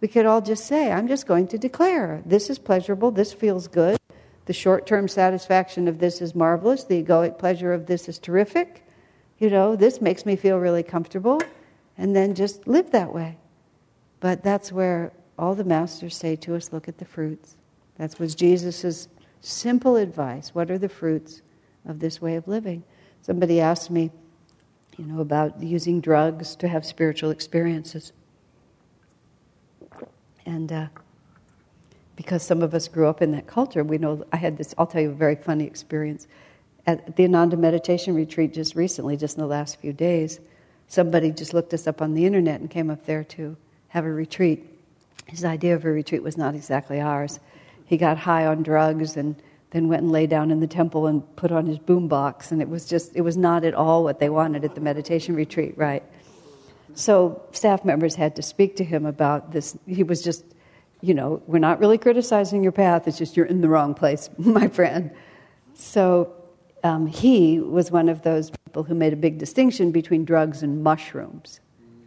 We 0.01 0.07
could 0.07 0.25
all 0.25 0.41
just 0.41 0.65
say, 0.65 0.91
I'm 0.91 1.07
just 1.07 1.27
going 1.27 1.47
to 1.49 1.59
declare 1.59 2.23
this 2.25 2.49
is 2.49 2.57
pleasurable, 2.57 3.11
this 3.11 3.31
feels 3.31 3.67
good, 3.67 3.99
the 4.47 4.53
short 4.53 4.87
term 4.87 5.07
satisfaction 5.07 5.87
of 5.87 5.99
this 5.99 6.19
is 6.19 6.33
marvelous, 6.33 6.83
the 6.83 7.03
egoic 7.03 7.37
pleasure 7.37 7.71
of 7.71 7.85
this 7.85 8.09
is 8.09 8.17
terrific. 8.17 8.83
You 9.37 9.51
know, 9.51 9.75
this 9.75 10.01
makes 10.01 10.25
me 10.25 10.35
feel 10.35 10.57
really 10.57 10.81
comfortable, 10.81 11.39
and 11.95 12.15
then 12.15 12.33
just 12.33 12.67
live 12.67 12.89
that 12.89 13.13
way. 13.13 13.37
But 14.19 14.41
that's 14.41 14.71
where 14.71 15.13
all 15.37 15.53
the 15.53 15.63
masters 15.63 16.17
say 16.17 16.35
to 16.37 16.55
us 16.55 16.73
look 16.73 16.87
at 16.87 16.97
the 16.97 17.05
fruits. 17.05 17.55
That 17.99 18.19
was 18.19 18.33
Jesus' 18.33 19.09
simple 19.45 19.95
advice. 19.95 20.49
What 20.53 20.71
are 20.71 20.77
the 20.77 20.89
fruits 20.89 21.41
of 21.87 21.99
this 21.99 22.21
way 22.21 22.35
of 22.35 22.47
living? 22.47 22.83
Somebody 23.21 23.59
asked 23.61 23.89
me, 23.89 24.11
you 24.97 25.05
know, 25.05 25.19
about 25.21 25.61
using 25.61 26.01
drugs 26.01 26.55
to 26.57 26.67
have 26.67 26.85
spiritual 26.85 27.31
experiences. 27.31 28.13
And 30.45 30.71
uh, 30.71 30.87
because 32.15 32.43
some 32.43 32.61
of 32.61 32.73
us 32.73 32.87
grew 32.87 33.07
up 33.07 33.21
in 33.21 33.31
that 33.31 33.47
culture, 33.47 33.83
we 33.83 33.97
know 33.97 34.25
I 34.31 34.37
had 34.37 34.57
this, 34.57 34.73
I'll 34.77 34.87
tell 34.87 35.01
you 35.01 35.09
a 35.09 35.13
very 35.13 35.35
funny 35.35 35.65
experience. 35.65 36.27
At 36.87 37.15
the 37.15 37.25
Ananda 37.25 37.57
Meditation 37.57 38.13
Retreat 38.15 38.53
just 38.53 38.75
recently, 38.75 39.17
just 39.17 39.37
in 39.37 39.41
the 39.41 39.47
last 39.47 39.79
few 39.79 39.91
days, 39.91 40.39
somebody 40.87 41.31
just 41.31 41.53
looked 41.53 41.73
us 41.73 41.87
up 41.87 42.01
on 42.01 42.13
the 42.13 42.25
internet 42.25 42.61
and 42.61 42.69
came 42.69 42.89
up 42.89 43.05
there 43.05 43.23
to 43.23 43.57
have 43.89 44.05
a 44.05 44.11
retreat. 44.11 44.65
His 45.25 45.43
idea 45.43 45.73
of 45.73 45.83
a 45.83 45.89
retreat 45.89 46.21
was 46.21 46.37
not 46.37 46.53
exactly 46.53 47.01
ours. 47.01 47.39
He 47.85 47.97
got 47.97 48.17
high 48.17 48.45
on 48.45 48.63
drugs 48.63 49.15
and 49.15 49.35
then 49.71 49.87
went 49.87 50.03
and 50.03 50.11
lay 50.11 50.27
down 50.27 50.51
in 50.51 50.59
the 50.59 50.67
temple 50.67 51.07
and 51.07 51.23
put 51.35 51.51
on 51.51 51.65
his 51.65 51.77
boombox, 51.77 52.51
and 52.51 52.61
it 52.61 52.69
was 52.69 52.85
just, 52.85 53.15
it 53.15 53.21
was 53.21 53.35
not 53.35 53.65
at 53.65 53.73
all 53.73 54.03
what 54.03 54.19
they 54.19 54.29
wanted 54.29 54.63
at 54.63 54.73
the 54.73 54.81
meditation 54.81 55.35
retreat, 55.35 55.77
right? 55.77 56.03
So 56.93 57.41
staff 57.51 57.83
members 57.83 58.15
had 58.15 58.37
to 58.37 58.41
speak 58.41 58.77
to 58.77 58.85
him 58.85 59.05
about 59.05 59.51
this. 59.51 59.77
He 59.85 60.03
was 60.03 60.21
just, 60.21 60.45
you 61.01 61.13
know, 61.13 61.43
we're 61.45 61.59
not 61.59 61.79
really 61.79 61.97
criticizing 61.97 62.63
your 62.63 62.71
path, 62.71 63.07
it's 63.07 63.17
just 63.17 63.35
you're 63.35 63.45
in 63.45 63.61
the 63.61 63.67
wrong 63.67 63.93
place, 63.93 64.29
my 64.37 64.67
friend. 64.69 65.11
So 65.73 66.33
um, 66.83 67.05
he 67.05 67.59
was 67.59 67.91
one 67.91 68.07
of 68.07 68.21
those 68.21 68.51
people 68.51 68.83
who 68.83 68.95
made 68.95 69.11
a 69.11 69.17
big 69.17 69.39
distinction 69.39 69.91
between 69.91 70.23
drugs 70.23 70.63
and 70.63 70.83
mushrooms. 70.83 71.59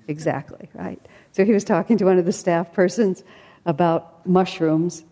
Exactly, 0.07 0.71
right? 0.73 1.01
So 1.33 1.45
he 1.45 1.53
was 1.53 1.65
talking 1.65 1.99
to 1.99 2.07
one 2.07 2.19
of 2.19 2.25
the 2.25 2.33
staff 2.33 2.73
persons 2.73 3.25
about 3.67 4.27
mushrooms, 4.27 5.05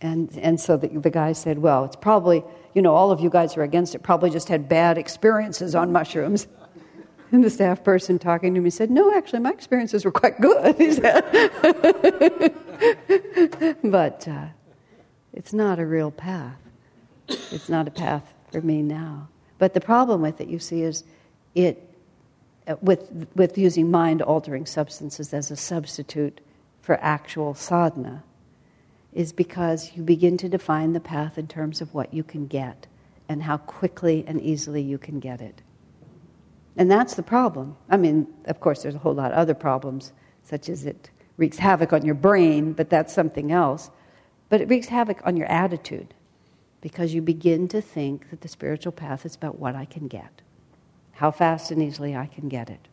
and, 0.00 0.36
and 0.38 0.60
so 0.60 0.76
the, 0.76 0.88
the 0.88 1.10
guy 1.10 1.32
said, 1.32 1.58
Well, 1.58 1.84
it's 1.84 1.96
probably, 1.96 2.44
you 2.74 2.82
know, 2.82 2.94
all 2.94 3.10
of 3.10 3.20
you 3.20 3.30
guys 3.30 3.56
are 3.56 3.62
against 3.62 3.94
it, 3.94 4.02
probably 4.02 4.30
just 4.30 4.48
had 4.48 4.68
bad 4.68 4.98
experiences 4.98 5.74
on 5.74 5.92
mushrooms. 5.92 6.46
And 7.32 7.42
the 7.42 7.50
staff 7.50 7.82
person 7.82 8.20
talking 8.20 8.54
to 8.54 8.60
me 8.60 8.70
said, 8.70 8.88
No, 8.88 9.12
actually, 9.12 9.40
my 9.40 9.50
experiences 9.50 10.04
were 10.04 10.12
quite 10.12 10.40
good, 10.40 10.76
he 10.78 10.92
said. 10.92 11.22
but 13.82 14.28
uh, 14.28 14.46
it's 15.32 15.52
not 15.52 15.80
a 15.80 15.86
real 15.86 16.12
path. 16.12 16.56
It's 17.26 17.68
not 17.68 17.88
a 17.88 17.90
path 17.90 18.32
for 18.52 18.60
me 18.60 18.80
now. 18.80 19.26
But 19.58 19.74
the 19.74 19.80
problem 19.80 20.22
with 20.22 20.40
it, 20.40 20.46
you 20.46 20.60
see, 20.60 20.82
is 20.82 21.02
it, 21.56 21.82
with, 22.80 23.26
with 23.34 23.58
using 23.58 23.90
mind 23.90 24.22
altering 24.22 24.64
substances 24.64 25.34
as 25.34 25.50
a 25.50 25.56
substitute 25.56 26.40
for 26.80 26.96
actual 27.02 27.54
sadhana, 27.54 28.22
is 29.16 29.32
because 29.32 29.92
you 29.96 30.02
begin 30.02 30.36
to 30.36 30.46
define 30.46 30.92
the 30.92 31.00
path 31.00 31.38
in 31.38 31.48
terms 31.48 31.80
of 31.80 31.94
what 31.94 32.12
you 32.12 32.22
can 32.22 32.46
get 32.46 32.86
and 33.30 33.42
how 33.42 33.56
quickly 33.56 34.22
and 34.26 34.38
easily 34.42 34.82
you 34.82 34.98
can 34.98 35.18
get 35.18 35.40
it. 35.40 35.62
And 36.76 36.90
that's 36.90 37.14
the 37.14 37.22
problem. 37.22 37.76
I 37.88 37.96
mean, 37.96 38.26
of 38.44 38.60
course, 38.60 38.82
there's 38.82 38.94
a 38.94 38.98
whole 38.98 39.14
lot 39.14 39.32
of 39.32 39.38
other 39.38 39.54
problems, 39.54 40.12
such 40.42 40.68
as 40.68 40.84
it 40.84 41.08
wreaks 41.38 41.56
havoc 41.56 41.94
on 41.94 42.04
your 42.04 42.14
brain, 42.14 42.74
but 42.74 42.90
that's 42.90 43.14
something 43.14 43.50
else. 43.50 43.90
But 44.50 44.60
it 44.60 44.68
wreaks 44.68 44.88
havoc 44.88 45.22
on 45.24 45.34
your 45.34 45.50
attitude 45.50 46.12
because 46.82 47.14
you 47.14 47.22
begin 47.22 47.68
to 47.68 47.80
think 47.80 48.28
that 48.28 48.42
the 48.42 48.48
spiritual 48.48 48.92
path 48.92 49.24
is 49.24 49.34
about 49.34 49.58
what 49.58 49.74
I 49.74 49.86
can 49.86 50.08
get, 50.08 50.42
how 51.12 51.30
fast 51.30 51.70
and 51.70 51.82
easily 51.82 52.14
I 52.14 52.26
can 52.26 52.50
get 52.50 52.68
it. 52.68 52.86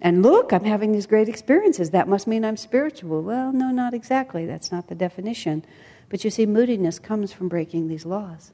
And 0.00 0.22
look, 0.22 0.52
I'm 0.52 0.64
having 0.64 0.92
these 0.92 1.06
great 1.06 1.28
experiences. 1.28 1.90
That 1.90 2.08
must 2.08 2.26
mean 2.26 2.44
I'm 2.44 2.56
spiritual. 2.56 3.22
Well, 3.22 3.52
no, 3.52 3.70
not 3.70 3.94
exactly. 3.94 4.44
That's 4.44 4.70
not 4.70 4.88
the 4.88 4.94
definition. 4.94 5.64
But 6.08 6.22
you 6.22 6.30
see, 6.30 6.46
moodiness 6.46 6.98
comes 6.98 7.32
from 7.32 7.48
breaking 7.48 7.88
these 7.88 8.04
laws. 8.04 8.52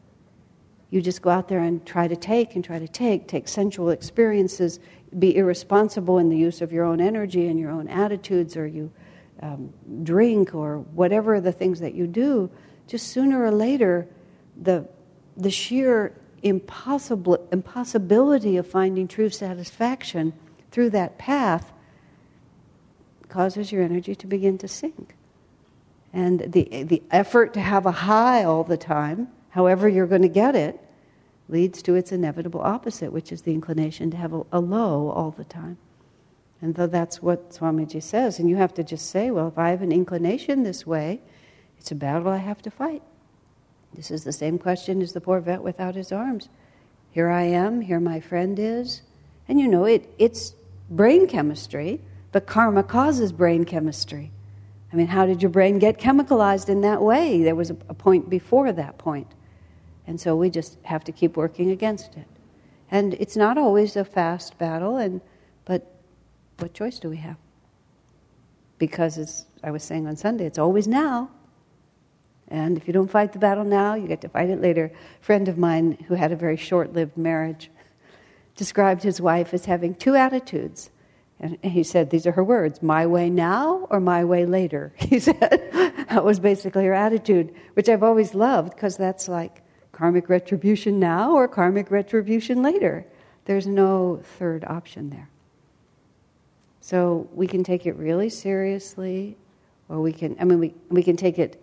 You 0.90 1.00
just 1.02 1.22
go 1.22 1.30
out 1.30 1.48
there 1.48 1.60
and 1.60 1.84
try 1.84 2.06
to 2.06 2.16
take 2.16 2.54
and 2.54 2.64
try 2.64 2.78
to 2.78 2.86
take, 2.86 3.26
take 3.26 3.48
sensual 3.48 3.90
experiences, 3.90 4.78
be 5.18 5.36
irresponsible 5.36 6.18
in 6.18 6.28
the 6.28 6.36
use 6.36 6.60
of 6.60 6.72
your 6.72 6.84
own 6.84 7.00
energy 7.00 7.48
and 7.48 7.58
your 7.58 7.70
own 7.70 7.88
attitudes, 7.88 8.56
or 8.56 8.66
you 8.66 8.92
um, 9.40 9.72
drink, 10.04 10.54
or 10.54 10.78
whatever 10.78 11.40
the 11.40 11.50
things 11.50 11.80
that 11.80 11.94
you 11.94 12.06
do. 12.06 12.50
Just 12.86 13.08
sooner 13.08 13.42
or 13.42 13.50
later, 13.50 14.06
the, 14.60 14.86
the 15.36 15.50
sheer 15.50 16.14
impossible, 16.42 17.48
impossibility 17.50 18.58
of 18.58 18.66
finding 18.66 19.08
true 19.08 19.30
satisfaction 19.30 20.32
through 20.72 20.90
that 20.90 21.18
path 21.18 21.72
causes 23.28 23.70
your 23.70 23.82
energy 23.82 24.14
to 24.16 24.26
begin 24.26 24.58
to 24.58 24.68
sink. 24.68 25.14
And 26.12 26.40
the, 26.52 26.84
the 26.84 27.02
effort 27.10 27.54
to 27.54 27.60
have 27.60 27.86
a 27.86 27.92
high 27.92 28.44
all 28.44 28.64
the 28.64 28.76
time, 28.76 29.28
however 29.50 29.88
you're 29.88 30.06
going 30.06 30.22
to 30.22 30.28
get 30.28 30.54
it, 30.56 30.78
leads 31.48 31.82
to 31.82 31.94
its 31.94 32.12
inevitable 32.12 32.60
opposite, 32.60 33.12
which 33.12 33.32
is 33.32 33.42
the 33.42 33.52
inclination 33.52 34.10
to 34.10 34.16
have 34.16 34.32
a, 34.32 34.42
a 34.52 34.60
low 34.60 35.10
all 35.10 35.30
the 35.30 35.44
time. 35.44 35.78
And 36.60 36.74
though 36.74 36.86
that's 36.86 37.22
what 37.22 37.50
Swamiji 37.50 38.02
says, 38.02 38.38
and 38.38 38.48
you 38.48 38.56
have 38.56 38.74
to 38.74 38.84
just 38.84 39.10
say, 39.10 39.30
well, 39.30 39.48
if 39.48 39.58
I 39.58 39.70
have 39.70 39.82
an 39.82 39.92
inclination 39.92 40.62
this 40.62 40.86
way, 40.86 41.20
it's 41.78 41.90
a 41.90 41.96
battle 41.96 42.28
I 42.28 42.36
have 42.36 42.62
to 42.62 42.70
fight. 42.70 43.02
This 43.94 44.10
is 44.10 44.24
the 44.24 44.32
same 44.32 44.58
question 44.58 45.02
as 45.02 45.12
the 45.12 45.20
poor 45.20 45.40
vet 45.40 45.62
without 45.62 45.94
his 45.94 46.12
arms. 46.12 46.48
Here 47.10 47.28
I 47.28 47.42
am, 47.42 47.80
here 47.80 48.00
my 48.00 48.20
friend 48.20 48.58
is. 48.58 49.02
And 49.48 49.60
you 49.60 49.68
know, 49.68 49.84
it, 49.84 50.08
it's 50.18 50.54
brain 50.96 51.26
chemistry, 51.26 52.00
but 52.30 52.46
karma 52.46 52.82
causes 52.82 53.32
brain 53.32 53.64
chemistry. 53.64 54.30
I 54.92 54.96
mean, 54.96 55.06
how 55.06 55.26
did 55.26 55.42
your 55.42 55.50
brain 55.50 55.78
get 55.78 55.98
chemicalized 55.98 56.68
in 56.68 56.82
that 56.82 57.02
way? 57.02 57.42
There 57.42 57.54
was 57.54 57.70
a, 57.70 57.74
point 57.74 58.28
before 58.28 58.72
that 58.72 58.98
point. 58.98 59.28
And 60.06 60.20
so 60.20 60.36
we 60.36 60.50
just 60.50 60.76
have 60.82 61.04
to 61.04 61.12
keep 61.12 61.36
working 61.36 61.70
against 61.70 62.14
it. 62.16 62.26
And 62.90 63.14
it's 63.14 63.36
not 63.36 63.56
always 63.56 63.96
a 63.96 64.04
fast 64.04 64.58
battle, 64.58 64.98
and, 64.98 65.22
but 65.64 65.94
what 66.58 66.74
choice 66.74 66.98
do 66.98 67.08
we 67.08 67.16
have? 67.18 67.36
Because, 68.78 69.16
as 69.16 69.46
I 69.62 69.70
was 69.70 69.82
saying 69.82 70.06
on 70.06 70.16
Sunday, 70.16 70.44
it's 70.44 70.58
always 70.58 70.86
now. 70.86 71.30
And 72.48 72.76
if 72.76 72.86
you 72.86 72.92
don't 72.92 73.10
fight 73.10 73.32
the 73.32 73.38
battle 73.38 73.64
now, 73.64 73.94
you 73.94 74.06
get 74.06 74.20
to 74.22 74.28
fight 74.28 74.50
it 74.50 74.60
later. 74.60 74.92
A 74.92 75.24
friend 75.24 75.48
of 75.48 75.56
mine 75.56 76.04
who 76.08 76.14
had 76.14 76.32
a 76.32 76.36
very 76.36 76.58
short 76.58 76.92
lived 76.92 77.16
marriage 77.16 77.70
described 78.56 79.02
his 79.02 79.20
wife 79.20 79.54
as 79.54 79.64
having 79.64 79.94
two 79.94 80.14
attitudes. 80.14 80.90
And 81.40 81.58
he 81.62 81.82
said, 81.82 82.10
These 82.10 82.26
are 82.26 82.32
her 82.32 82.44
words 82.44 82.82
my 82.82 83.06
way 83.06 83.28
now 83.30 83.86
or 83.90 84.00
my 84.00 84.24
way 84.24 84.46
later. 84.46 84.92
He 84.98 85.18
said, 85.18 85.40
That 86.08 86.24
was 86.24 86.38
basically 86.38 86.84
her 86.84 86.94
attitude, 86.94 87.54
which 87.74 87.88
I've 87.88 88.02
always 88.02 88.34
loved 88.34 88.74
because 88.74 88.96
that's 88.96 89.28
like 89.28 89.62
karmic 89.90 90.28
retribution 90.28 90.98
now 91.00 91.32
or 91.32 91.48
karmic 91.48 91.90
retribution 91.90 92.62
later. 92.62 93.06
There's 93.44 93.66
no 93.66 94.22
third 94.38 94.64
option 94.64 95.10
there. 95.10 95.28
So 96.80 97.28
we 97.32 97.46
can 97.46 97.64
take 97.64 97.86
it 97.86 97.94
really 97.96 98.28
seriously, 98.28 99.36
or 99.88 100.00
we 100.00 100.12
can, 100.12 100.36
I 100.40 100.44
mean, 100.44 100.58
we, 100.58 100.74
we 100.88 101.02
can 101.02 101.16
take 101.16 101.38
it, 101.38 101.62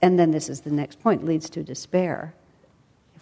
and 0.00 0.18
then 0.18 0.30
this 0.30 0.48
is 0.48 0.60
the 0.60 0.70
next 0.70 1.00
point, 1.00 1.24
leads 1.24 1.50
to 1.50 1.62
despair 1.62 2.34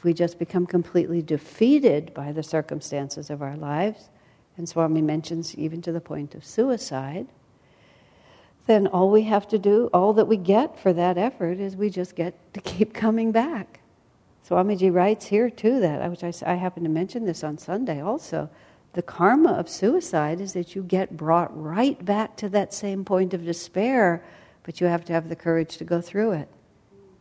if 0.02 0.04
we 0.04 0.12
just 0.12 0.36
become 0.36 0.66
completely 0.66 1.22
defeated 1.22 2.12
by 2.12 2.32
the 2.32 2.42
circumstances 2.42 3.30
of 3.30 3.40
our 3.40 3.54
lives, 3.54 4.08
and 4.56 4.68
Swami 4.68 5.00
mentions 5.00 5.54
even 5.54 5.80
to 5.80 5.92
the 5.92 6.00
point 6.00 6.34
of 6.34 6.44
suicide, 6.44 7.28
then 8.66 8.88
all 8.88 9.12
we 9.12 9.22
have 9.22 9.46
to 9.46 9.60
do, 9.60 9.88
all 9.94 10.12
that 10.14 10.26
we 10.26 10.36
get 10.36 10.76
for 10.76 10.92
that 10.92 11.16
effort, 11.16 11.60
is 11.60 11.76
we 11.76 11.88
just 11.88 12.16
get 12.16 12.34
to 12.52 12.60
keep 12.60 12.92
coming 13.06 13.30
back. 13.30 13.78
Swamiji 14.44 14.92
writes 14.92 15.26
here 15.26 15.48
too 15.48 15.78
that, 15.78 16.10
which 16.10 16.24
I, 16.24 16.32
I 16.50 16.54
happen 16.54 16.82
to 16.82 16.88
mention 16.88 17.24
this 17.24 17.44
on 17.44 17.56
Sunday 17.56 18.00
also. 18.00 18.50
The 18.94 19.02
karma 19.02 19.52
of 19.52 19.68
suicide 19.68 20.40
is 20.40 20.52
that 20.54 20.74
you 20.74 20.82
get 20.82 21.16
brought 21.16 21.56
right 21.56 22.04
back 22.04 22.36
to 22.38 22.48
that 22.48 22.74
same 22.74 23.04
point 23.04 23.34
of 23.34 23.44
despair, 23.44 24.24
but 24.64 24.80
you 24.80 24.88
have 24.88 25.04
to 25.04 25.12
have 25.12 25.28
the 25.28 25.36
courage 25.36 25.76
to 25.76 25.84
go 25.84 26.00
through 26.00 26.32
it. 26.32 26.48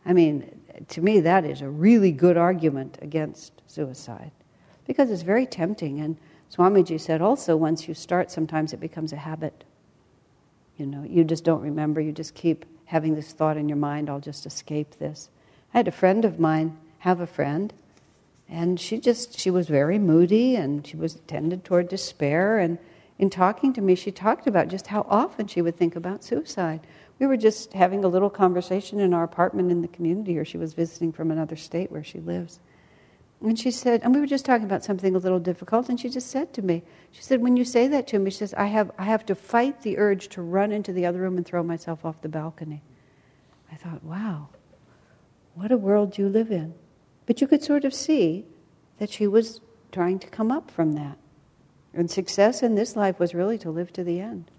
I 0.04 0.12
mean, 0.12 0.61
to 0.88 1.00
me, 1.00 1.20
that 1.20 1.44
is 1.44 1.60
a 1.60 1.68
really 1.68 2.12
good 2.12 2.36
argument 2.36 2.98
against 3.02 3.62
suicide 3.66 4.30
because 4.86 5.10
it's 5.10 5.22
very 5.22 5.46
tempting. 5.46 6.00
And 6.00 6.16
Swamiji 6.54 7.00
said 7.00 7.22
also, 7.22 7.56
once 7.56 7.88
you 7.88 7.94
start, 7.94 8.30
sometimes 8.30 8.72
it 8.72 8.80
becomes 8.80 9.12
a 9.12 9.16
habit. 9.16 9.64
You 10.76 10.86
know, 10.86 11.04
you 11.04 11.24
just 11.24 11.44
don't 11.44 11.62
remember, 11.62 12.00
you 12.00 12.12
just 12.12 12.34
keep 12.34 12.64
having 12.86 13.14
this 13.14 13.32
thought 13.32 13.56
in 13.56 13.68
your 13.68 13.78
mind, 13.78 14.10
I'll 14.10 14.20
just 14.20 14.46
escape 14.46 14.98
this. 14.98 15.30
I 15.72 15.78
had 15.78 15.88
a 15.88 15.92
friend 15.92 16.24
of 16.24 16.38
mine 16.38 16.76
have 16.98 17.20
a 17.20 17.26
friend, 17.26 17.72
and 18.48 18.78
she 18.78 18.98
just, 18.98 19.38
she 19.38 19.50
was 19.50 19.66
very 19.68 19.98
moody 19.98 20.56
and 20.56 20.86
she 20.86 20.96
was 20.96 21.14
tended 21.26 21.64
toward 21.64 21.88
despair. 21.88 22.58
And 22.58 22.78
in 23.18 23.30
talking 23.30 23.72
to 23.72 23.80
me, 23.80 23.94
she 23.94 24.10
talked 24.10 24.46
about 24.46 24.68
just 24.68 24.88
how 24.88 25.06
often 25.08 25.46
she 25.46 25.62
would 25.62 25.76
think 25.76 25.96
about 25.96 26.22
suicide 26.22 26.80
we 27.22 27.28
were 27.28 27.36
just 27.36 27.72
having 27.72 28.02
a 28.02 28.08
little 28.08 28.28
conversation 28.28 28.98
in 28.98 29.14
our 29.14 29.22
apartment 29.22 29.70
in 29.70 29.80
the 29.80 29.86
community, 29.86 30.36
or 30.38 30.44
she 30.44 30.58
was 30.58 30.74
visiting 30.74 31.12
from 31.12 31.30
another 31.30 31.54
state 31.54 31.92
where 31.92 32.02
she 32.02 32.18
lives. 32.18 32.58
And 33.40 33.56
she 33.56 33.70
said, 33.70 34.02
and 34.02 34.12
we 34.12 34.20
were 34.20 34.26
just 34.26 34.44
talking 34.44 34.64
about 34.64 34.82
something 34.82 35.14
a 35.14 35.20
little 35.20 35.38
difficult, 35.38 35.88
and 35.88 36.00
she 36.00 36.08
just 36.08 36.32
said 36.32 36.52
to 36.54 36.62
me, 36.62 36.82
she 37.12 37.22
said, 37.22 37.40
when 37.40 37.56
you 37.56 37.64
say 37.64 37.86
that 37.86 38.08
to 38.08 38.18
me, 38.18 38.32
she 38.32 38.38
says, 38.38 38.54
I 38.54 38.66
have, 38.66 38.90
I 38.98 39.04
have 39.04 39.24
to 39.26 39.36
fight 39.36 39.82
the 39.82 39.98
urge 39.98 40.30
to 40.30 40.42
run 40.42 40.72
into 40.72 40.92
the 40.92 41.06
other 41.06 41.20
room 41.20 41.36
and 41.36 41.46
throw 41.46 41.62
myself 41.62 42.04
off 42.04 42.20
the 42.22 42.28
balcony. 42.28 42.82
I 43.70 43.76
thought, 43.76 44.02
wow, 44.02 44.48
what 45.54 45.70
a 45.70 45.76
world 45.76 46.18
you 46.18 46.28
live 46.28 46.50
in. 46.50 46.74
But 47.26 47.40
you 47.40 47.46
could 47.46 47.62
sort 47.62 47.84
of 47.84 47.94
see 47.94 48.46
that 48.98 49.10
she 49.10 49.28
was 49.28 49.60
trying 49.92 50.18
to 50.18 50.26
come 50.26 50.50
up 50.50 50.72
from 50.72 50.94
that. 50.94 51.18
And 51.94 52.10
success 52.10 52.64
in 52.64 52.74
this 52.74 52.96
life 52.96 53.20
was 53.20 53.32
really 53.32 53.58
to 53.58 53.70
live 53.70 53.92
to 53.92 54.02
the 54.02 54.18
end. 54.18 54.50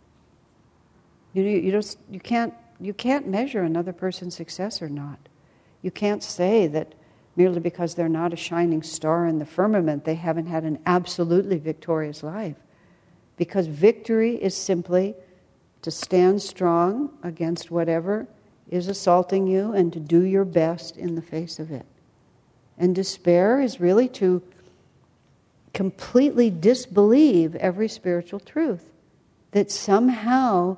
You, 1.34 1.44
you, 1.44 1.72
just, 1.72 1.98
you, 2.10 2.20
can't, 2.20 2.54
you 2.80 2.94
can't 2.94 3.28
measure 3.28 3.64
another 3.64 3.94
person's 3.94 4.36
success 4.36 4.82
or 4.82 4.90
not. 4.90 5.20
You 5.82 5.92
can't 5.92 6.24
say 6.24 6.68
that 6.68 6.94
merely 7.36 7.60
because 7.60 7.96
they're 7.96 8.10
not 8.10 8.34
a 8.34 8.38
shining 8.38 8.84
star 8.84 9.26
in 9.26 9.40
the 9.40 9.46
firmament, 9.46 10.06
they 10.06 10.16
haven't 10.16 10.46
had 10.46 10.64
an 10.64 10.80
absolutely 10.86 11.58
victorious 11.58 12.22
life. 12.24 12.56
Because 13.38 13.66
victory 13.68 14.36
is 14.36 14.56
simply 14.56 15.16
to 15.82 15.90
stand 15.90 16.42
strong 16.42 17.10
against 17.24 17.72
whatever 17.72 18.28
is 18.70 18.88
assaulting 18.88 19.48
you 19.48 19.74
and 19.74 19.92
to 19.94 20.00
do 20.00 20.22
your 20.22 20.46
best 20.46 20.98
in 20.98 21.16
the 21.16 21.22
face 21.22 21.60
of 21.60 21.72
it. 21.72 21.86
And 22.78 22.96
despair 22.96 23.60
is 23.60 23.80
really 23.80 24.08
to 24.10 24.42
completely 25.74 26.50
disbelieve 26.50 27.56
every 27.56 27.88
spiritual 27.88 28.40
truth. 28.40 28.86
That 29.52 29.72
somehow 29.72 30.78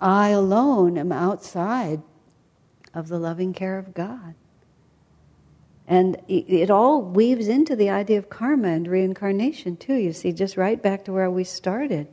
I 0.00 0.28
alone 0.30 0.98
am 0.98 1.12
outside 1.12 2.02
of 2.92 3.08
the 3.08 3.18
loving 3.18 3.52
care 3.52 3.78
of 3.78 3.94
God. 3.94 4.34
And 5.86 6.16
it 6.28 6.70
all 6.70 7.02
weaves 7.02 7.46
into 7.46 7.76
the 7.76 7.90
idea 7.90 8.18
of 8.18 8.30
karma 8.30 8.68
and 8.68 8.88
reincarnation, 8.88 9.76
too. 9.76 9.94
You 9.94 10.12
see, 10.12 10.32
just 10.32 10.56
right 10.56 10.82
back 10.82 11.04
to 11.04 11.12
where 11.12 11.30
we 11.30 11.44
started. 11.44 12.08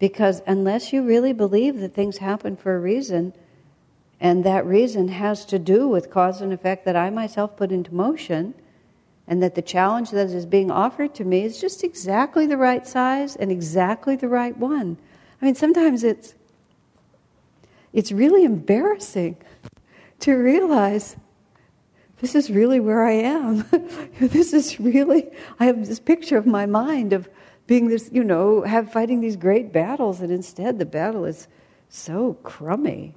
Because 0.00 0.42
unless 0.46 0.92
you 0.92 1.02
really 1.02 1.32
believe 1.32 1.78
that 1.78 1.94
things 1.94 2.18
happen 2.18 2.56
for 2.56 2.74
a 2.74 2.80
reason, 2.80 3.32
and 4.20 4.42
that 4.44 4.66
reason 4.66 5.08
has 5.08 5.44
to 5.46 5.58
do 5.58 5.86
with 5.86 6.10
cause 6.10 6.40
and 6.40 6.52
effect 6.52 6.84
that 6.86 6.96
I 6.96 7.10
myself 7.10 7.56
put 7.56 7.70
into 7.70 7.94
motion, 7.94 8.54
and 9.28 9.42
that 9.42 9.54
the 9.54 9.62
challenge 9.62 10.10
that 10.10 10.30
is 10.30 10.44
being 10.44 10.70
offered 10.70 11.14
to 11.14 11.24
me 11.24 11.44
is 11.44 11.60
just 11.60 11.84
exactly 11.84 12.46
the 12.46 12.56
right 12.56 12.86
size 12.86 13.36
and 13.36 13.52
exactly 13.52 14.16
the 14.16 14.28
right 14.28 14.56
one. 14.56 14.96
I 15.40 15.44
mean, 15.44 15.54
sometimes 15.54 16.02
it's 16.02 16.34
it's 17.94 18.12
really 18.12 18.44
embarrassing 18.44 19.36
to 20.20 20.34
realize 20.34 21.16
this 22.18 22.34
is 22.34 22.50
really 22.50 22.80
where 22.80 23.04
I 23.04 23.12
am. 23.12 23.64
this 24.20 24.52
is 24.52 24.80
really, 24.80 25.30
I 25.60 25.66
have 25.66 25.86
this 25.86 26.00
picture 26.00 26.36
of 26.36 26.46
my 26.46 26.66
mind 26.66 27.12
of 27.12 27.28
being 27.66 27.88
this, 27.88 28.10
you 28.12 28.24
know, 28.24 28.62
have 28.62 28.92
fighting 28.92 29.20
these 29.20 29.36
great 29.36 29.72
battles, 29.72 30.20
and 30.20 30.30
instead 30.30 30.78
the 30.78 30.84
battle 30.84 31.24
is 31.24 31.48
so 31.88 32.34
crummy, 32.42 33.14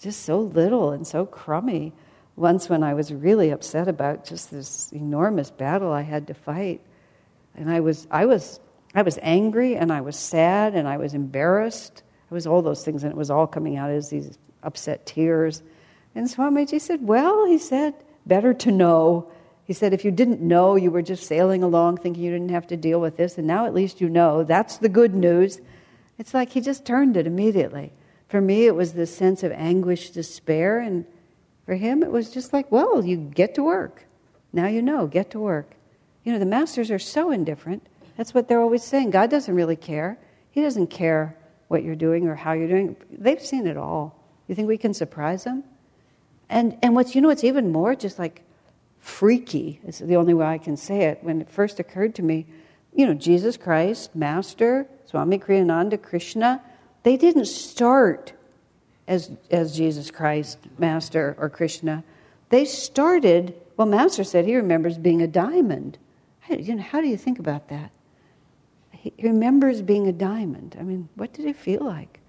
just 0.00 0.22
so 0.22 0.40
little 0.40 0.90
and 0.90 1.06
so 1.06 1.26
crummy. 1.26 1.92
Once, 2.34 2.68
when 2.68 2.82
I 2.82 2.94
was 2.94 3.12
really 3.12 3.50
upset 3.50 3.88
about 3.88 4.24
just 4.24 4.50
this 4.50 4.92
enormous 4.92 5.50
battle 5.50 5.92
I 5.92 6.02
had 6.02 6.28
to 6.28 6.34
fight, 6.34 6.80
and 7.54 7.70
I 7.70 7.80
was, 7.80 8.06
I 8.10 8.26
was, 8.26 8.60
I 8.94 9.02
was 9.02 9.18
angry, 9.20 9.76
and 9.76 9.92
I 9.92 10.00
was 10.00 10.16
sad, 10.16 10.74
and 10.74 10.88
I 10.88 10.96
was 10.96 11.14
embarrassed. 11.14 12.02
It 12.30 12.34
was 12.34 12.46
all 12.46 12.62
those 12.62 12.84
things, 12.84 13.04
and 13.04 13.12
it 13.12 13.16
was 13.16 13.30
all 13.30 13.46
coming 13.46 13.76
out 13.76 13.90
as 13.90 14.10
these 14.10 14.38
upset 14.62 15.06
tears. 15.06 15.62
And 16.14 16.26
Swamiji 16.26 16.80
said, 16.80 17.06
Well, 17.06 17.46
he 17.46 17.58
said, 17.58 17.94
better 18.28 18.52
to 18.54 18.70
know. 18.70 19.30
He 19.64 19.72
said, 19.72 19.92
if 19.92 20.04
you 20.04 20.10
didn't 20.10 20.40
know, 20.40 20.76
you 20.76 20.90
were 20.90 21.02
just 21.02 21.26
sailing 21.26 21.62
along 21.62 21.98
thinking 21.98 22.22
you 22.22 22.30
didn't 22.30 22.50
have 22.50 22.66
to 22.68 22.76
deal 22.76 23.00
with 23.00 23.16
this, 23.16 23.36
and 23.38 23.46
now 23.46 23.66
at 23.66 23.74
least 23.74 24.00
you 24.00 24.08
know. 24.08 24.44
That's 24.44 24.78
the 24.78 24.88
good 24.88 25.14
news. 25.14 25.60
It's 26.18 26.34
like 26.34 26.50
he 26.50 26.60
just 26.60 26.86
turned 26.86 27.16
it 27.16 27.26
immediately. 27.26 27.92
For 28.28 28.40
me, 28.40 28.66
it 28.66 28.74
was 28.74 28.92
this 28.92 29.14
sense 29.14 29.42
of 29.42 29.52
anguish, 29.52 30.10
despair, 30.10 30.80
and 30.80 31.04
for 31.66 31.74
him, 31.74 32.02
it 32.02 32.10
was 32.10 32.30
just 32.30 32.52
like, 32.52 32.70
well, 32.70 33.04
you 33.04 33.16
get 33.16 33.54
to 33.56 33.62
work. 33.62 34.04
Now 34.52 34.66
you 34.66 34.80
know, 34.80 35.06
get 35.06 35.30
to 35.32 35.38
work. 35.38 35.72
You 36.24 36.32
know, 36.32 36.38
the 36.38 36.46
masters 36.46 36.90
are 36.90 36.98
so 36.98 37.30
indifferent. 37.30 37.86
That's 38.16 38.34
what 38.34 38.48
they're 38.48 38.60
always 38.60 38.82
saying. 38.82 39.10
God 39.10 39.30
doesn't 39.30 39.54
really 39.54 39.76
care. 39.76 40.18
He 40.50 40.62
doesn't 40.62 40.88
care 40.88 41.36
what 41.68 41.82
you're 41.84 41.94
doing 41.94 42.26
or 42.26 42.34
how 42.34 42.52
you're 42.52 42.68
doing. 42.68 42.96
They've 43.10 43.40
seen 43.40 43.66
it 43.66 43.76
all. 43.76 44.18
You 44.48 44.54
think 44.54 44.68
we 44.68 44.78
can 44.78 44.94
surprise 44.94 45.44
them? 45.44 45.64
And, 46.48 46.78
and 46.82 46.94
what's, 46.94 47.14
you 47.14 47.20
know, 47.20 47.28
what's 47.28 47.44
even 47.44 47.70
more 47.70 47.94
just 47.94 48.18
like 48.18 48.42
freaky, 49.00 49.80
is 49.86 49.98
the 49.98 50.16
only 50.16 50.34
way 50.34 50.46
I 50.46 50.58
can 50.58 50.76
say 50.76 51.02
it, 51.02 51.22
when 51.22 51.40
it 51.40 51.50
first 51.50 51.78
occurred 51.78 52.14
to 52.16 52.22
me, 52.22 52.46
you 52.94 53.06
know, 53.06 53.14
Jesus 53.14 53.56
Christ, 53.56 54.14
Master, 54.16 54.86
Swami 55.06 55.38
Kriyananda, 55.38 56.02
Krishna, 56.02 56.62
they 57.02 57.16
didn't 57.16 57.46
start 57.46 58.32
as, 59.06 59.30
as 59.50 59.76
Jesus 59.76 60.10
Christ, 60.10 60.58
Master, 60.78 61.36
or 61.38 61.48
Krishna. 61.48 62.02
They 62.48 62.64
started, 62.64 63.54
well, 63.76 63.86
Master 63.86 64.24
said 64.24 64.46
he 64.46 64.56
remembers 64.56 64.98
being 64.98 65.22
a 65.22 65.26
diamond. 65.26 65.98
How, 66.40 66.56
you 66.56 66.74
know, 66.74 66.82
how 66.82 67.00
do 67.00 67.06
you 67.08 67.16
think 67.16 67.38
about 67.38 67.68
that? 67.68 67.90
He 69.16 69.26
remembers 69.26 69.82
being 69.82 70.06
a 70.06 70.12
diamond. 70.12 70.76
I 70.78 70.82
mean, 70.82 71.08
what 71.14 71.32
did 71.32 71.46
it 71.46 71.56
feel 71.56 71.84
like? 71.84 72.20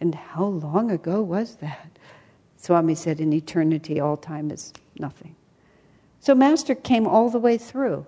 And 0.00 0.14
how 0.14 0.44
long 0.44 0.90
ago 0.90 1.22
was 1.22 1.56
that? 1.56 1.98
Swami 2.56 2.94
said, 2.94 3.20
in 3.20 3.32
eternity, 3.32 4.00
all 4.00 4.16
time 4.16 4.50
is 4.50 4.72
nothing. 4.98 5.36
So, 6.20 6.34
Master 6.34 6.74
came 6.74 7.06
all 7.06 7.30
the 7.30 7.38
way 7.38 7.56
through 7.58 8.04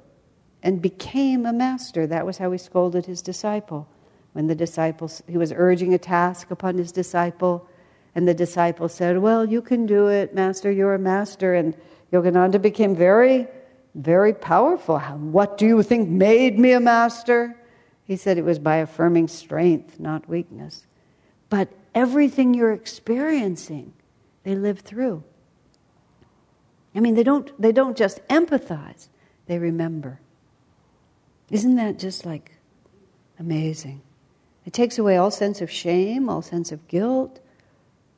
and 0.63 0.83
became 0.83 1.47
a 1.47 1.53
master. 1.53 2.07
That 2.07 2.27
was 2.27 2.39
how 2.39 2.51
he 2.51 2.59
scolded 2.59 3.07
his 3.07 3.23
disciple. 3.23 3.89
When 4.33 4.47
the 4.47 4.55
disciple, 4.55 5.11
he 5.29 5.37
was 5.37 5.53
urging 5.55 5.95
a 5.95 5.99
task 5.99 6.51
upon 6.51 6.77
his 6.79 6.93
disciple, 6.93 7.69
and 8.15 8.27
the 8.27 8.35
disciple 8.35 8.89
said, 8.89 9.19
Well, 9.19 9.49
you 9.49 9.63
can 9.63 9.87
do 9.87 10.09
it, 10.09 10.35
Master, 10.35 10.71
you're 10.71 10.95
a 10.95 10.99
master. 10.99 11.55
And 11.55 11.77
Yogananda 12.13 12.61
became 12.61 12.95
very, 12.95 13.47
very 13.95 14.33
powerful. 14.33 14.99
What 14.99 15.59
do 15.59 15.67
you 15.67 15.83
think 15.83 16.09
made 16.09 16.59
me 16.59 16.73
a 16.73 16.81
master? 16.81 17.57
He 18.11 18.17
said 18.17 18.39
it 18.39 18.45
was 18.45 18.59
by 18.59 18.79
affirming 18.79 19.29
strength, 19.29 20.01
not 20.01 20.29
weakness. 20.29 20.85
But 21.49 21.69
everything 21.95 22.55
you're 22.55 22.73
experiencing, 22.73 23.93
they 24.43 24.57
live 24.57 24.81
through. 24.81 25.23
I 26.93 26.99
mean, 26.99 27.15
they 27.15 27.23
don't, 27.23 27.53
they 27.63 27.71
don't 27.71 27.97
just 27.97 28.27
empathize, 28.27 29.07
they 29.47 29.61
remember. 29.61 30.19
Isn't 31.53 31.77
that 31.77 32.01
just 32.01 32.27
like 32.27 32.51
amazing? 33.39 34.03
It 34.67 34.73
takes 34.73 34.99
away 34.99 35.17
all 35.17 35.31
sense 35.31 35.61
of 35.61 35.71
shame, 35.71 36.29
all 36.29 36.43
sense 36.43 36.73
of 36.73 36.89
guilt, 36.89 37.39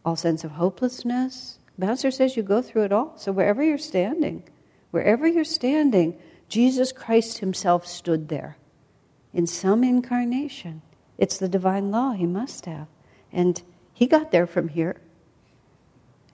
all 0.06 0.16
sense 0.16 0.42
of 0.42 0.52
hopelessness. 0.52 1.58
Bouncer 1.76 2.10
says 2.10 2.34
you 2.34 2.42
go 2.42 2.62
through 2.62 2.84
it 2.84 2.92
all. 2.92 3.12
So 3.18 3.30
wherever 3.30 3.62
you're 3.62 3.76
standing, 3.76 4.44
wherever 4.90 5.26
you're 5.26 5.44
standing, 5.44 6.18
Jesus 6.48 6.92
Christ 6.92 7.40
Himself 7.40 7.86
stood 7.86 8.30
there 8.30 8.56
in 9.34 9.46
some 9.46 9.84
incarnation. 9.84 10.82
It's 11.18 11.38
the 11.38 11.48
divine 11.48 11.90
law 11.90 12.12
He 12.12 12.26
must 12.26 12.66
have. 12.66 12.86
And 13.32 13.62
He 13.92 14.06
got 14.06 14.30
there 14.30 14.46
from 14.46 14.68
here. 14.68 15.00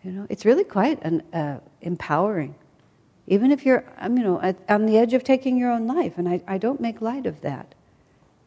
You 0.05 0.13
know, 0.13 0.27
it's 0.29 0.45
really 0.45 0.65
quite 0.65 1.03
an, 1.03 1.23
uh, 1.33 1.61
empowering. 1.81 2.55
Even 3.27 3.51
if 3.51 3.67
you're, 3.67 3.85
um, 3.99 4.17
you 4.17 4.25
know, 4.25 4.41
at, 4.41 4.57
on 4.69 4.87
the 4.87 4.97
edge 4.97 5.13
of 5.13 5.23
taking 5.23 5.59
your 5.59 5.71
own 5.71 5.87
life, 5.87 6.17
and 6.17 6.29
I, 6.29 6.41
I 6.47 6.57
don't 6.59 6.81
make 6.81 7.03
light 7.03 7.27
of 7.27 7.43
that. 7.43 7.75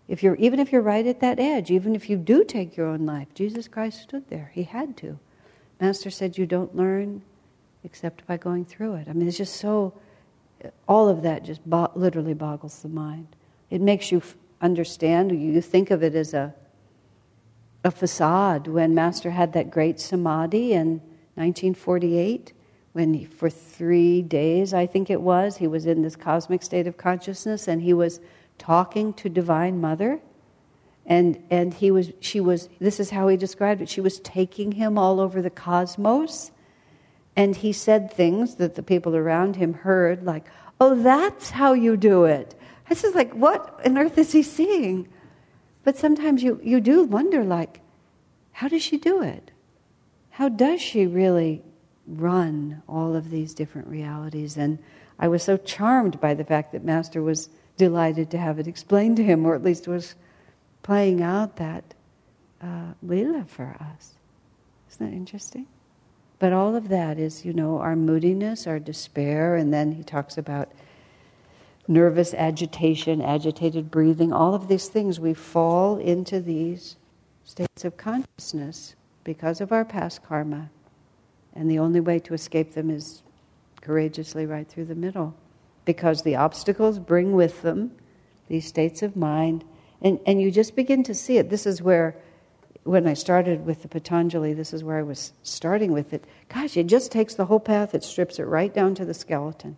If 0.07 0.23
you're, 0.23 0.35
even 0.35 0.59
if 0.59 0.71
you're 0.71 0.81
right 0.81 1.05
at 1.05 1.19
that 1.19 1.39
edge, 1.39 1.69
even 1.69 1.95
if 1.95 2.09
you 2.09 2.17
do 2.17 2.43
take 2.43 2.75
your 2.75 2.87
own 2.87 3.05
life, 3.05 3.27
Jesus 3.33 3.67
Christ 3.67 4.01
stood 4.01 4.27
there. 4.29 4.51
He 4.53 4.63
had 4.63 4.97
to. 4.97 5.19
Master 5.79 6.09
said, 6.09 6.37
You 6.37 6.45
don't 6.45 6.75
learn 6.75 7.21
except 7.83 8.25
by 8.27 8.37
going 8.37 8.65
through 8.65 8.95
it. 8.95 9.07
I 9.07 9.13
mean, 9.13 9.27
it's 9.27 9.37
just 9.37 9.55
so, 9.55 9.93
all 10.87 11.09
of 11.09 11.21
that 11.23 11.43
just 11.43 11.65
bo- 11.65 11.91
literally 11.95 12.33
boggles 12.33 12.81
the 12.81 12.89
mind. 12.89 13.27
It 13.71 13.81
makes 13.81 14.11
you 14.11 14.21
understand, 14.61 15.31
you 15.31 15.61
think 15.61 15.89
of 15.89 16.03
it 16.03 16.13
as 16.13 16.33
a, 16.33 16.53
a 17.83 17.89
facade 17.89 18.67
when 18.67 18.93
Master 18.93 19.31
had 19.31 19.53
that 19.53 19.71
great 19.71 19.99
samadhi 19.99 20.73
in 20.73 20.99
1948, 21.35 22.53
when 22.91 23.13
he, 23.13 23.25
for 23.25 23.49
three 23.49 24.21
days, 24.21 24.73
I 24.73 24.85
think 24.85 25.09
it 25.09 25.21
was, 25.21 25.57
he 25.57 25.67
was 25.67 25.85
in 25.85 26.01
this 26.01 26.17
cosmic 26.17 26.61
state 26.61 26.85
of 26.85 26.97
consciousness 26.97 27.69
and 27.69 27.81
he 27.81 27.93
was 27.93 28.19
talking 28.57 29.13
to 29.13 29.29
Divine 29.29 29.79
Mother. 29.79 30.19
And, 31.05 31.41
and 31.49 31.73
he 31.73 31.89
was, 31.89 32.11
she 32.19 32.41
was, 32.41 32.67
this 32.79 32.99
is 32.99 33.09
how 33.09 33.29
he 33.29 33.37
described 33.37 33.81
it, 33.81 33.89
she 33.89 34.01
was 34.01 34.19
taking 34.19 34.73
him 34.73 34.97
all 34.97 35.21
over 35.21 35.41
the 35.41 35.49
cosmos. 35.49 36.51
And 37.37 37.55
he 37.55 37.71
said 37.71 38.11
things 38.11 38.55
that 38.55 38.75
the 38.75 38.83
people 38.83 39.15
around 39.15 39.55
him 39.55 39.73
heard, 39.73 40.23
like, 40.23 40.45
oh, 40.81 41.01
that's 41.01 41.51
how 41.51 41.71
you 41.71 41.95
do 41.95 42.25
it. 42.25 42.53
I 42.91 43.07
is 43.07 43.15
like, 43.15 43.33
what 43.33 43.79
on 43.85 43.97
earth 43.97 44.17
is 44.17 44.31
he 44.31 44.43
seeing? 44.43 45.07
But 45.83 45.97
sometimes 45.97 46.43
you, 46.43 46.59
you 46.63 46.79
do 46.79 47.03
wonder, 47.03 47.43
like, 47.43 47.81
how 48.51 48.67
does 48.67 48.83
she 48.83 48.97
do 48.97 49.21
it? 49.23 49.51
how 50.31 50.49
does 50.49 50.81
she 50.81 51.05
really 51.05 51.61
run 52.07 52.81
all 52.87 53.15
of 53.15 53.29
these 53.29 53.53
different 53.53 53.87
realities? 53.87 54.57
And 54.57 54.79
I 55.19 55.27
was 55.27 55.43
so 55.43 55.57
charmed 55.57 56.19
by 56.19 56.33
the 56.33 56.43
fact 56.43 56.71
that 56.71 56.83
Master 56.83 57.21
was 57.21 57.49
delighted 57.77 58.31
to 58.31 58.37
have 58.37 58.57
it 58.57 58.67
explained 58.67 59.17
to 59.17 59.23
him, 59.23 59.45
or 59.45 59.53
at 59.53 59.63
least 59.63 59.87
was 59.87 60.15
playing 60.81 61.21
out 61.21 61.57
that 61.57 61.93
uh, 62.61 62.93
lila 63.03 63.45
for 63.45 63.75
us. 63.79 64.15
Isn't 64.89 65.11
that 65.11 65.15
interesting? 65.15 65.67
But 66.39 66.53
all 66.53 66.75
of 66.75 66.89
that 66.89 67.19
is, 67.19 67.45
you 67.45 67.53
know, 67.53 67.77
our 67.77 67.95
moodiness, 67.95 68.65
our 68.65 68.79
despair, 68.79 69.55
and 69.55 69.71
then 69.71 69.91
he 69.91 70.03
talks 70.03 70.39
about 70.39 70.71
nervous 71.91 72.33
agitation, 72.33 73.21
agitated 73.21 73.91
breathing, 73.91 74.31
all 74.31 74.53
of 74.53 74.67
these 74.67 74.87
things. 74.87 75.19
We 75.19 75.33
fall 75.33 75.97
into 75.97 76.39
these 76.39 76.95
states 77.43 77.85
of 77.85 77.97
consciousness 77.97 78.95
because 79.23 79.61
of 79.61 79.71
our 79.71 79.85
past 79.85 80.23
karma. 80.23 80.69
And 81.53 81.69
the 81.69 81.79
only 81.79 81.99
way 81.99 82.19
to 82.19 82.33
escape 82.33 82.73
them 82.73 82.89
is 82.89 83.23
courageously 83.81 84.45
right 84.45 84.67
through 84.67 84.85
the 84.85 84.95
middle. 84.95 85.35
Because 85.83 86.21
the 86.21 86.35
obstacles 86.35 86.99
bring 86.99 87.33
with 87.33 87.61
them 87.61 87.91
these 88.47 88.65
states 88.65 89.01
of 89.01 89.15
mind. 89.15 89.65
And, 90.01 90.19
and 90.25 90.41
you 90.41 90.51
just 90.51 90.75
begin 90.75 91.03
to 91.03 91.13
see 91.13 91.37
it. 91.37 91.49
This 91.49 91.65
is 91.65 91.81
where 91.81 92.15
when 92.83 93.07
I 93.07 93.13
started 93.13 93.65
with 93.65 93.81
the 93.81 93.87
Patanjali, 93.87 94.53
this 94.53 94.73
is 94.73 94.83
where 94.83 94.97
I 94.97 95.03
was 95.03 95.33
starting 95.43 95.91
with 95.91 96.13
it. 96.13 96.23
Gosh, 96.49 96.77
it 96.77 96.87
just 96.87 97.11
takes 97.11 97.35
the 97.35 97.45
whole 97.45 97.59
path, 97.59 97.93
it 97.93 98.03
strips 98.03 98.39
it 98.39 98.43
right 98.43 98.73
down 98.73 98.95
to 98.95 99.05
the 99.05 99.13
skeleton. 99.13 99.77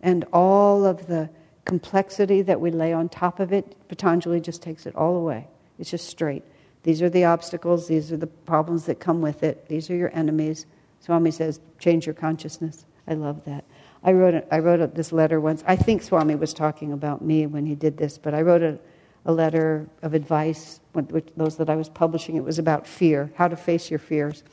And 0.00 0.24
all 0.32 0.84
of 0.84 1.06
the 1.06 1.28
complexity 1.64 2.42
that 2.42 2.60
we 2.60 2.70
lay 2.70 2.92
on 2.92 3.08
top 3.08 3.40
of 3.40 3.52
it, 3.52 3.76
Patanjali 3.88 4.40
just 4.40 4.62
takes 4.62 4.86
it 4.86 4.94
all 4.94 5.16
away. 5.16 5.46
It's 5.78 5.90
just 5.90 6.08
straight. 6.08 6.44
These 6.82 7.02
are 7.02 7.10
the 7.10 7.24
obstacles, 7.24 7.88
these 7.88 8.12
are 8.12 8.16
the 8.16 8.26
problems 8.26 8.86
that 8.86 9.00
come 9.00 9.20
with 9.20 9.42
it, 9.42 9.68
these 9.68 9.90
are 9.90 9.96
your 9.96 10.10
enemies. 10.14 10.66
Swami 11.00 11.30
says, 11.30 11.60
change 11.78 12.06
your 12.06 12.14
consciousness. 12.14 12.84
I 13.06 13.14
love 13.14 13.44
that. 13.44 13.64
I 14.02 14.12
wrote, 14.12 14.34
a, 14.34 14.54
I 14.54 14.60
wrote 14.60 14.94
this 14.94 15.12
letter 15.12 15.40
once. 15.40 15.64
I 15.66 15.76
think 15.76 16.02
Swami 16.02 16.34
was 16.34 16.54
talking 16.54 16.92
about 16.92 17.22
me 17.22 17.46
when 17.46 17.66
he 17.66 17.74
did 17.74 17.96
this, 17.96 18.16
but 18.16 18.34
I 18.34 18.42
wrote 18.42 18.62
a, 18.62 18.78
a 19.26 19.32
letter 19.32 19.88
of 20.02 20.14
advice, 20.14 20.80
which, 20.92 21.26
those 21.36 21.56
that 21.56 21.68
I 21.68 21.76
was 21.76 21.88
publishing. 21.88 22.36
It 22.36 22.44
was 22.44 22.58
about 22.58 22.86
fear, 22.86 23.32
how 23.34 23.48
to 23.48 23.56
face 23.56 23.90
your 23.90 23.98
fears. 23.98 24.44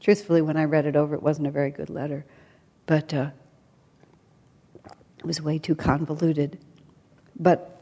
Truthfully, 0.00 0.42
when 0.42 0.56
I 0.56 0.64
read 0.64 0.86
it 0.86 0.96
over, 0.96 1.14
it 1.14 1.22
wasn't 1.22 1.46
a 1.46 1.50
very 1.50 1.70
good 1.70 1.90
letter, 1.90 2.24
but 2.86 3.12
uh, 3.14 3.30
it 5.22 5.26
was 5.26 5.40
way 5.40 5.58
too 5.58 5.76
convoluted. 5.76 6.58
But 7.38 7.80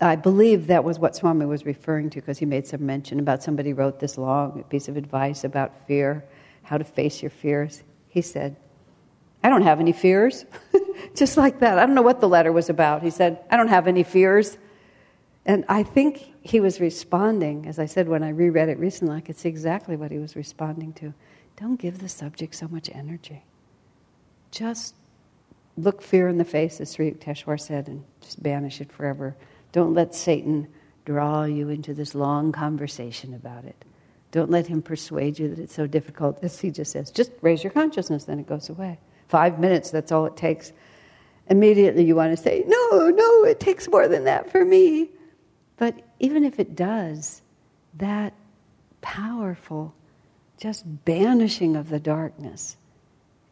I 0.00 0.16
believe 0.16 0.66
that 0.66 0.82
was 0.82 0.98
what 0.98 1.14
Swami 1.14 1.46
was 1.46 1.64
referring 1.64 2.10
to 2.10 2.20
because 2.20 2.38
he 2.38 2.46
made 2.46 2.66
some 2.66 2.84
mention 2.84 3.20
about 3.20 3.44
somebody 3.44 3.72
wrote 3.72 4.00
this 4.00 4.18
long 4.18 4.64
piece 4.64 4.88
of 4.88 4.96
advice 4.96 5.44
about 5.44 5.86
fear, 5.86 6.24
how 6.64 6.78
to 6.78 6.84
face 6.84 7.22
your 7.22 7.30
fears. 7.30 7.84
He 8.08 8.22
said, 8.22 8.56
I 9.44 9.50
don't 9.50 9.62
have 9.62 9.78
any 9.78 9.92
fears. 9.92 10.44
Just 11.14 11.36
like 11.36 11.60
that. 11.60 11.78
I 11.78 11.86
don't 11.86 11.94
know 11.94 12.02
what 12.02 12.20
the 12.20 12.28
letter 12.28 12.50
was 12.50 12.68
about. 12.68 13.02
He 13.02 13.10
said, 13.10 13.38
I 13.50 13.56
don't 13.56 13.68
have 13.68 13.86
any 13.86 14.02
fears. 14.02 14.58
And 15.46 15.64
I 15.68 15.84
think 15.84 16.32
he 16.42 16.58
was 16.58 16.80
responding, 16.80 17.66
as 17.66 17.78
I 17.78 17.86
said 17.86 18.08
when 18.08 18.24
I 18.24 18.30
reread 18.30 18.68
it 18.68 18.78
recently, 18.78 19.16
I 19.16 19.20
could 19.20 19.38
see 19.38 19.48
exactly 19.48 19.96
what 19.96 20.10
he 20.10 20.18
was 20.18 20.34
responding 20.34 20.92
to. 20.94 21.14
Don't 21.56 21.76
give 21.76 22.00
the 22.00 22.08
subject 22.08 22.54
so 22.54 22.66
much 22.68 22.90
energy. 22.92 23.44
Just 24.50 24.94
look 25.82 26.02
fear 26.02 26.28
in 26.28 26.38
the 26.38 26.44
face, 26.44 26.80
as 26.80 26.92
Sri 26.92 27.10
Yukteswar 27.10 27.60
said, 27.60 27.88
and 27.88 28.04
just 28.20 28.42
banish 28.42 28.80
it 28.80 28.92
forever. 28.92 29.36
Don't 29.72 29.94
let 29.94 30.14
Satan 30.14 30.68
draw 31.04 31.44
you 31.44 31.68
into 31.68 31.94
this 31.94 32.14
long 32.14 32.52
conversation 32.52 33.34
about 33.34 33.64
it. 33.64 33.84
Don't 34.32 34.50
let 34.50 34.66
him 34.66 34.82
persuade 34.82 35.38
you 35.38 35.48
that 35.48 35.58
it's 35.58 35.74
so 35.74 35.86
difficult. 35.86 36.38
As 36.42 36.60
he 36.60 36.70
just 36.70 36.92
says, 36.92 37.10
just 37.10 37.32
raise 37.40 37.64
your 37.64 37.72
consciousness, 37.72 38.24
then 38.24 38.38
it 38.38 38.46
goes 38.46 38.68
away. 38.68 38.98
Five 39.28 39.58
minutes, 39.58 39.90
that's 39.90 40.12
all 40.12 40.26
it 40.26 40.36
takes. 40.36 40.72
Immediately 41.48 42.04
you 42.04 42.14
want 42.14 42.36
to 42.36 42.42
say, 42.42 42.64
no, 42.66 43.10
no, 43.10 43.44
it 43.44 43.58
takes 43.58 43.88
more 43.88 44.06
than 44.06 44.24
that 44.24 44.50
for 44.52 44.64
me. 44.64 45.10
But 45.76 46.00
even 46.20 46.44
if 46.44 46.60
it 46.60 46.76
does, 46.76 47.42
that 47.94 48.34
powerful, 49.00 49.94
just 50.58 50.84
banishing 51.04 51.74
of 51.74 51.88
the 51.88 51.98
darkness 51.98 52.76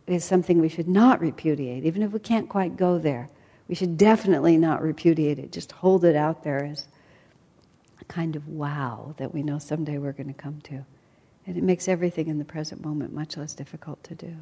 is 0.08 0.24
something 0.24 0.60
we 0.60 0.68
should 0.68 0.88
not 0.88 1.20
repudiate, 1.20 1.84
even 1.84 2.02
if 2.02 2.12
we 2.12 2.18
can't 2.18 2.48
quite 2.48 2.76
go 2.76 2.98
there. 2.98 3.28
We 3.68 3.74
should 3.74 3.98
definitely 3.98 4.56
not 4.56 4.82
repudiate 4.82 5.38
it. 5.38 5.52
Just 5.52 5.72
hold 5.72 6.04
it 6.04 6.16
out 6.16 6.42
there 6.42 6.64
as 6.64 6.88
a 8.00 8.04
kind 8.04 8.34
of 8.34 8.48
wow 8.48 9.14
that 9.18 9.34
we 9.34 9.42
know 9.42 9.58
someday 9.58 9.98
we're 9.98 10.12
going 10.12 10.32
to 10.32 10.32
come 10.32 10.60
to. 10.62 10.84
And 11.46 11.56
it 11.56 11.62
makes 11.62 11.88
everything 11.88 12.28
in 12.28 12.38
the 12.38 12.44
present 12.44 12.84
moment 12.84 13.12
much 13.12 13.36
less 13.36 13.54
difficult 13.54 14.02
to 14.04 14.14
do. 14.14 14.34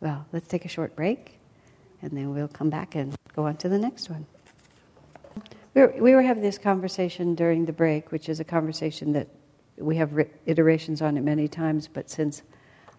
Well, 0.00 0.26
let's 0.32 0.48
take 0.48 0.64
a 0.64 0.68
short 0.68 0.94
break, 0.96 1.38
and 2.02 2.10
then 2.10 2.34
we'll 2.34 2.48
come 2.48 2.70
back 2.70 2.94
and 2.94 3.14
go 3.34 3.46
on 3.46 3.56
to 3.58 3.68
the 3.68 3.78
next 3.78 4.10
one. 4.10 4.26
We 5.74 5.82
were, 5.82 5.94
we 5.98 6.14
were 6.14 6.22
having 6.22 6.42
this 6.42 6.58
conversation 6.58 7.34
during 7.34 7.64
the 7.64 7.72
break, 7.72 8.12
which 8.12 8.28
is 8.28 8.38
a 8.38 8.44
conversation 8.44 9.12
that 9.12 9.28
we 9.76 9.96
have 9.96 10.12
iterations 10.46 11.02
on 11.02 11.16
it 11.16 11.22
many 11.22 11.48
times, 11.48 11.88
but 11.88 12.10
since 12.10 12.42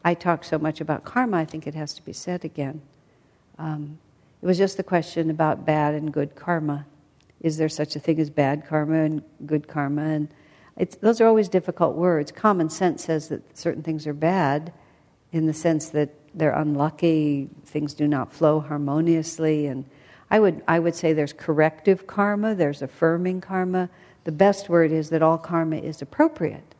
I 0.05 0.13
talk 0.13 0.43
so 0.43 0.59
much 0.59 0.81
about 0.81 1.03
karma, 1.03 1.37
I 1.37 1.45
think 1.45 1.65
it 1.65 1.73
has 1.73 1.95
to 1.95 2.05
be 2.05 2.13
said 2.13 2.45
again. 2.45 2.83
Um, 3.57 3.97
it 4.39 4.45
was 4.45 4.59
just 4.59 4.77
the 4.77 4.83
question 4.83 5.31
about 5.31 5.65
bad 5.65 5.95
and 5.95 6.13
good 6.13 6.35
karma. 6.35 6.85
Is 7.41 7.57
there 7.57 7.69
such 7.69 7.95
a 7.95 7.99
thing 7.99 8.19
as 8.19 8.29
bad 8.29 8.67
karma 8.67 8.99
and 8.99 9.23
good 9.47 9.67
karma? 9.67 10.03
And 10.03 10.27
those 11.01 11.19
are 11.21 11.25
always 11.25 11.49
difficult 11.49 11.95
words. 11.95 12.31
Common 12.31 12.69
sense 12.69 13.05
says 13.05 13.29
that 13.29 13.57
certain 13.57 13.81
things 13.81 14.05
are 14.05 14.13
bad 14.13 14.71
in 15.31 15.47
the 15.47 15.53
sense 15.53 15.89
that 15.89 16.11
they're 16.35 16.53
unlucky, 16.53 17.49
things 17.65 17.95
do 17.95 18.07
not 18.07 18.31
flow 18.31 18.59
harmoniously, 18.59 19.65
and 19.65 19.85
I 20.29 20.39
would, 20.39 20.61
I 20.67 20.77
would 20.77 20.93
say 20.93 21.13
there's 21.13 21.33
corrective 21.33 22.05
karma, 22.05 22.53
there's 22.53 22.83
affirming 22.83 23.41
karma. 23.41 23.89
The 24.25 24.31
best 24.31 24.69
word 24.69 24.91
is 24.91 25.09
that 25.09 25.23
all 25.23 25.39
karma 25.39 25.77
is 25.77 26.03
appropriate. 26.03 26.74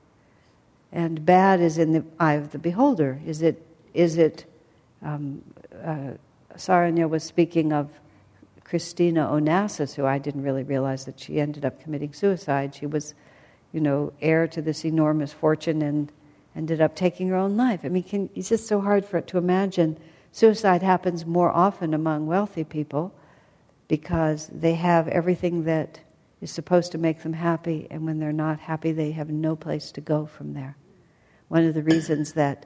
And 0.96 1.26
bad 1.26 1.60
is 1.60 1.78
in 1.78 1.92
the 1.92 2.06
eye 2.22 2.36
of 2.36 2.52
the 2.52 2.58
beholder. 2.58 3.20
Is 3.26 3.42
it, 3.42 3.62
is 3.94 4.18
it 4.18 4.46
um, 5.04 5.44
uh, 5.84 6.12
Saranya 6.56 7.10
was 7.10 7.22
speaking 7.22 7.74
of 7.74 7.90
Christina 8.64 9.28
Onassis, 9.28 9.94
who 9.94 10.06
I 10.06 10.20
didn't 10.20 10.44
really 10.44 10.64
realize 10.64 11.04
that 11.04 11.20
she 11.20 11.42
ended 11.42 11.66
up 11.66 11.84
committing 11.84 12.14
suicide. 12.14 12.74
She 12.74 12.86
was, 12.86 13.14
you 13.74 13.82
know, 13.82 14.14
heir 14.22 14.48
to 14.48 14.62
this 14.62 14.86
enormous 14.86 15.34
fortune 15.34 15.82
and 15.82 16.14
ended 16.56 16.80
up 16.80 16.96
taking 16.96 17.28
her 17.28 17.36
own 17.36 17.58
life. 17.58 17.82
I 17.84 17.90
mean, 17.90 18.04
can, 18.04 18.30
it's 18.34 18.48
just 18.48 18.66
so 18.66 18.80
hard 18.80 19.06
for 19.06 19.18
it 19.18 19.28
to 19.28 19.38
imagine. 19.38 19.98
Suicide 20.32 20.82
happens 20.82 21.26
more 21.26 21.52
often 21.52 21.94
among 21.94 22.26
wealthy 22.26 22.64
people 22.64 23.14
because 23.90 24.48
they 24.48 24.76
have 24.76 25.10
everything 25.10 25.66
that 25.66 26.00
is 26.40 26.52
supposed 26.52 26.94
to 26.94 26.98
make 26.98 27.22
them 27.22 27.34
happy, 27.34 27.86
and 27.92 28.06
when 28.06 28.20
they're 28.20 28.32
not 28.32 28.62
happy, 28.62 28.94
they 28.94 29.12
have 29.12 29.30
no 29.30 29.58
place 29.58 29.92
to 29.92 30.00
go 30.00 30.26
from 30.26 30.54
there. 30.54 30.78
One 31.48 31.66
of 31.66 31.74
the 31.74 31.84
reasons 31.84 32.34
that 32.34 32.66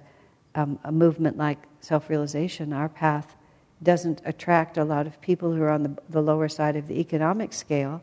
um, 0.56 0.80
a 0.84 0.92
movement 0.92 1.38
like 1.38 1.60
self 1.80 2.10
realization, 2.10 2.74
our 2.74 2.90
path, 2.90 3.36
doesn't 3.82 4.22
attract 4.26 4.78
a 4.78 4.84
lot 4.84 5.08
of 5.08 5.20
people 5.22 5.54
who 5.54 5.62
are 5.62 5.70
on 5.70 5.84
the, 5.84 5.98
the 6.10 6.22
lower 6.22 6.50
side 6.50 6.76
of 6.76 6.88
the 6.88 7.00
economic 7.00 7.54
scale 7.54 8.02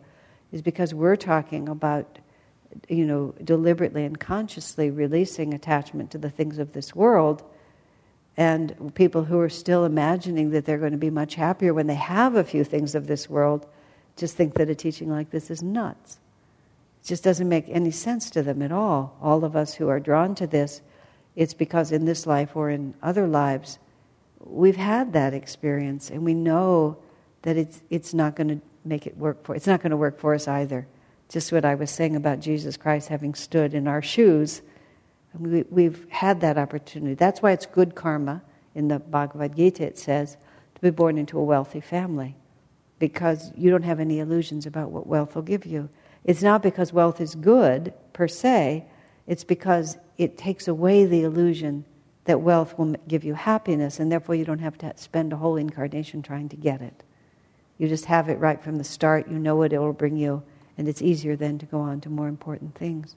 is 0.52 0.62
because 0.62 0.94
we're 0.94 1.16
talking 1.16 1.68
about 1.68 2.18
you 2.88 3.04
know 3.06 3.34
deliberately 3.42 4.04
and 4.04 4.18
consciously 4.18 4.90
releasing 4.90 5.54
attachment 5.54 6.10
to 6.10 6.18
the 6.18 6.30
things 6.30 6.58
of 6.58 6.72
this 6.72 6.94
world 6.94 7.42
and 8.36 8.94
people 8.94 9.24
who 9.24 9.38
are 9.38 9.48
still 9.48 9.84
imagining 9.84 10.50
that 10.50 10.66
they're 10.66 10.78
going 10.78 10.92
to 10.92 10.98
be 10.98 11.10
much 11.10 11.36
happier 11.36 11.72
when 11.72 11.86
they 11.86 11.94
have 11.94 12.34
a 12.34 12.44
few 12.44 12.64
things 12.64 12.94
of 12.94 13.06
this 13.06 13.30
world 13.30 13.66
just 14.16 14.36
think 14.36 14.54
that 14.54 14.68
a 14.68 14.74
teaching 14.74 15.10
like 15.10 15.30
this 15.30 15.50
is 15.50 15.62
nuts. 15.62 16.18
Just 17.06 17.24
doesn't 17.24 17.48
make 17.48 17.68
any 17.68 17.90
sense 17.90 18.30
to 18.30 18.42
them 18.42 18.62
at 18.62 18.72
all. 18.72 19.16
All 19.22 19.44
of 19.44 19.56
us 19.56 19.74
who 19.74 19.88
are 19.88 20.00
drawn 20.00 20.34
to 20.36 20.46
this, 20.46 20.82
it's 21.34 21.54
because 21.54 21.92
in 21.92 22.04
this 22.04 22.26
life 22.26 22.56
or 22.56 22.68
in 22.68 22.94
other 23.02 23.26
lives, 23.26 23.78
we've 24.40 24.76
had 24.76 25.12
that 25.12 25.32
experience 25.32 26.10
and 26.10 26.24
we 26.24 26.34
know 26.34 26.98
that 27.42 27.56
it's, 27.56 27.80
it's 27.90 28.12
not 28.12 28.34
going 28.36 28.48
to 28.48 28.60
make 28.84 29.06
it 29.06 29.16
work 29.16 29.44
for 29.44 29.54
it's 29.54 29.66
not 29.66 29.80
going 29.80 29.90
to 29.90 29.96
work 29.96 30.18
for 30.18 30.34
us 30.34 30.46
either. 30.48 30.86
Just 31.28 31.50
what 31.52 31.64
I 31.64 31.74
was 31.74 31.90
saying 31.90 32.16
about 32.16 32.40
Jesus 32.40 32.76
Christ 32.76 33.08
having 33.08 33.34
stood 33.34 33.74
in 33.74 33.88
our 33.88 34.02
shoes 34.02 34.62
we, 35.38 35.62
we, 35.70 35.84
have 35.84 36.10
had 36.10 36.40
that 36.40 36.58
opportunity. 36.58 37.14
That's 37.14 37.42
why 37.42 37.52
it's 37.52 37.66
good 37.66 37.94
karma. 37.94 38.42
In 38.74 38.88
the 38.88 38.98
Bhagavad 38.98 39.56
Gita, 39.56 39.84
it 39.84 39.98
says 39.98 40.36
to 40.74 40.80
be 40.80 40.90
born 40.90 41.16
into 41.16 41.38
a 41.38 41.44
wealthy 41.44 41.80
family 41.80 42.36
because 42.98 43.50
you 43.56 43.70
don't 43.70 43.84
have 43.84 44.00
any 44.00 44.18
illusions 44.18 44.66
about 44.66 44.90
what 44.90 45.06
wealth 45.06 45.34
will 45.34 45.42
give 45.42 45.64
you. 45.64 45.88
It's 46.26 46.42
not 46.42 46.60
because 46.60 46.92
wealth 46.92 47.20
is 47.20 47.36
good 47.36 47.94
per 48.12 48.26
se, 48.26 48.84
it's 49.28 49.44
because 49.44 49.96
it 50.18 50.36
takes 50.36 50.66
away 50.66 51.06
the 51.06 51.22
illusion 51.22 51.84
that 52.24 52.40
wealth 52.40 52.76
will 52.76 52.96
give 53.06 53.22
you 53.22 53.34
happiness, 53.34 54.00
and 54.00 54.10
therefore 54.10 54.34
you 54.34 54.44
don't 54.44 54.58
have 54.58 54.76
to 54.78 54.92
spend 54.96 55.32
a 55.32 55.36
whole 55.36 55.56
incarnation 55.56 56.22
trying 56.22 56.48
to 56.48 56.56
get 56.56 56.82
it. 56.82 57.04
You 57.78 57.88
just 57.88 58.06
have 58.06 58.28
it 58.28 58.40
right 58.40 58.60
from 58.60 58.76
the 58.76 58.84
start, 58.84 59.28
you 59.28 59.38
know 59.38 59.54
what 59.54 59.72
it 59.72 59.78
will 59.78 59.92
bring 59.92 60.16
you, 60.16 60.42
and 60.76 60.88
it's 60.88 61.00
easier 61.00 61.36
then 61.36 61.58
to 61.58 61.66
go 61.66 61.78
on 61.78 62.00
to 62.00 62.10
more 62.10 62.26
important 62.26 62.74
things. 62.74 63.14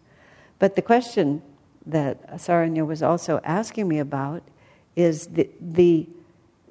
But 0.60 0.76
the 0.76 0.84
question 0.84 1.41
that 1.88 2.30
Saranya 2.38 2.86
was 2.86 3.01
also 3.01 3.41
asking 3.43 3.88
me 3.88 3.97
about 3.97 4.43
is 4.95 5.28
the, 5.28 5.49
the, 5.60 6.07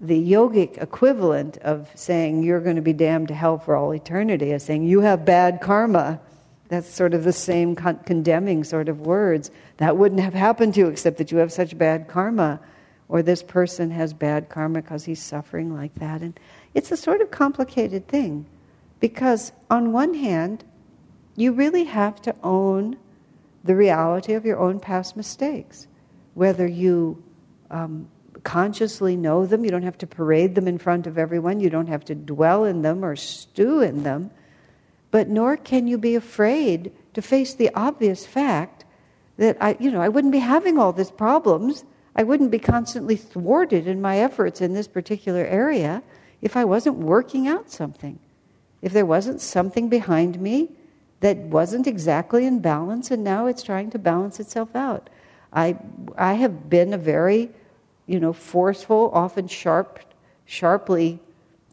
the 0.00 0.30
yogic 0.30 0.80
equivalent 0.80 1.56
of 1.58 1.90
saying 1.96 2.44
you're 2.44 2.60
going 2.60 2.76
to 2.76 2.82
be 2.82 2.92
damned 2.92 3.26
to 3.28 3.34
hell 3.34 3.58
for 3.58 3.74
all 3.74 3.92
eternity, 3.92 4.52
as 4.52 4.64
saying 4.64 4.84
you 4.84 5.00
have 5.00 5.24
bad 5.24 5.60
karma. 5.60 6.20
That's 6.68 6.92
sort 6.92 7.14
of 7.14 7.24
the 7.24 7.32
same 7.32 7.74
con- 7.74 8.00
condemning 8.04 8.64
sort 8.64 8.88
of 8.88 9.00
words. 9.00 9.50
That 9.78 9.96
wouldn't 9.96 10.20
have 10.20 10.34
happened 10.34 10.74
to 10.74 10.80
you 10.80 10.88
except 10.88 11.18
that 11.18 11.32
you 11.32 11.38
have 11.38 11.52
such 11.52 11.76
bad 11.76 12.08
karma. 12.08 12.60
Or 13.08 13.22
this 13.22 13.42
person 13.42 13.90
has 13.90 14.12
bad 14.12 14.50
karma 14.50 14.82
because 14.82 15.04
he's 15.04 15.22
suffering 15.22 15.74
like 15.74 15.94
that. 15.96 16.20
And 16.20 16.38
it's 16.74 16.92
a 16.92 16.96
sort 16.96 17.22
of 17.22 17.30
complicated 17.30 18.06
thing 18.06 18.44
because, 19.00 19.52
on 19.70 19.92
one 19.92 20.12
hand, 20.12 20.64
you 21.36 21.52
really 21.52 21.84
have 21.84 22.20
to 22.22 22.34
own 22.42 22.98
the 23.64 23.74
reality 23.74 24.34
of 24.34 24.44
your 24.44 24.58
own 24.58 24.78
past 24.78 25.16
mistakes. 25.16 25.86
Whether 26.34 26.66
you 26.66 27.22
um, 27.70 28.08
consciously 28.44 29.16
know 29.16 29.46
them, 29.46 29.64
you 29.64 29.70
don't 29.70 29.82
have 29.82 29.98
to 29.98 30.06
parade 30.06 30.54
them 30.54 30.68
in 30.68 30.78
front 30.78 31.06
of 31.06 31.18
everyone, 31.18 31.60
you 31.60 31.70
don't 31.70 31.86
have 31.88 32.04
to 32.06 32.14
dwell 32.14 32.64
in 32.64 32.82
them 32.82 33.04
or 33.04 33.16
stew 33.16 33.80
in 33.80 34.02
them, 34.02 34.30
but 35.10 35.28
nor 35.28 35.56
can 35.56 35.86
you 35.86 35.98
be 35.98 36.14
afraid 36.14 36.92
to 37.14 37.22
face 37.22 37.54
the 37.54 37.70
obvious 37.74 38.26
fact 38.26 38.84
that 39.36 39.56
I, 39.60 39.76
you 39.80 39.90
know, 39.90 40.00
I 40.00 40.08
wouldn't 40.08 40.32
be 40.32 40.40
having 40.40 40.78
all 40.78 40.92
these 40.92 41.10
problems. 41.10 41.84
I 42.14 42.24
wouldn't 42.24 42.50
be 42.50 42.58
constantly 42.58 43.16
thwarted 43.16 43.86
in 43.86 44.00
my 44.00 44.18
efforts 44.18 44.60
in 44.60 44.74
this 44.74 44.88
particular 44.88 45.44
area 45.44 46.02
if 46.42 46.56
I 46.56 46.64
wasn't 46.64 46.96
working 46.96 47.48
out 47.48 47.70
something. 47.70 48.18
If 48.82 48.92
there 48.92 49.06
wasn't 49.06 49.40
something 49.40 49.88
behind 49.88 50.40
me 50.40 50.70
that 51.20 51.36
wasn't 51.36 51.86
exactly 51.86 52.46
in 52.46 52.60
balance 52.60 53.10
and 53.10 53.24
now 53.24 53.46
it's 53.46 53.62
trying 53.62 53.90
to 53.90 53.98
balance 53.98 54.38
itself 54.38 54.74
out. 54.74 55.10
I, 55.52 55.76
I 56.16 56.34
have 56.34 56.68
been 56.68 56.92
a 56.92 56.98
very, 56.98 57.50
you 58.06 58.20
know, 58.20 58.32
forceful, 58.32 59.10
often 59.14 59.48
sharp, 59.48 60.00
sharply 60.44 61.20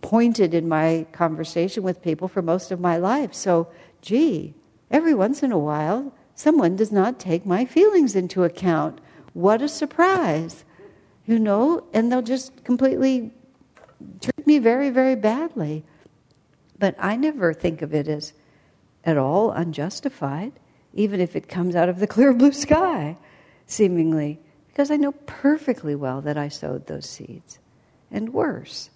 pointed 0.06 0.54
in 0.54 0.70
my 0.70 1.04
conversation 1.14 1.82
with 1.82 2.00
people 2.04 2.28
for 2.28 2.44
most 2.44 2.72
of 2.72 2.80
my 2.80 2.96
life. 2.96 3.34
So, 3.34 3.68
gee, 4.04 4.54
every 4.92 5.16
once 5.16 5.42
in 5.42 5.52
a 5.52 5.58
while, 5.58 6.14
someone 6.36 6.76
does 6.76 6.92
not 6.92 7.20
take 7.20 7.44
my 7.44 7.66
feelings 7.66 8.16
into 8.16 8.44
account. 8.44 9.02
What 9.34 9.64
a 9.64 9.68
surprise, 9.68 10.64
you 11.26 11.40
know, 11.40 11.88
and 11.92 12.12
they'll 12.12 12.22
just 12.22 12.64
completely 12.64 13.34
treat 14.22 14.46
me 14.46 14.60
very, 14.60 14.92
very 14.92 15.16
badly. 15.16 15.84
But 16.78 16.96
I 17.00 17.16
never 17.16 17.52
think 17.52 17.82
of 17.82 17.96
it 17.96 18.08
as 18.08 18.34
at 19.06 19.18
all 19.18 19.50
unjustified, 19.50 20.52
even 20.94 21.20
if 21.20 21.36
it 21.36 21.48
comes 21.48 21.76
out 21.76 21.90
of 21.90 21.98
the 21.98 22.06
clear 22.06 22.32
blue 22.32 22.52
sky, 22.52 23.18
seemingly, 23.66 24.40
because 24.68 24.92
I 24.92 24.98
know 24.98 25.14
perfectly 25.26 25.96
well 25.96 26.22
that 26.22 26.38
I 26.38 26.50
sowed 26.50 26.86
those 26.86 27.10
seeds, 27.10 27.58
and 28.12 28.32
worse. 28.32 28.92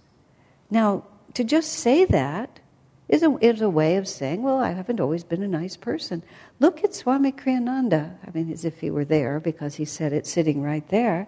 Now, 0.70 1.04
to 1.34 1.44
just 1.44 1.74
say 1.74 2.06
that 2.06 2.60
is 3.08 3.24
a, 3.24 3.36
is 3.42 3.62
a 3.62 3.70
way 3.70 3.98
of 3.98 4.08
saying, 4.08 4.44
well, 4.44 4.58
I 4.58 4.72
haven't 4.72 5.00
always 5.00 5.24
been 5.24 5.42
a 5.42 5.48
nice 5.48 5.76
person. 5.76 6.22
Look 6.60 6.84
at 6.84 6.94
Swami 6.94 7.32
Kriyananda. 7.32 8.16
I 8.26 8.32
mean, 8.32 8.52
as 8.52 8.66
if 8.66 8.80
he 8.80 8.92
were 8.92 9.06
there 9.06 9.40
because 9.40 9.76
he 9.76 9.86
said 9.86 10.14
it 10.14 10.28
sitting 10.28 10.62
right 10.62 10.88
there. 10.90 11.28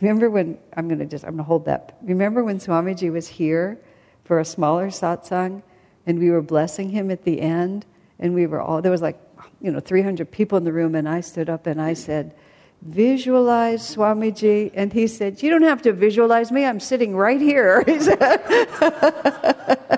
Remember 0.00 0.28
when, 0.28 0.58
I'm 0.76 0.88
going 0.88 0.98
to 0.98 1.06
just, 1.06 1.24
I'm 1.24 1.30
going 1.30 1.38
to 1.38 1.44
hold 1.44 1.64
that. 1.64 1.96
Remember 2.02 2.44
when 2.44 2.58
Swamiji 2.58 3.10
was 3.10 3.28
here 3.28 3.78
for 4.24 4.40
a 4.40 4.44
smaller 4.44 4.88
satsang 4.88 5.62
and 6.06 6.18
we 6.18 6.30
were 6.30 6.42
blessing 6.42 6.90
him 6.90 7.10
at 7.10 7.22
the 7.22 7.40
end 7.40 7.86
and 8.18 8.34
we 8.34 8.46
were 8.46 8.60
all, 8.60 8.82
there 8.82 8.90
was 8.90 9.02
like, 9.02 9.18
you 9.60 9.70
know, 9.70 9.80
300 9.80 10.30
people 10.30 10.58
in 10.58 10.64
the 10.64 10.72
room 10.72 10.94
and 10.94 11.08
I 11.08 11.20
stood 11.20 11.48
up 11.48 11.66
and 11.66 11.80
I 11.80 11.94
said, 11.94 12.34
visualize 12.82 13.96
Swamiji. 13.96 14.70
And 14.74 14.92
he 14.92 15.06
said, 15.06 15.42
you 15.42 15.50
don't 15.50 15.62
have 15.62 15.82
to 15.82 15.92
visualize 15.92 16.52
me. 16.52 16.64
I'm 16.64 16.80
sitting 16.80 17.16
right 17.16 17.40
here. 17.40 17.84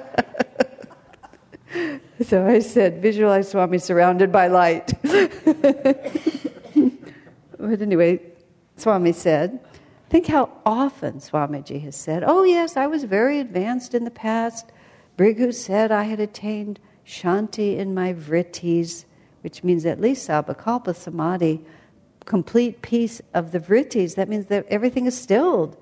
So 2.25 2.47
I 2.47 2.61
said, 2.61 3.03
visualize 3.03 3.51
Swami 3.51 3.79
surrounded 3.79 4.33
by 4.33 4.47
light. 4.47 4.95
but 5.03 5.99
anyway, 7.59 8.21
Swami 8.77 9.13
said, 9.13 9.59
think 10.09 10.29
how 10.29 10.51
often 10.65 11.15
Swamiji 11.15 11.83
has 11.83 11.97
said, 11.97 12.23
oh 12.25 12.45
yes, 12.45 12.77
I 12.77 12.87
was 12.87 13.03
very 13.05 13.41
advanced 13.41 13.95
in 13.95 14.05
the 14.05 14.11
past. 14.11 14.71
Bhrigu 15.19 15.53
said 15.53 15.93
I 15.93 16.05
had 16.05 16.21
attained 16.21 16.81
shanti 17.07 17.77
in 17.77 17.95
my 17.95 18.15
vrittis, 18.15 19.05
which 19.43 19.63
means 19.63 19.85
at 19.85 20.01
least 20.01 20.27
sabikalpa 20.29 20.95
samadhi, 20.95 21.63
complete 22.25 22.83
peace 22.83 23.21
of 23.33 23.53
the 23.53 23.61
vrittis. 23.61 24.15
That 24.15 24.29
means 24.29 24.47
that 24.47 24.67
everything 24.69 25.07
is 25.07 25.19
stilled. 25.19 25.77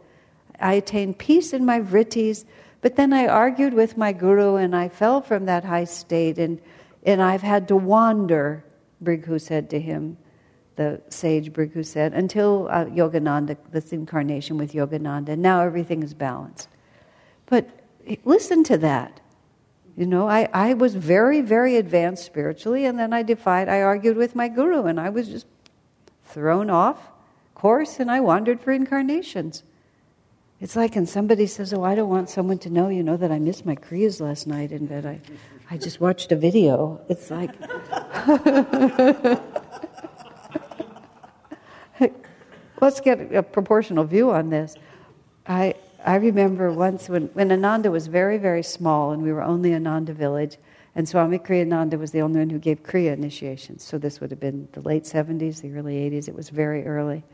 I 0.61 0.74
attained 0.74 1.18
peace 1.18 1.53
in 1.53 1.64
my 1.64 1.80
vrittis, 1.80 2.45
but 2.80 2.97
then 2.97 3.12
I 3.12 3.26
argued 3.26 3.74
with 3.74 3.97
my 3.97 4.12
guru 4.12 4.57
and 4.57 4.74
I 4.74 4.88
fell 4.88 5.20
from 5.20 5.47
that 5.47 5.64
high 5.64 5.84
state 5.84 6.38
and, 6.38 6.61
and 7.05 7.22
I've 7.22 7.43
had 7.43 7.68
to 7.68 7.76
wander, 7.76 8.64
Bhrigu 9.03 9.40
said 9.40 9.70
to 9.70 9.80
him, 9.80 10.16
the 10.76 11.01
sage 11.09 11.53
Bhrigu 11.53 11.84
said, 11.84 12.14
until 12.14 12.68
uh, 12.70 12.86
Yogananda, 12.86 13.57
this 13.70 13.93
incarnation 13.93 14.57
with 14.57 14.72
Yogananda. 14.72 15.36
Now 15.36 15.61
everything 15.61 16.03
is 16.03 16.14
balanced. 16.14 16.68
But 17.47 17.68
listen 18.24 18.64
to 18.64 18.78
that. 18.78 19.20
You 19.97 20.07
know, 20.07 20.26
I, 20.26 20.49
I 20.55 20.72
was 20.74 20.95
very, 20.95 21.43
very 21.43 21.76
advanced 21.76 22.24
spiritually, 22.24 22.86
and 22.86 22.99
then 22.99 23.12
I 23.12 23.22
defied, 23.22 23.68
I 23.68 23.82
argued 23.82 24.16
with 24.16 24.34
my 24.34 24.49
guru, 24.49 24.84
and 24.84 24.99
I 24.99 25.11
was 25.11 25.28
just 25.28 25.47
thrown 26.32 26.70
off 26.70 27.10
course, 27.54 28.00
and 28.00 28.10
I 28.10 28.20
wandered 28.20 28.60
for 28.60 28.72
incarnations. 28.72 29.62
It's 30.60 30.74
like, 30.76 30.96
and 30.96 31.08
somebody 31.08 31.46
says, 31.46 31.72
Oh, 31.72 31.82
I 31.84 31.94
don't 31.94 32.08
want 32.08 32.28
someone 32.30 32.58
to 32.58 32.70
know, 32.70 32.88
you 32.88 33.02
know, 33.02 33.16
that 33.16 33.32
I 33.32 33.38
missed 33.38 33.66
my 33.66 33.76
Kriyas 33.76 34.20
last 34.20 34.46
night 34.46 34.72
in 34.72 34.86
bed. 34.86 35.06
I, 35.06 35.20
I 35.70 35.76
just 35.76 36.00
watched 36.00 36.32
a 36.32 36.36
video. 36.36 37.00
It's 37.08 37.30
like, 37.30 37.50
let's 42.80 43.00
get 43.00 43.34
a 43.34 43.42
proportional 43.42 44.04
view 44.04 44.30
on 44.30 44.50
this. 44.50 44.76
I, 45.46 45.74
I 46.04 46.16
remember 46.16 46.70
once 46.72 47.08
when, 47.08 47.28
when 47.28 47.50
Ananda 47.50 47.90
was 47.90 48.06
very, 48.06 48.38
very 48.38 48.62
small 48.62 49.12
and 49.12 49.22
we 49.22 49.32
were 49.32 49.42
only 49.42 49.74
Ananda 49.74 50.12
village, 50.12 50.58
and 50.95 51.09
Swami 51.09 51.38
Kriyananda 51.38 51.99
was 51.99 52.11
the 52.11 52.20
only 52.20 52.40
one 52.40 52.51
who 52.51 52.59
gave 52.59 52.82
Kriya 52.82 53.14
initiations. 53.14 53.82
So 53.82 53.97
this 53.97 54.20
would 54.20 54.30
have 54.30 54.40
been 54.40 54.68
the 54.72 54.82
late 54.82 55.05
70s, 55.05 55.62
the 55.62 55.72
early 55.74 55.95
80s. 56.11 56.28
It 56.28 56.34
was 56.34 56.51
very 56.51 56.86
early. 56.86 57.24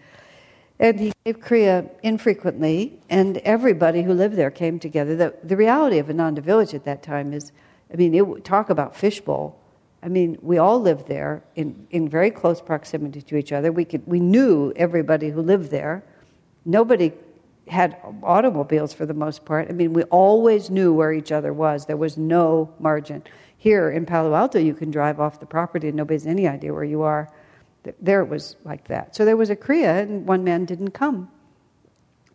And 0.79 1.01
he 1.01 1.13
gave 1.25 1.41
Kriya 1.41 1.91
infrequently, 2.05 3.01
and 3.11 3.39
everybody 3.39 4.03
who 4.03 4.15
lived 4.15 4.37
there 4.37 4.53
came 4.53 4.79
together. 4.79 5.17
The, 5.17 5.35
the 5.43 5.57
reality 5.57 5.99
of 5.99 6.09
Ananda 6.09 6.41
Village 6.41 6.73
at 6.73 6.85
that 6.85 7.03
time 7.03 7.33
is, 7.33 7.51
I 7.93 7.97
mean, 7.97 8.15
it, 8.15 8.45
talk 8.45 8.71
about 8.71 8.95
fishbowl. 8.95 9.59
I 10.05 10.09
mean, 10.09 10.39
we 10.41 10.59
all 10.59 10.81
lived 10.81 11.09
there 11.09 11.43
in, 11.57 11.89
in 11.91 12.09
very 12.09 12.31
close 12.31 12.61
proximity 12.61 13.23
to 13.23 13.37
each 13.37 13.51
other. 13.51 13.73
We, 13.73 13.85
could, 13.85 14.07
we 14.07 14.21
knew 14.21 14.73
everybody 14.77 15.31
who 15.31 15.43
lived 15.43 15.73
there. 15.73 16.05
Nobody 16.65 17.13
had 17.67 17.97
automobiles 18.23 18.93
for 18.93 19.05
the 19.05 19.15
most 19.15 19.45
part. 19.45 19.69
I 19.69 19.73
mean, 19.73 19.93
we 19.93 20.05
always 20.05 20.71
knew 20.71 20.93
where 20.93 21.13
each 21.13 21.33
other 21.33 21.53
was. 21.53 21.87
There 21.87 21.97
was 21.97 22.17
no 22.17 22.73
margin. 22.79 23.25
Here 23.59 23.91
in 23.91 24.07
Palo 24.07 24.35
Alto, 24.35 24.59
you 24.61 24.73
can 24.73 24.91
drive 24.91 25.19
off 25.19 25.41
the 25.41 25.47
property 25.47 25.89
and 25.89 25.97
nobody 25.97 26.15
has 26.15 26.27
any 26.27 26.47
idea 26.47 26.73
where 26.73 26.85
you 26.85 27.03
are. 27.03 27.29
There 28.01 28.23
it 28.23 28.29
was 28.29 28.57
like 28.65 28.87
that. 28.87 29.17
So 29.17 29.25
there 29.25 29.37
was 29.37 29.51
a 29.51 29.57
Kriya, 29.57 30.03
and 30.03 30.27
one 30.27 30.45
man 30.45 30.65
didn't 30.65 30.93
come. 30.93 31.29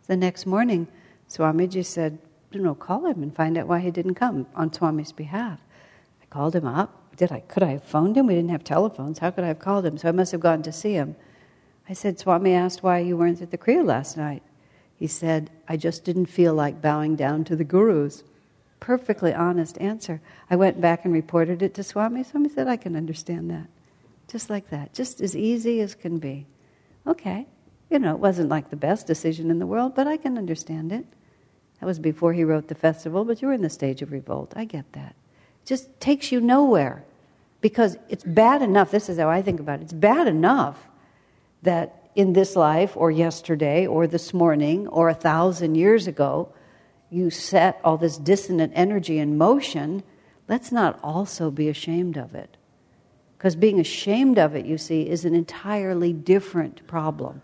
The 0.06 0.16
next 0.16 0.44
morning, 0.44 0.86
Swamiji 1.28 1.84
said, 1.84 2.18
you 2.50 2.60
know, 2.60 2.74
call 2.74 3.06
him 3.06 3.22
and 3.22 3.34
find 3.34 3.56
out 3.56 3.66
why 3.66 3.80
he 3.80 3.90
didn't 3.90 4.14
come 4.16 4.46
on 4.54 4.70
Swami's 4.72 5.12
behalf. 5.12 5.60
I 6.22 6.26
called 6.26 6.54
him 6.54 6.66
up. 6.66 7.16
Did 7.16 7.32
I? 7.32 7.40
Could 7.40 7.62
I 7.62 7.72
have 7.72 7.84
phoned 7.84 8.16
him? 8.16 8.26
We 8.26 8.34
didn't 8.34 8.50
have 8.50 8.64
telephones. 8.64 9.20
How 9.20 9.30
could 9.30 9.44
I 9.44 9.48
have 9.48 9.60
called 9.60 9.86
him? 9.86 9.96
So 9.96 10.08
I 10.08 10.12
must 10.12 10.32
have 10.32 10.40
gone 10.40 10.62
to 10.62 10.72
see 10.72 10.92
him. 10.92 11.16
I 11.88 11.94
said, 11.94 12.18
Swami 12.18 12.52
asked 12.52 12.82
why 12.82 12.98
you 12.98 13.16
weren't 13.16 13.40
at 13.40 13.50
the 13.50 13.58
Kriya 13.58 13.84
last 13.84 14.16
night. 14.16 14.42
He 14.96 15.06
said, 15.06 15.50
I 15.68 15.76
just 15.76 16.04
didn't 16.04 16.26
feel 16.26 16.54
like 16.54 16.82
bowing 16.82 17.16
down 17.16 17.44
to 17.44 17.56
the 17.56 17.64
gurus. 17.64 18.24
Perfectly 18.80 19.32
honest 19.32 19.78
answer. 19.78 20.20
I 20.50 20.56
went 20.56 20.80
back 20.80 21.04
and 21.04 21.14
reported 21.14 21.62
it 21.62 21.74
to 21.74 21.82
Swami. 21.82 22.22
Swami 22.22 22.48
said, 22.48 22.68
I 22.68 22.76
can 22.76 22.96
understand 22.96 23.50
that. 23.50 23.66
Just 24.28 24.50
like 24.50 24.70
that, 24.70 24.94
just 24.94 25.20
as 25.20 25.36
easy 25.36 25.80
as 25.80 25.94
can 25.94 26.18
be. 26.18 26.46
Okay, 27.06 27.46
you 27.90 27.98
know, 27.98 28.14
it 28.14 28.20
wasn't 28.20 28.48
like 28.48 28.70
the 28.70 28.76
best 28.76 29.06
decision 29.06 29.50
in 29.50 29.58
the 29.58 29.66
world, 29.66 29.94
but 29.94 30.06
I 30.06 30.16
can 30.16 30.38
understand 30.38 30.92
it. 30.92 31.04
That 31.80 31.86
was 31.86 31.98
before 31.98 32.32
he 32.32 32.44
wrote 32.44 32.68
the 32.68 32.74
festival, 32.74 33.24
but 33.24 33.42
you 33.42 33.48
were 33.48 33.54
in 33.54 33.62
the 33.62 33.70
stage 33.70 34.00
of 34.00 34.12
revolt. 34.12 34.52
I 34.56 34.64
get 34.64 34.90
that. 34.92 35.14
It 35.62 35.66
just 35.66 36.00
takes 36.00 36.32
you 36.32 36.40
nowhere. 36.40 37.04
Because 37.60 37.96
it's 38.08 38.24
bad 38.24 38.62
enough, 38.62 38.90
this 38.90 39.08
is 39.08 39.18
how 39.18 39.30
I 39.30 39.42
think 39.42 39.60
about 39.60 39.80
it, 39.80 39.84
it's 39.84 39.92
bad 39.92 40.28
enough 40.28 40.88
that 41.62 42.10
in 42.14 42.32
this 42.32 42.56
life, 42.56 42.96
or 42.96 43.10
yesterday, 43.10 43.86
or 43.86 44.06
this 44.06 44.32
morning, 44.32 44.86
or 44.88 45.08
a 45.08 45.14
thousand 45.14 45.74
years 45.74 46.06
ago, 46.06 46.48
you 47.14 47.30
set 47.30 47.80
all 47.84 47.96
this 47.96 48.18
dissonant 48.18 48.72
energy 48.74 49.18
in 49.18 49.38
motion. 49.38 50.02
Let's 50.48 50.72
not 50.72 50.98
also 51.02 51.50
be 51.50 51.68
ashamed 51.68 52.16
of 52.16 52.34
it. 52.34 52.56
Because 53.38 53.54
being 53.54 53.78
ashamed 53.78 54.38
of 54.38 54.56
it, 54.56 54.66
you 54.66 54.78
see, 54.78 55.08
is 55.08 55.24
an 55.24 55.34
entirely 55.34 56.12
different 56.12 56.86
problem. 56.86 57.42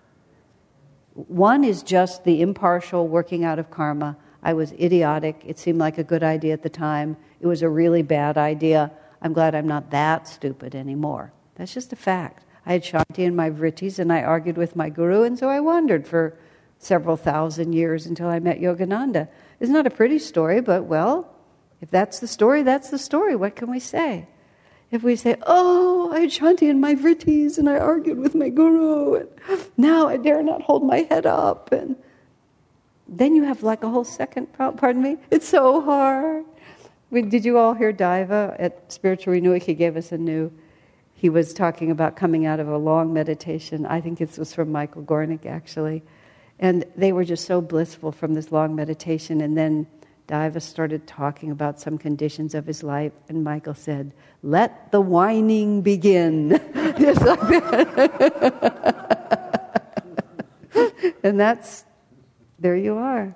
One 1.15 1.63
is 1.63 1.83
just 1.83 2.25
the 2.25 2.41
impartial 2.41 3.07
working 3.07 3.45
out 3.45 3.59
of 3.59 3.71
karma. 3.71 4.17
I 4.43 4.55
was 4.55 4.73
idiotic. 4.73 5.43
It 5.47 5.59
seemed 5.59 5.79
like 5.79 5.99
a 5.99 6.05
good 6.05 6.23
idea 6.23 6.53
at 6.53 6.63
the 6.63 6.71
time. 6.71 7.17
It 7.41 7.47
was 7.47 7.63
a 7.63 7.69
really 7.69 8.03
bad 8.03 8.39
idea. 8.39 8.91
I'm 9.23 9.33
glad 9.33 9.55
I'm 9.55 9.69
not 9.69 9.91
that 9.91 10.27
stupid 10.27 10.75
anymore. 10.75 11.33
That's 11.57 11.75
just 11.75 11.93
a 11.93 11.97
fact. 11.97 12.45
I 12.67 12.73
had 12.73 12.83
Shanti 12.83 13.21
in 13.21 13.37
my 13.37 13.51
vrittis 13.51 13.99
and 13.99 14.13
I 14.13 14.23
argued 14.23 14.57
with 14.57 14.75
my 14.75 14.89
guru, 14.89 15.23
and 15.23 15.39
so 15.39 15.49
I 15.49 15.61
wandered 15.61 16.09
for 16.09 16.37
several 16.79 17.17
thousand 17.17 17.75
years 17.75 18.07
until 18.07 18.29
I 18.29 18.39
met 18.39 18.61
Yogananda. 18.61 19.29
It's 19.61 19.71
not 19.71 19.87
a 19.87 19.91
pretty 19.91 20.19
story, 20.19 20.61
but 20.61 20.85
well, 20.85 21.31
if 21.81 21.91
that's 21.91 22.19
the 22.19 22.27
story, 22.27 22.63
that's 22.63 22.91
the 22.91 22.99
story. 22.99 23.37
What 23.37 23.57
can 23.57 23.71
we 23.71 23.79
say? 23.79 24.27
If 24.91 25.03
we 25.03 25.17
say, 25.17 25.37
Oh, 25.47 26.11
I 26.13 26.21
had 26.21 26.31
Shanti 26.31 26.69
in 26.69 26.81
my 26.81 26.95
vrittis 26.95 27.59
and 27.59 27.69
I 27.69 27.79
argued 27.79 28.19
with 28.19 28.35
my 28.35 28.49
guru, 28.49 29.15
and 29.15 29.29
now 29.77 30.09
I 30.09 30.17
dare 30.17 30.43
not 30.43 30.63
hold 30.63 30.85
my 30.85 31.07
head 31.09 31.27
up. 31.27 31.71
And 31.73 31.97
then 33.07 33.37
you 33.37 33.45
have 33.45 33.63
like 33.63 33.85
a 33.85 33.89
whole 33.89 34.05
second. 34.05 34.53
Pardon 34.55 35.03
me? 35.03 35.19
It's 35.31 35.49
so 35.49 35.81
hard. 35.81 36.45
Did 37.13 37.45
you 37.45 37.59
all 37.59 37.75
hear 37.75 37.93
Daiva 37.93 38.57
at 38.59 38.93
Spiritual 38.93 39.33
Renewal? 39.33 39.59
He 39.59 39.75
gave 39.75 39.97
us 39.97 40.13
a 40.13 40.19
new. 40.19 40.53
he 41.15 41.29
was 41.29 41.53
talking 41.53 41.91
about 41.91 42.17
coming 42.17 42.47
out 42.47 42.61
of 42.61 42.69
a 42.69 42.79
long 42.79 43.13
meditation. 43.13 43.85
I 43.85 44.01
think 44.01 44.19
this 44.19 44.39
was 44.39 44.55
from 44.55 44.73
Michael 44.73 45.03
Gornick, 45.03 45.45
actually. 45.45 46.03
And 46.61 46.85
they 46.95 47.13
were 47.13 47.25
just 47.25 47.47
so 47.47 47.61
blissful 47.61 48.13
from 48.13 48.35
this 48.35 48.53
long 48.53 48.77
meditation. 48.77 49.41
And 49.41 49.57
then 49.57 49.89
Diva 50.29 50.61
started 50.61 51.07
talking 51.07 51.51
about 51.51 51.81
some 51.81 51.99
conditions 51.99 52.55
of 52.55 52.67
his 52.67 52.85
life, 52.85 53.13
and 53.29 53.43
Michael 53.43 53.75
said, 53.75 54.13
Let 54.43 54.93
the 54.93 55.01
whining 55.01 55.83
begin. 55.83 56.51
just 57.01 57.23
like 57.23 57.41
that. 57.41 58.61
and 61.25 61.41
that's, 61.41 61.85
there 62.59 62.77
you 62.77 62.97
are. 62.97 63.35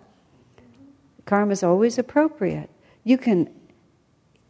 Karma 1.25 1.53
is 1.53 1.65
always 1.65 1.99
appropriate. 1.99 2.71
You 3.03 3.19
can 3.19 3.51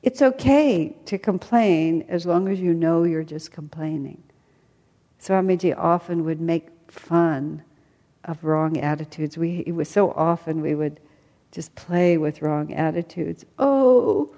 it's 0.04 0.20
okay 0.20 0.94
to 1.06 1.16
complain 1.16 2.04
as 2.10 2.26
long 2.26 2.48
as 2.48 2.60
you 2.60 2.74
know 2.74 3.04
you're 3.04 3.24
just 3.24 3.50
complaining. 3.50 4.22
Swamiji 5.18 5.74
often 5.74 6.24
would 6.24 6.42
make 6.42 6.68
fun 6.88 7.62
of 8.24 8.44
wrong 8.44 8.78
attitudes. 8.78 9.36
We 9.36 9.64
it 9.66 9.72
was 9.72 9.88
so 9.88 10.12
often 10.12 10.60
we 10.60 10.74
would 10.74 11.00
just 11.52 11.74
play 11.74 12.16
with 12.18 12.42
wrong 12.42 12.72
attitudes. 12.72 13.44
Oh, 13.58 14.34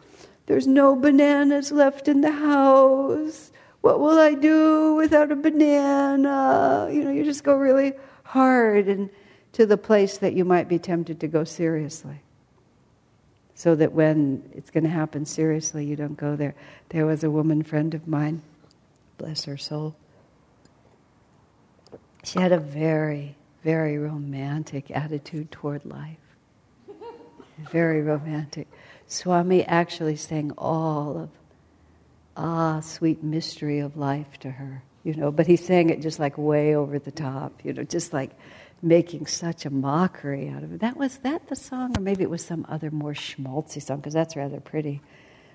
there's 0.46 0.66
no 0.66 0.96
bananas 0.96 1.72
left 1.72 2.08
in 2.08 2.20
the 2.20 2.32
house. 2.32 3.50
What 3.80 4.00
will 4.00 4.18
I 4.18 4.34
do 4.34 4.94
without 4.94 5.30
a 5.32 5.36
banana? 5.36 6.88
You 6.92 7.04
know, 7.04 7.10
you 7.10 7.24
just 7.24 7.44
go 7.44 7.54
really 7.56 7.92
hard 8.24 8.88
and 8.88 9.08
to 9.52 9.64
the 9.64 9.76
place 9.78 10.18
that 10.18 10.34
you 10.34 10.44
might 10.44 10.68
be 10.68 10.78
tempted 10.78 11.20
to 11.20 11.28
go 11.28 11.44
seriously 11.44 12.20
so 13.56 13.74
that 13.74 13.92
when 13.92 14.42
it's 14.54 14.70
going 14.70 14.84
to 14.84 14.90
happen 14.90 15.24
seriously, 15.24 15.86
you 15.86 15.96
don't 15.96 16.16
go 16.16 16.36
there. 16.36 16.54
There 16.90 17.06
was 17.06 17.24
a 17.24 17.30
woman 17.30 17.62
friend 17.62 17.94
of 17.94 18.06
mine, 18.06 18.42
bless 19.16 19.44
her 19.46 19.56
soul. 19.56 19.96
She 22.22 22.38
had 22.38 22.52
a 22.52 22.58
very, 22.58 23.34
very 23.66 23.98
romantic 23.98 24.92
attitude 24.92 25.50
toward 25.50 25.84
life. 25.84 26.24
very 27.72 28.00
romantic. 28.00 28.68
Swami 29.08 29.64
actually 29.64 30.14
sang 30.14 30.52
all 30.56 31.18
of 31.18 31.30
ah, 32.36 32.78
sweet 32.78 33.24
mystery 33.24 33.80
of 33.80 33.96
life 33.96 34.38
to 34.38 34.52
her, 34.52 34.84
you 35.02 35.14
know, 35.14 35.32
but 35.32 35.48
he 35.48 35.56
sang 35.56 35.90
it 35.90 36.00
just 36.00 36.20
like 36.20 36.38
way 36.38 36.76
over 36.76 37.00
the 37.00 37.10
top, 37.10 37.60
you 37.64 37.72
know, 37.72 37.82
just 37.82 38.12
like 38.12 38.30
making 38.82 39.26
such 39.26 39.66
a 39.66 39.70
mockery 39.70 40.48
out 40.48 40.62
of 40.62 40.72
it. 40.72 40.78
That 40.78 40.96
was 40.96 41.16
that 41.18 41.48
the 41.48 41.56
song, 41.56 41.98
or 41.98 42.00
maybe 42.00 42.22
it 42.22 42.30
was 42.30 42.44
some 42.44 42.64
other 42.68 42.92
more 42.92 43.14
schmaltzy 43.14 43.82
song, 43.82 43.96
because 43.96 44.14
that's 44.14 44.36
rather 44.36 44.60
pretty. 44.60 45.00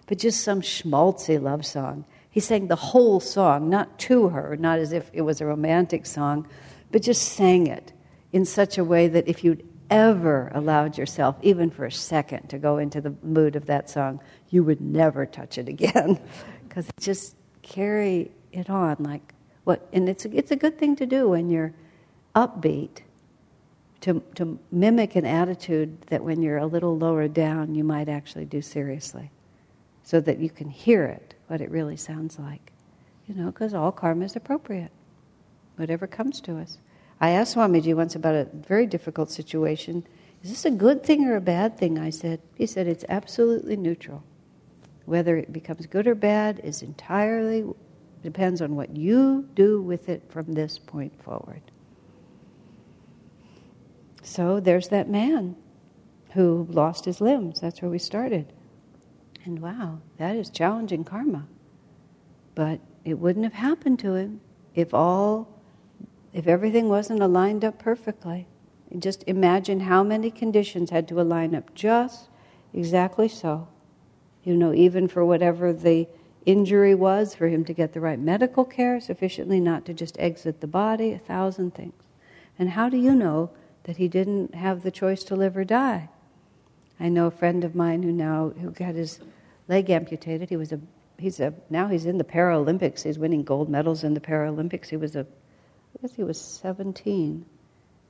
But 0.07 0.17
just 0.17 0.43
some 0.43 0.59
schmaltzy 0.59 1.41
love 1.41 1.65
song. 1.65 2.03
He 2.29 2.41
sang 2.41 2.67
the 2.67 2.75
whole 2.75 3.21
song, 3.21 3.69
not 3.69 3.97
to 3.99 4.27
her, 4.27 4.57
not 4.57 4.79
as 4.79 4.91
if 4.91 5.09
it 5.13 5.21
was 5.21 5.39
a 5.39 5.45
romantic 5.45 6.05
song, 6.05 6.45
but 6.91 7.03
just 7.03 7.21
sang 7.21 7.67
it 7.67 7.93
in 8.31 8.45
such 8.45 8.77
a 8.77 8.83
way 8.83 9.07
that 9.07 9.27
if 9.27 9.43
you'd 9.43 9.67
ever 9.89 10.51
allowed 10.53 10.97
yourself, 10.97 11.35
even 11.41 11.69
for 11.69 11.85
a 11.85 11.91
second, 11.91 12.49
to 12.49 12.57
go 12.57 12.77
into 12.77 13.01
the 13.01 13.13
mood 13.21 13.55
of 13.55 13.65
that 13.65 13.89
song, 13.89 14.21
you 14.49 14.63
would 14.63 14.79
never 14.81 15.25
touch 15.25 15.57
it 15.57 15.67
again. 15.67 16.19
Because 16.71 16.87
just 17.01 17.35
carry 17.63 18.31
it 18.53 18.69
on 18.69 18.95
like 18.99 19.33
what, 19.65 19.87
and 19.91 20.07
it's 20.07 20.23
a, 20.23 20.33
it's 20.33 20.51
a 20.51 20.55
good 20.55 20.77
thing 20.77 20.95
to 20.95 21.05
do 21.05 21.27
when 21.27 21.49
you're 21.49 21.73
upbeat 22.33 23.01
to, 24.01 24.23
to 24.35 24.59
mimic 24.71 25.15
an 25.15 25.25
attitude 25.25 26.01
that 26.07 26.23
when 26.23 26.41
you're 26.41 26.57
a 26.57 26.65
little 26.65 26.97
lower 26.97 27.27
down, 27.27 27.75
you 27.75 27.83
might 27.83 28.09
actually 28.09 28.45
do 28.45 28.61
seriously, 28.61 29.31
so 30.03 30.19
that 30.21 30.39
you 30.39 30.49
can 30.49 30.69
hear 30.69 31.05
it, 31.05 31.35
what 31.47 31.61
it 31.61 31.69
really 31.69 31.97
sounds 31.97 32.39
like. 32.39 32.71
You 33.27 33.35
know, 33.35 33.45
because 33.47 33.73
all 33.73 33.91
karma 33.91 34.25
is 34.25 34.35
appropriate, 34.35 34.91
whatever 35.75 36.07
comes 36.07 36.41
to 36.41 36.57
us. 36.57 36.79
I 37.21 37.29
asked 37.29 37.55
Swamiji 37.55 37.95
once 37.95 38.15
about 38.15 38.33
a 38.33 38.47
very 38.51 38.87
difficult 38.87 39.29
situation. 39.29 40.05
Is 40.43 40.49
this 40.49 40.65
a 40.65 40.71
good 40.71 41.03
thing 41.03 41.25
or 41.27 41.35
a 41.35 41.41
bad 41.41 41.77
thing? 41.77 41.99
I 41.99 42.09
said. 42.09 42.41
He 42.55 42.65
said 42.65 42.87
it's 42.87 43.05
absolutely 43.07 43.77
neutral. 43.77 44.23
Whether 45.05 45.37
it 45.37 45.53
becomes 45.53 45.85
good 45.85 46.07
or 46.07 46.15
bad 46.15 46.59
is 46.63 46.81
entirely 46.81 47.63
depends 48.23 48.61
on 48.61 48.75
what 48.75 48.95
you 48.95 49.47
do 49.55 49.81
with 49.81 50.09
it 50.09 50.23
from 50.29 50.53
this 50.53 50.79
point 50.79 51.21
forward. 51.23 51.61
So 54.23 54.59
there's 54.59 54.89
that 54.89 55.09
man 55.09 55.55
who 56.33 56.67
lost 56.69 57.05
his 57.05 57.21
limbs. 57.21 57.59
That's 57.59 57.81
where 57.81 57.91
we 57.91 57.99
started. 57.99 58.51
And 59.43 59.59
wow, 59.59 59.99
that 60.17 60.35
is 60.35 60.49
challenging 60.49 61.03
karma. 61.03 61.47
But 62.53 62.79
it 63.03 63.15
wouldn't 63.15 63.45
have 63.45 63.53
happened 63.53 63.99
to 63.99 64.13
him 64.13 64.41
if 64.75 64.93
all, 64.93 65.50
if 66.33 66.47
everything 66.47 66.89
wasn't 66.89 67.21
aligned 67.21 67.63
up 67.63 67.79
perfectly. 67.79 68.47
Just 68.97 69.23
imagine 69.27 69.81
how 69.81 70.03
many 70.03 70.31
conditions 70.31 70.89
had 70.89 71.07
to 71.07 71.21
align 71.21 71.55
up 71.55 71.73
just 71.73 72.29
exactly 72.73 73.27
so. 73.27 73.67
You 74.43 74.55
know, 74.55 74.73
even 74.73 75.07
for 75.07 75.23
whatever 75.23 75.71
the 75.71 76.07
injury 76.45 76.95
was, 76.95 77.35
for 77.35 77.47
him 77.47 77.63
to 77.65 77.73
get 77.73 77.93
the 77.93 78.01
right 78.01 78.19
medical 78.19 78.65
care 78.65 78.99
sufficiently 78.99 79.59
not 79.59 79.85
to 79.85 79.93
just 79.93 80.19
exit 80.19 80.59
the 80.59 80.67
body, 80.67 81.11
a 81.11 81.19
thousand 81.19 81.75
things. 81.75 82.03
And 82.57 82.71
how 82.71 82.89
do 82.89 82.97
you 82.97 83.13
know 83.13 83.51
that 83.83 83.97
he 83.97 84.07
didn't 84.07 84.55
have 84.55 84.83
the 84.83 84.91
choice 84.91 85.23
to 85.23 85.35
live 85.35 85.57
or 85.57 85.63
die. 85.63 86.09
I 86.99 87.09
know 87.09 87.27
a 87.27 87.31
friend 87.31 87.63
of 87.63 87.75
mine 87.75 88.03
who 88.03 88.11
now 88.11 88.49
who 88.61 88.71
got 88.71 88.95
his 88.95 89.19
leg 89.67 89.89
amputated. 89.89 90.49
He 90.49 90.57
was 90.57 90.71
a 90.71 90.79
he's 91.17 91.39
a 91.39 91.53
now 91.69 91.87
he's 91.87 92.05
in 92.05 92.17
the 92.17 92.23
Paralympics. 92.23 93.03
He's 93.03 93.17
winning 93.17 93.43
gold 93.43 93.69
medals 93.69 94.03
in 94.03 94.13
the 94.13 94.19
Paralympics. 94.19 94.89
He 94.89 94.97
was 94.97 95.15
a 95.15 95.25
guess 96.01 96.13
he 96.15 96.23
was 96.23 96.39
17 96.39 97.45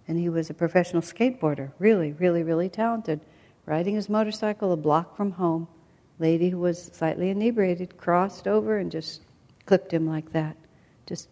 and 0.08 0.18
he 0.18 0.30
was 0.30 0.50
a 0.50 0.54
professional 0.54 1.02
skateboarder, 1.02 1.72
really, 1.78 2.14
really, 2.14 2.44
really 2.44 2.70
talented, 2.70 3.22
riding 3.66 3.96
his 3.96 4.10
motorcycle 4.10 4.72
a 4.72 4.78
block 4.78 5.16
from 5.16 5.32
home. 5.32 5.68
Lady 6.20 6.50
who 6.50 6.60
was 6.60 6.92
slightly 6.94 7.30
inebriated 7.30 7.98
crossed 7.98 8.48
over 8.48 8.78
and 8.78 8.92
just 8.92 9.22
clipped 9.66 9.92
him 9.92 10.08
like 10.08 10.32
that, 10.32 10.56
just 11.06 11.30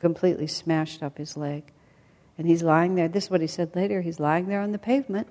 completely 0.00 0.46
smashed 0.46 1.02
up 1.02 1.18
his 1.18 1.36
leg. 1.36 1.64
And 2.36 2.46
he's 2.46 2.62
lying 2.62 2.94
there. 2.94 3.08
This 3.08 3.24
is 3.24 3.30
what 3.30 3.40
he 3.40 3.46
said 3.46 3.74
later. 3.74 4.00
He's 4.00 4.20
lying 4.20 4.46
there 4.46 4.60
on 4.60 4.72
the 4.72 4.78
pavement, 4.78 5.26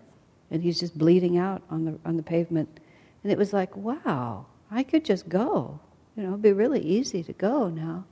and 0.51 0.63
he's 0.63 0.79
just 0.79 0.97
bleeding 0.97 1.37
out 1.37 1.61
on 1.69 1.85
the 1.85 1.99
on 2.03 2.17
the 2.17 2.23
pavement. 2.23 2.79
And 3.23 3.31
it 3.31 3.37
was 3.37 3.53
like, 3.53 3.75
wow, 3.77 4.45
I 4.69 4.83
could 4.83 5.05
just 5.05 5.29
go. 5.29 5.79
You 6.15 6.23
know, 6.23 6.29
it'd 6.29 6.41
be 6.41 6.51
really 6.51 6.81
easy 6.81 7.23
to 7.23 7.33
go 7.33 7.69
now. 7.69 8.05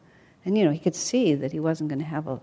And 0.45 0.57
you 0.57 0.63
know, 0.63 0.71
he 0.71 0.79
could 0.79 0.95
see 0.95 1.33
that 1.33 1.51
he 1.51 1.59
wasn't 1.59 1.89
going 1.89 1.99
to 1.99 2.05
have 2.05 2.27
a, 2.27 2.39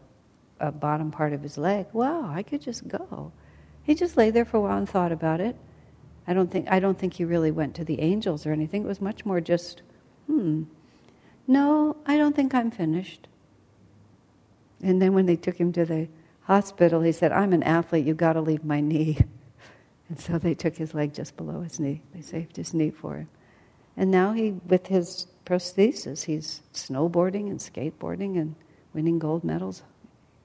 a 0.61 0.73
bottom 0.73 1.11
part 1.11 1.33
of 1.33 1.43
his 1.43 1.57
leg. 1.57 1.87
Wow, 1.93 2.31
I 2.35 2.43
could 2.43 2.61
just 2.61 2.87
go. 2.89 3.33
He 3.85 3.95
just 3.95 4.17
lay 4.17 4.31
there 4.31 4.45
for 4.45 4.57
a 4.59 4.61
while 4.61 4.79
and 4.79 4.89
thought 4.89 5.13
about 5.13 5.41
it. 5.41 5.57
I 6.27 6.35
don't 6.35 6.51
think 6.51 6.71
I 6.71 6.79
don't 6.79 6.99
think 6.99 7.15
he 7.15 7.25
really 7.25 7.51
went 7.51 7.75
to 7.77 7.85
the 7.85 8.01
angels 8.01 8.47
or 8.47 8.53
anything. 8.53 8.85
It 8.85 8.89
was 8.89 9.01
much 9.01 9.25
more 9.25 9.41
just, 9.41 9.83
hmm. 10.27 10.65
No, 11.47 11.97
I 12.07 12.17
don't 12.17 12.37
think 12.37 12.55
I'm 12.55 12.71
finished. 12.71 13.27
And 14.83 15.01
then 15.01 15.15
when 15.15 15.27
they 15.27 15.37
took 15.37 15.57
him 15.57 15.73
to 15.73 15.85
the 15.85 16.09
hospital, 16.43 17.03
he 17.03 17.13
said, 17.13 17.33
I'm 17.33 17.53
an 17.53 17.63
athlete, 17.63 18.07
you've 18.07 18.17
got 18.17 18.35
to 18.35 18.41
leave 18.41 18.65
my 18.65 18.81
knee. 18.81 19.19
And 20.09 20.21
so 20.21 20.37
they 20.37 20.53
took 20.53 20.77
his 20.77 20.93
leg 20.93 21.15
just 21.15 21.39
below 21.39 21.63
his 21.63 21.81
knee. 21.81 22.03
They 22.13 22.21
saved 22.21 22.59
his 22.59 22.75
knee 22.75 22.91
for 22.91 23.17
him. 23.17 23.29
And 23.97 24.11
now 24.11 24.33
he, 24.33 24.53
with 24.67 24.87
his 24.87 25.27
prosthesis, 25.45 26.25
he's 26.25 26.63
snowboarding 26.73 27.51
and 27.51 27.59
skateboarding 27.59 28.41
and 28.41 28.55
winning 28.95 29.19
gold 29.19 29.45
medals 29.45 29.83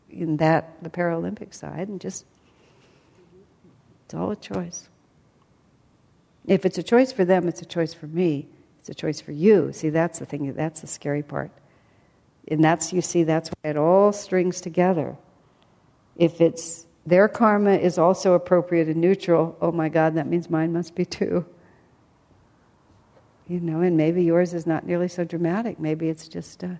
in 0.09 0.37
that, 0.37 0.81
the 0.81 0.89
Paralympic 0.89 1.53
side, 1.53 1.87
and 1.87 1.99
just, 1.99 2.25
it's 4.05 4.13
all 4.13 4.31
a 4.31 4.35
choice. 4.35 4.89
If 6.45 6.65
it's 6.65 6.77
a 6.77 6.83
choice 6.83 7.11
for 7.11 7.25
them, 7.25 7.47
it's 7.47 7.61
a 7.61 7.65
choice 7.65 7.93
for 7.93 8.07
me. 8.07 8.47
It's 8.79 8.89
a 8.89 8.93
choice 8.93 9.19
for 9.19 9.33
you. 9.33 9.73
See, 9.73 9.89
that's 9.89 10.19
the 10.19 10.25
thing, 10.25 10.53
that's 10.53 10.81
the 10.81 10.87
scary 10.87 11.23
part. 11.23 11.51
And 12.47 12.63
that's, 12.63 12.93
you 12.93 13.01
see, 13.01 13.23
that's 13.23 13.49
why 13.49 13.71
it 13.71 13.77
all 13.77 14.13
strings 14.13 14.61
together. 14.61 15.17
If 16.15 16.39
it's 16.39 16.85
their 17.05 17.27
karma 17.27 17.71
is 17.71 17.97
also 17.97 18.33
appropriate 18.33 18.87
and 18.87 19.01
neutral, 19.01 19.57
oh 19.61 19.71
my 19.71 19.89
God, 19.89 20.15
that 20.15 20.27
means 20.27 20.49
mine 20.49 20.71
must 20.71 20.95
be 20.95 21.05
too. 21.05 21.45
You 23.47 23.59
know, 23.61 23.81
and 23.81 23.95
maybe 23.95 24.23
yours 24.23 24.53
is 24.53 24.67
not 24.67 24.85
nearly 24.85 25.07
so 25.07 25.23
dramatic. 25.23 25.79
Maybe 25.79 26.09
it's 26.09 26.27
just 26.27 26.63
a 26.63 26.79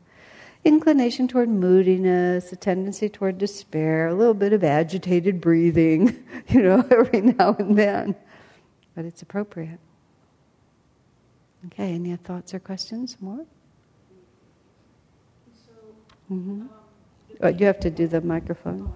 inclination 0.66 1.28
toward 1.28 1.50
moodiness, 1.50 2.52
a 2.52 2.56
tendency 2.56 3.08
toward 3.08 3.38
despair, 3.38 4.08
a 4.08 4.14
little 4.14 4.34
bit 4.34 4.54
of 4.54 4.64
agitated 4.64 5.40
breathing, 5.40 6.24
you 6.50 6.62
know, 6.62 6.86
every 6.92 7.22
now 7.22 7.56
and 7.58 7.78
then. 7.78 8.16
But 8.96 9.06
it's 9.06 9.22
appropriate. 9.22 9.80
Okay, 11.68 11.94
any 11.94 12.16
thoughts 12.18 12.54
or 12.54 12.60
questions 12.60 13.18
more? 13.20 13.46
Mm-hmm. 16.32 16.66
Oh, 17.42 17.48
you 17.48 17.66
have 17.66 17.80
to 17.82 17.90
do 17.90 18.08
the 18.08 18.22
microphone. 18.22 18.94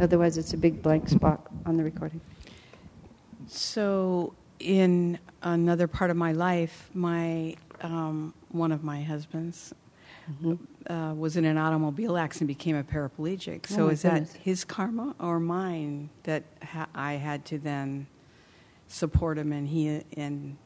Otherwise, 0.00 0.38
it's 0.38 0.52
a 0.52 0.56
big 0.56 0.82
blank 0.82 1.08
spot 1.08 1.46
on 1.66 1.76
the 1.76 1.82
recording. 1.82 2.20
So, 3.46 4.34
in 4.60 5.18
another 5.42 5.86
part 5.86 6.10
of 6.10 6.16
my 6.16 6.32
life, 6.32 6.90
my 6.94 7.56
um, 7.80 8.34
one 8.50 8.72
of 8.72 8.82
my 8.82 9.02
husbands 9.02 9.72
mm-hmm. 10.30 10.92
uh, 10.92 11.14
was 11.14 11.36
in 11.36 11.44
an 11.44 11.56
automobile 11.58 12.16
accident, 12.16 12.48
became 12.48 12.76
a 12.76 12.82
paraplegic. 12.82 13.66
So 13.66 13.84
oh 13.84 13.88
is 13.88 14.02
goodness. 14.02 14.32
that 14.32 14.40
his 14.40 14.64
karma 14.64 15.14
or 15.20 15.38
mine 15.38 16.10
that 16.24 16.44
ha- 16.62 16.88
I 16.94 17.14
had 17.14 17.44
to 17.46 17.58
then 17.58 18.06
support 18.88 19.38
him 19.38 19.52
and 19.52 19.68
he 19.68 20.02
and 20.16 20.56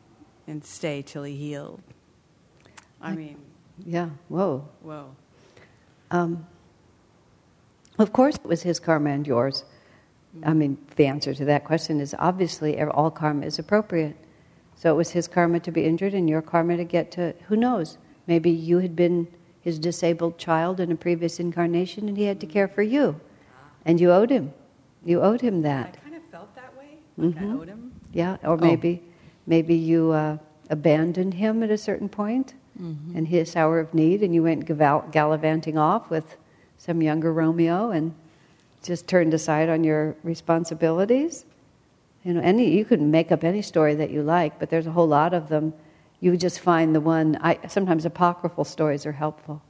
and 0.47 0.65
stay 0.65 1.03
till 1.03 1.23
he 1.25 1.37
healed? 1.37 1.83
I 3.01 3.15
mean, 3.15 3.39
yeah. 3.85 4.11
Whoa. 4.29 4.69
Whoa. 4.81 5.15
Um, 6.11 6.47
of 7.99 8.13
course, 8.13 8.37
it 8.37 8.47
was 8.47 8.63
his 8.63 8.79
karma 8.79 9.11
and 9.11 9.27
yours. 9.27 9.65
I 10.45 10.55
mean, 10.55 10.79
the 10.97 11.07
answer 11.07 11.35
to 11.35 11.45
that 11.47 11.65
question 11.65 12.01
is 12.01 12.15
obviously 12.19 12.81
all 12.81 13.11
karma 13.11 13.45
is 13.47 13.59
appropriate. 13.59 14.17
So 14.83 14.93
it 14.93 14.97
was 14.97 15.11
his 15.11 15.29
karma 15.29 15.61
to 15.61 15.71
be 15.71 15.85
injured 15.85 16.13
and 16.13 16.29
your 16.29 16.43
karma 16.43 16.77
to 16.77 16.83
get 16.83 17.13
to, 17.13 17.37
who 17.47 17.55
knows, 17.55 17.99
maybe 18.27 18.51
you 18.51 18.79
had 18.79 18.97
been 18.97 19.29
his 19.61 19.79
disabled 19.79 20.39
child 20.39 20.81
in 20.81 20.91
a 20.91 20.97
previous 20.97 21.39
incarnation 21.39 22.09
and 22.09 22.17
he 22.17 22.25
had 22.25 22.41
to 22.41 22.47
care 22.47 22.67
for 22.67 22.83
you. 22.83 23.21
And 23.85 24.01
you 24.01 24.11
owed 24.11 24.31
him. 24.31 24.53
You 25.05 25.23
owed 25.23 25.41
him 25.41 25.63
that. 25.63 25.99
I 25.99 26.01
kind 26.01 26.17
of 26.17 26.25
felt 26.33 26.53
that 26.57 26.77
way. 26.77 26.99
Like 27.17 27.37
mm-hmm. 27.37 27.53
I 27.53 27.55
owed 27.55 27.69
him. 27.69 27.93
Yeah, 28.13 28.39
or 28.43 28.57
maybe, 28.57 29.03
oh. 29.05 29.13
maybe 29.47 29.77
you 29.77 30.11
uh, 30.11 30.39
abandoned 30.69 31.35
him 31.35 31.63
at 31.63 31.71
a 31.71 31.79
certain 31.79 32.09
point 32.09 32.55
mm-hmm. 32.77 33.17
in 33.17 33.27
his 33.27 33.55
hour 33.55 33.79
of 33.79 33.95
need 33.95 34.25
and 34.25 34.35
you 34.35 34.43
went 34.43 34.67
gallivanting 34.67 35.79
off 35.79 36.11
with 36.11 36.37
some 36.79 37.01
younger 37.01 37.33
Romeo 37.33 37.93
and 37.93 38.17
just 38.83 39.07
turned 39.07 39.33
aside 39.33 39.69
on 39.69 39.85
your 39.85 40.17
responsibilities. 40.25 41.45
You 42.25 42.35
know, 42.35 42.41
any 42.41 42.71
you 42.71 42.85
can 42.85 43.11
make 43.11 43.33
up 43.33 43.43
any 43.43 43.63
story 43.63 43.95
that 43.97 44.11
you 44.11 44.23
like, 44.23 44.59
but 44.59 44.71
there's 44.71 44.87
a 44.87 44.93
whole 44.93 45.09
lot 45.09 45.35
of 45.35 45.49
them. 45.49 45.75
You 46.21 46.37
just 46.37 46.61
find 46.61 46.95
the 46.95 47.01
one. 47.01 47.37
I, 47.41 47.59
sometimes 47.67 48.05
apocryphal 48.05 48.65
stories 48.65 49.07
are 49.07 49.13
helpful. 49.13 49.61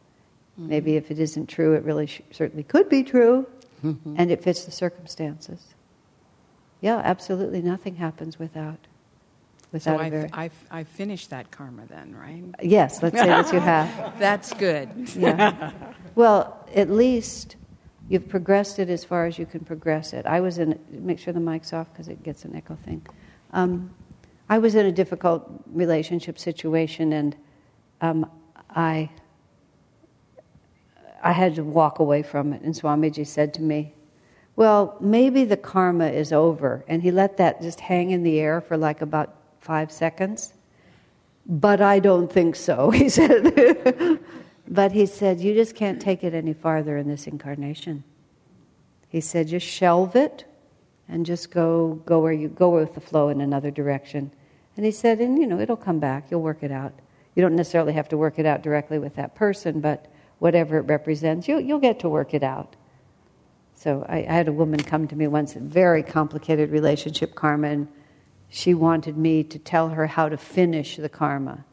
Mm-hmm. 0.59 0.69
Maybe 0.69 0.97
if 0.97 1.11
it 1.11 1.19
isn't 1.19 1.47
true, 1.47 1.75
it 1.75 1.83
really 1.83 2.07
sh- 2.07 2.21
certainly 2.31 2.63
could 2.63 2.91
be 2.91 3.03
true, 3.03 3.47
mm-hmm. 3.83 4.17
and 4.19 4.31
it 4.31 4.43
fits 4.43 4.65
the 4.67 4.71
circumstances. 4.71 5.75
Yeah, 6.83 6.99
absolutely. 6.99 7.63
Nothing 7.63 7.97
happens 7.97 8.39
without. 8.39 8.79
Without 9.71 9.99
so 9.99 10.05
I, 10.05 10.11
very... 10.11 10.29
I, 10.35 10.51
I 10.71 10.85
finished 10.85 11.31
that 11.31 11.51
karma 11.51 11.87
then, 11.87 12.15
right? 12.15 12.43
Yes, 12.63 13.03
let's 13.03 13.19
say 13.19 13.27
that 13.27 13.51
you 13.53 13.61
have. 13.61 14.13
That's 14.19 14.53
good. 14.53 14.91
yeah. 15.17 15.73
Well, 16.15 16.69
at 16.75 16.91
least 16.91 17.57
You've 18.13 18.29
progressed 18.29 18.79
it 18.79 18.91
as 18.91 19.07
far 19.07 19.25
as 19.25 19.39
you 19.39 19.47
can 19.47 19.61
progress 19.61 20.13
it. 20.13 20.27
I 20.27 20.41
was 20.41 20.59
in, 20.59 20.79
make 20.91 21.19
sure 21.19 21.33
the 21.33 21.41
mic's 21.41 21.73
off 21.73 21.91
because 21.91 22.09
it 22.09 22.23
gets 22.23 22.45
an 22.45 22.55
echo 22.55 22.77
thing. 22.85 23.07
Um, 23.55 23.91
I 24.51 24.59
was 24.59 24.75
in 24.75 24.85
a 24.85 24.93
difficult 24.93 25.51
relationship 25.73 26.39
situation 26.39 27.15
and 27.15 27.35
um, 28.03 28.31
I, 28.69 29.09
I 31.23 31.33
had 31.33 31.55
to 31.55 31.65
walk 31.65 32.01
away 32.01 32.23
from 32.23 32.53
it. 32.53 32.61
And 32.61 32.75
Swamiji 32.75 33.27
said 33.27 33.55
to 33.55 33.63
me, 33.63 33.95
Well, 34.57 34.99
maybe 35.01 35.47
the 35.47 35.57
karma 35.57 36.09
is 36.09 36.35
over. 36.35 36.85
And 36.89 37.01
he 37.01 37.11
let 37.11 37.39
that 37.39 37.63
just 37.63 37.81
hang 37.81 38.11
in 38.11 38.25
the 38.25 38.41
air 38.41 38.61
for 38.61 38.77
like 38.77 39.01
about 39.01 39.35
five 39.61 39.91
seconds. 39.91 40.53
But 41.47 41.81
I 41.81 41.99
don't 41.99 42.31
think 42.31 42.57
so, 42.57 42.91
he 42.95 43.09
said. 43.09 44.21
But 44.69 44.93
he 44.93 45.07
said, 45.07 45.41
You 45.41 45.55
just 45.55 45.75
can't 45.75 46.01
take 46.01 46.25
it 46.25 46.35
any 46.35 46.53
farther 46.53 46.97
in 46.97 47.09
this 47.09 47.27
incarnation. 47.27 48.05
He 49.09 49.21
said, 49.21 49.49
Just 49.49 49.67
shelve 49.67 50.17
it 50.17 50.45
and 51.09 51.27
just 51.27 51.51
go, 51.51 52.01
go 52.07 52.21
where 52.21 52.33
you 52.33 52.49
go 52.49 52.71
with 52.71 52.95
the 52.95 53.01
flow 53.01 53.29
in 53.29 53.41
another 53.41 53.71
direction. 53.71 54.31
And 54.77 54.87
he 54.87 54.93
said, 54.93 55.21
And 55.21 55.39
you 55.39 55.47
know, 55.47 55.61
it'll 55.61 55.77
come 55.77 55.99
back, 55.99 56.31
you'll 56.31 56.43
work 56.43 56.63
it 56.63 56.73
out. 56.73 56.93
You 57.35 57.43
don't 57.43 57.57
necessarily 57.57 57.93
have 57.95 58.09
to 58.11 58.17
work 58.17 58.39
it 58.39 58.47
out 58.47 58.63
directly 58.63 58.99
with 58.99 59.17
that 59.17 59.35
person, 59.35 59.81
but 59.81 60.07
whatever 60.39 60.79
it 60.79 60.83
represents, 60.83 61.49
you, 61.49 61.59
you'll 61.59 61.79
get 61.79 62.01
to 62.01 62.09
work 62.09 62.35
it 62.35 62.43
out. 62.43 62.77
So 63.75 64.05
I, 64.09 64.19
I 64.19 64.33
had 64.33 64.49
a 64.49 64.53
woman 64.53 64.81
come 64.83 65.09
to 65.09 65.17
me 65.17 65.27
once, 65.27 65.57
a 65.57 65.61
very 65.61 66.03
complicated 66.03 66.71
relationship 66.71 67.35
karma, 67.35 67.69
and 67.69 67.89
she 68.49 68.75
wanted 68.75 69.17
me 69.17 69.45
to 69.45 69.59
tell 69.59 69.91
her 69.91 70.07
how 70.07 70.29
to 70.29 70.37
finish 70.37 70.97
the 70.97 71.09
karma. 71.09 71.65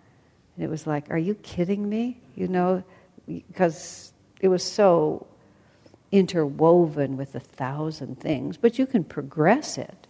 And 0.60 0.66
it 0.66 0.70
was 0.70 0.86
like, 0.86 1.10
Are 1.10 1.18
you 1.18 1.36
kidding 1.36 1.88
me? 1.88 2.20
You 2.36 2.50
know, 2.50 2.84
because 3.26 4.12
it 4.42 4.50
was 4.50 4.62
so 4.62 5.26
interwoven 6.12 7.16
with 7.16 7.34
a 7.34 7.40
thousand 7.40 8.20
things. 8.20 8.58
But 8.58 8.78
you 8.78 8.86
can 8.86 9.06
progress 9.06 9.78
it 9.78 10.08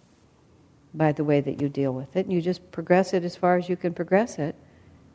by 0.92 1.12
the 1.12 1.24
way 1.24 1.40
that 1.40 1.62
you 1.62 1.70
deal 1.70 1.94
with 1.94 2.16
it. 2.16 2.26
And 2.26 2.34
you 2.34 2.42
just 2.42 2.72
progress 2.72 3.14
it 3.14 3.24
as 3.24 3.36
far 3.36 3.58
as 3.58 3.70
you 3.70 3.78
can 3.78 3.94
progress 3.94 4.40
it. 4.40 4.56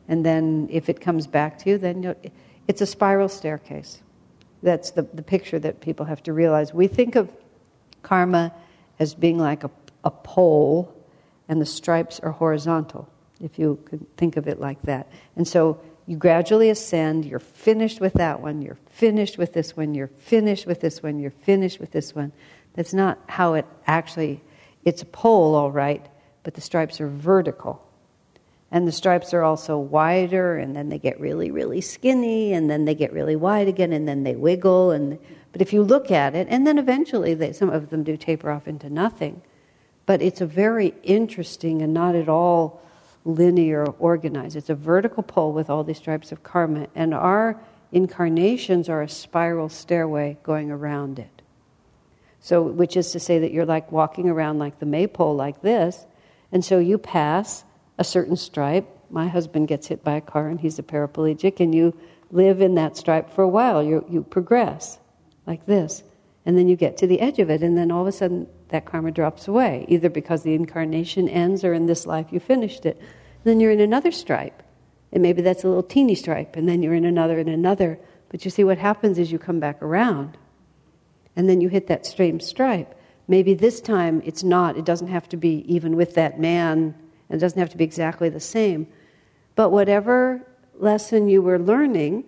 And 0.07 0.25
then 0.25 0.69
if 0.71 0.87
it 0.87 1.01
comes 1.01 1.27
back 1.27 1.59
to 1.59 1.71
you, 1.71 1.77
then 1.79 2.15
it's 2.69 2.79
a 2.79 2.85
spiral 2.85 3.27
staircase. 3.27 4.01
That's 4.63 4.91
the, 4.91 5.01
the 5.01 5.21
picture 5.21 5.59
that 5.59 5.81
people 5.81 6.05
have 6.05 6.23
to 6.23 6.31
realize. 6.31 6.73
We 6.73 6.87
think 6.87 7.17
of 7.17 7.29
karma 8.03 8.53
as 8.99 9.13
being 9.13 9.37
like 9.37 9.65
a, 9.65 9.71
a 10.05 10.11
pole, 10.11 10.95
and 11.49 11.59
the 11.59 11.65
stripes 11.65 12.21
are 12.21 12.31
horizontal 12.31 13.09
if 13.41 13.59
you 13.59 13.79
could 13.85 14.05
think 14.17 14.37
of 14.37 14.47
it 14.47 14.59
like 14.59 14.81
that. 14.83 15.09
And 15.35 15.47
so 15.47 15.79
you 16.07 16.17
gradually 16.17 16.69
ascend, 16.69 17.25
you're 17.25 17.39
finished 17.39 17.99
with 17.99 18.13
that 18.13 18.41
one, 18.41 18.61
you're 18.61 18.77
finished 18.89 19.37
with 19.37 19.53
this 19.53 19.75
one, 19.75 19.95
you're 19.95 20.07
finished 20.07 20.67
with 20.67 20.81
this 20.81 21.01
one, 21.01 21.19
you're 21.19 21.31
finished 21.31 21.79
with 21.79 21.91
this 21.91 22.13
one. 22.13 22.31
That's 22.73 22.93
not 22.93 23.19
how 23.27 23.55
it 23.55 23.65
actually, 23.87 24.41
it's 24.83 25.01
a 25.01 25.05
pole, 25.05 25.55
all 25.55 25.71
right, 25.71 26.05
but 26.43 26.53
the 26.53 26.61
stripes 26.61 27.01
are 27.01 27.07
vertical. 27.07 27.81
And 28.71 28.87
the 28.87 28.91
stripes 28.91 29.33
are 29.33 29.43
also 29.43 29.77
wider, 29.77 30.57
and 30.57 30.75
then 30.75 30.89
they 30.89 30.99
get 30.99 31.19
really, 31.19 31.49
really 31.49 31.81
skinny, 31.81 32.53
and 32.53 32.69
then 32.69 32.85
they 32.85 32.95
get 32.95 33.13
really 33.13 33.35
wide 33.35 33.67
again, 33.67 33.93
and 33.93 34.07
then 34.07 34.23
they 34.23 34.35
wiggle. 34.35 34.91
And, 34.91 35.17
but 35.51 35.61
if 35.61 35.71
you 35.71 35.81
look 35.81 36.11
at 36.11 36.35
it, 36.35 36.47
and 36.49 36.67
then 36.67 36.77
eventually 36.77 37.33
they, 37.33 37.53
some 37.53 37.69
of 37.69 37.89
them 37.89 38.03
do 38.03 38.17
taper 38.17 38.51
off 38.51 38.67
into 38.67 38.89
nothing. 38.89 39.41
But 40.05 40.21
it's 40.21 40.41
a 40.41 40.45
very 40.45 40.93
interesting 41.03 41.81
and 41.81 41.93
not 41.93 42.15
at 42.15 42.27
all 42.27 42.81
linear 43.25 43.85
organized. 43.99 44.55
It's 44.55 44.69
a 44.69 44.75
vertical 44.75 45.23
pole 45.23 45.51
with 45.51 45.69
all 45.69 45.83
these 45.83 45.97
stripes 45.97 46.31
of 46.31 46.43
karma, 46.43 46.87
and 46.95 47.13
our 47.13 47.59
incarnations 47.91 48.87
are 48.87 49.01
a 49.01 49.09
spiral 49.09 49.67
stairway 49.67 50.37
going 50.43 50.71
around 50.71 51.19
it. 51.19 51.41
So, 52.39 52.61
which 52.61 52.95
is 52.95 53.11
to 53.11 53.19
say 53.19 53.39
that 53.39 53.51
you're 53.51 53.65
like 53.65 53.91
walking 53.91 54.29
around 54.29 54.59
like 54.59 54.79
the 54.79 54.85
maypole, 54.85 55.35
like 55.35 55.61
this, 55.63 56.05
and 56.51 56.63
so 56.63 56.77
you 56.77 56.99
pass 56.99 57.63
a 57.97 58.03
certain 58.03 58.37
stripe. 58.37 58.87
My 59.09 59.27
husband 59.27 59.67
gets 59.67 59.87
hit 59.87 60.03
by 60.03 60.17
a 60.17 60.21
car, 60.21 60.47
and 60.47 60.59
he's 60.59 60.77
a 60.77 60.83
paraplegic, 60.83 61.59
and 61.59 61.73
you 61.73 61.97
live 62.31 62.61
in 62.61 62.75
that 62.75 62.97
stripe 62.97 63.31
for 63.31 63.41
a 63.41 63.47
while. 63.47 63.81
You, 63.83 64.05
you 64.09 64.21
progress 64.21 64.99
like 65.47 65.65
this, 65.65 66.03
and 66.45 66.55
then 66.55 66.67
you 66.67 66.75
get 66.75 66.97
to 66.97 67.07
the 67.07 67.19
edge 67.21 67.39
of 67.39 67.49
it, 67.49 67.63
and 67.63 67.75
then 67.75 67.91
all 67.91 68.01
of 68.01 68.07
a 68.07 68.11
sudden 68.11 68.47
that 68.75 68.85
karma 68.85 69.09
drops 69.09 69.47
away, 69.47 69.85
either 69.87 70.09
because 70.09 70.43
the 70.43 70.53
incarnation 70.53 71.29
ends 71.29 71.63
or 71.63 71.73
in 71.73 71.85
this 71.85 72.05
life 72.05 72.27
you 72.29 72.41
finished 72.41 72.85
it. 72.85 72.97
And 72.97 73.43
then 73.45 73.59
you're 73.61 73.71
in 73.71 73.79
another 73.79 74.11
stripe. 74.11 74.61
And 75.13 75.23
maybe 75.23 75.41
that's 75.41 75.63
a 75.63 75.67
little 75.67 75.83
teeny 75.83 76.15
stripe, 76.15 76.57
and 76.57 76.67
then 76.67 76.83
you're 76.83 76.93
in 76.93 77.05
another 77.05 77.39
and 77.39 77.49
another. 77.49 77.97
But 78.27 78.43
you 78.43 78.51
see, 78.51 78.65
what 78.65 78.77
happens 78.77 79.17
is 79.17 79.31
you 79.31 79.39
come 79.39 79.61
back 79.61 79.81
around, 79.81 80.37
and 81.37 81.47
then 81.47 81.61
you 81.61 81.69
hit 81.69 81.87
that 81.87 82.05
same 82.05 82.41
stripe. 82.41 82.93
Maybe 83.27 83.53
this 83.53 83.79
time 83.79 84.21
it's 84.25 84.43
not, 84.43 84.77
it 84.77 84.83
doesn't 84.83 85.07
have 85.07 85.29
to 85.29 85.37
be 85.37 85.63
even 85.73 85.95
with 85.95 86.15
that 86.15 86.37
man, 86.37 86.93
and 87.29 87.37
it 87.37 87.39
doesn't 87.39 87.59
have 87.59 87.69
to 87.69 87.77
be 87.77 87.85
exactly 87.85 88.27
the 88.27 88.41
same. 88.41 88.87
But 89.55 89.69
whatever 89.69 90.45
lesson 90.77 91.29
you 91.29 91.41
were 91.41 91.59
learning, 91.59 92.25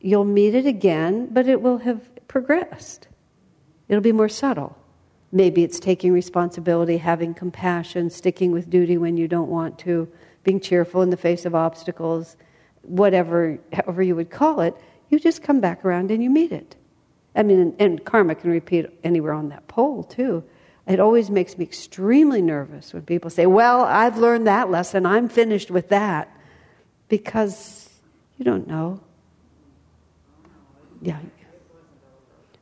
you'll 0.00 0.24
meet 0.24 0.54
it 0.54 0.66
again, 0.66 1.28
but 1.32 1.48
it 1.48 1.60
will 1.60 1.78
have 1.78 2.00
progressed. 2.28 3.08
It'll 3.88 4.02
be 4.02 4.12
more 4.12 4.28
subtle. 4.28 4.78
Maybe 5.34 5.64
it's 5.64 5.80
taking 5.80 6.12
responsibility, 6.12 6.96
having 6.96 7.34
compassion, 7.34 8.08
sticking 8.08 8.52
with 8.52 8.70
duty 8.70 8.96
when 8.98 9.16
you 9.16 9.26
don't 9.26 9.48
want 9.48 9.80
to, 9.80 10.08
being 10.44 10.60
cheerful 10.60 11.02
in 11.02 11.10
the 11.10 11.16
face 11.16 11.44
of 11.44 11.56
obstacles, 11.56 12.36
whatever, 12.82 13.58
however 13.72 14.00
you 14.00 14.14
would 14.14 14.30
call 14.30 14.60
it. 14.60 14.76
You 15.10 15.18
just 15.18 15.42
come 15.42 15.58
back 15.58 15.84
around 15.84 16.12
and 16.12 16.22
you 16.22 16.30
meet 16.30 16.52
it. 16.52 16.76
I 17.34 17.42
mean, 17.42 17.58
and, 17.58 17.74
and 17.80 18.04
karma 18.04 18.36
can 18.36 18.48
repeat 18.48 18.86
anywhere 19.02 19.32
on 19.32 19.48
that 19.48 19.66
pole, 19.66 20.04
too. 20.04 20.44
It 20.86 21.00
always 21.00 21.30
makes 21.30 21.58
me 21.58 21.64
extremely 21.64 22.40
nervous 22.40 22.94
when 22.94 23.02
people 23.02 23.28
say, 23.28 23.46
Well, 23.46 23.80
I've 23.80 24.18
learned 24.18 24.46
that 24.46 24.70
lesson, 24.70 25.04
I'm 25.04 25.28
finished 25.28 25.68
with 25.68 25.88
that. 25.88 26.30
Because 27.08 27.90
you 28.38 28.44
don't 28.44 28.68
know. 28.68 29.00
Yeah, 31.02 31.18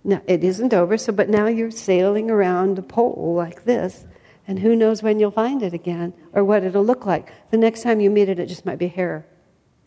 now, 0.04 0.20
it 0.26 0.42
isn't 0.42 0.74
over, 0.74 0.98
so 0.98 1.12
but 1.12 1.28
now 1.28 1.46
you're 1.46 1.70
sailing 1.70 2.30
around 2.30 2.76
the 2.76 2.82
pole 2.82 3.34
like 3.36 3.64
this, 3.64 4.04
and 4.48 4.58
who 4.58 4.74
knows 4.74 5.02
when 5.02 5.20
you'll 5.20 5.30
find 5.30 5.62
it 5.62 5.72
again 5.72 6.12
or 6.32 6.42
what 6.42 6.64
it'll 6.64 6.84
look 6.84 7.06
like. 7.06 7.32
The 7.50 7.56
next 7.56 7.82
time 7.82 8.00
you 8.00 8.10
meet 8.10 8.28
it, 8.28 8.40
it 8.40 8.46
just 8.46 8.66
might 8.66 8.78
be 8.78 8.88
hair. 8.88 9.24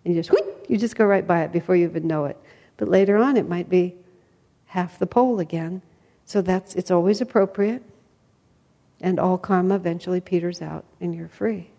And 0.03 0.13
you 0.13 0.19
just 0.21 0.31
whoop, 0.31 0.65
you 0.69 0.77
just 0.77 0.95
go 0.95 1.05
right 1.05 1.27
by 1.27 1.43
it 1.43 1.51
before 1.51 1.75
you 1.75 1.85
even 1.85 2.07
know 2.07 2.25
it. 2.25 2.37
But 2.77 2.87
later 2.87 3.17
on 3.17 3.35
it 3.35 3.49
might 3.49 3.69
be 3.69 3.95
half 4.67 4.99
the 4.99 5.07
pole 5.07 5.39
again. 5.39 5.81
So 6.25 6.41
that's 6.41 6.75
it's 6.75 6.91
always 6.91 7.19
appropriate. 7.19 7.83
And 9.01 9.19
all 9.19 9.37
karma 9.37 9.75
eventually 9.75 10.21
peters 10.21 10.61
out 10.61 10.85
and 11.01 11.13
you're 11.13 11.27
free. 11.27 11.69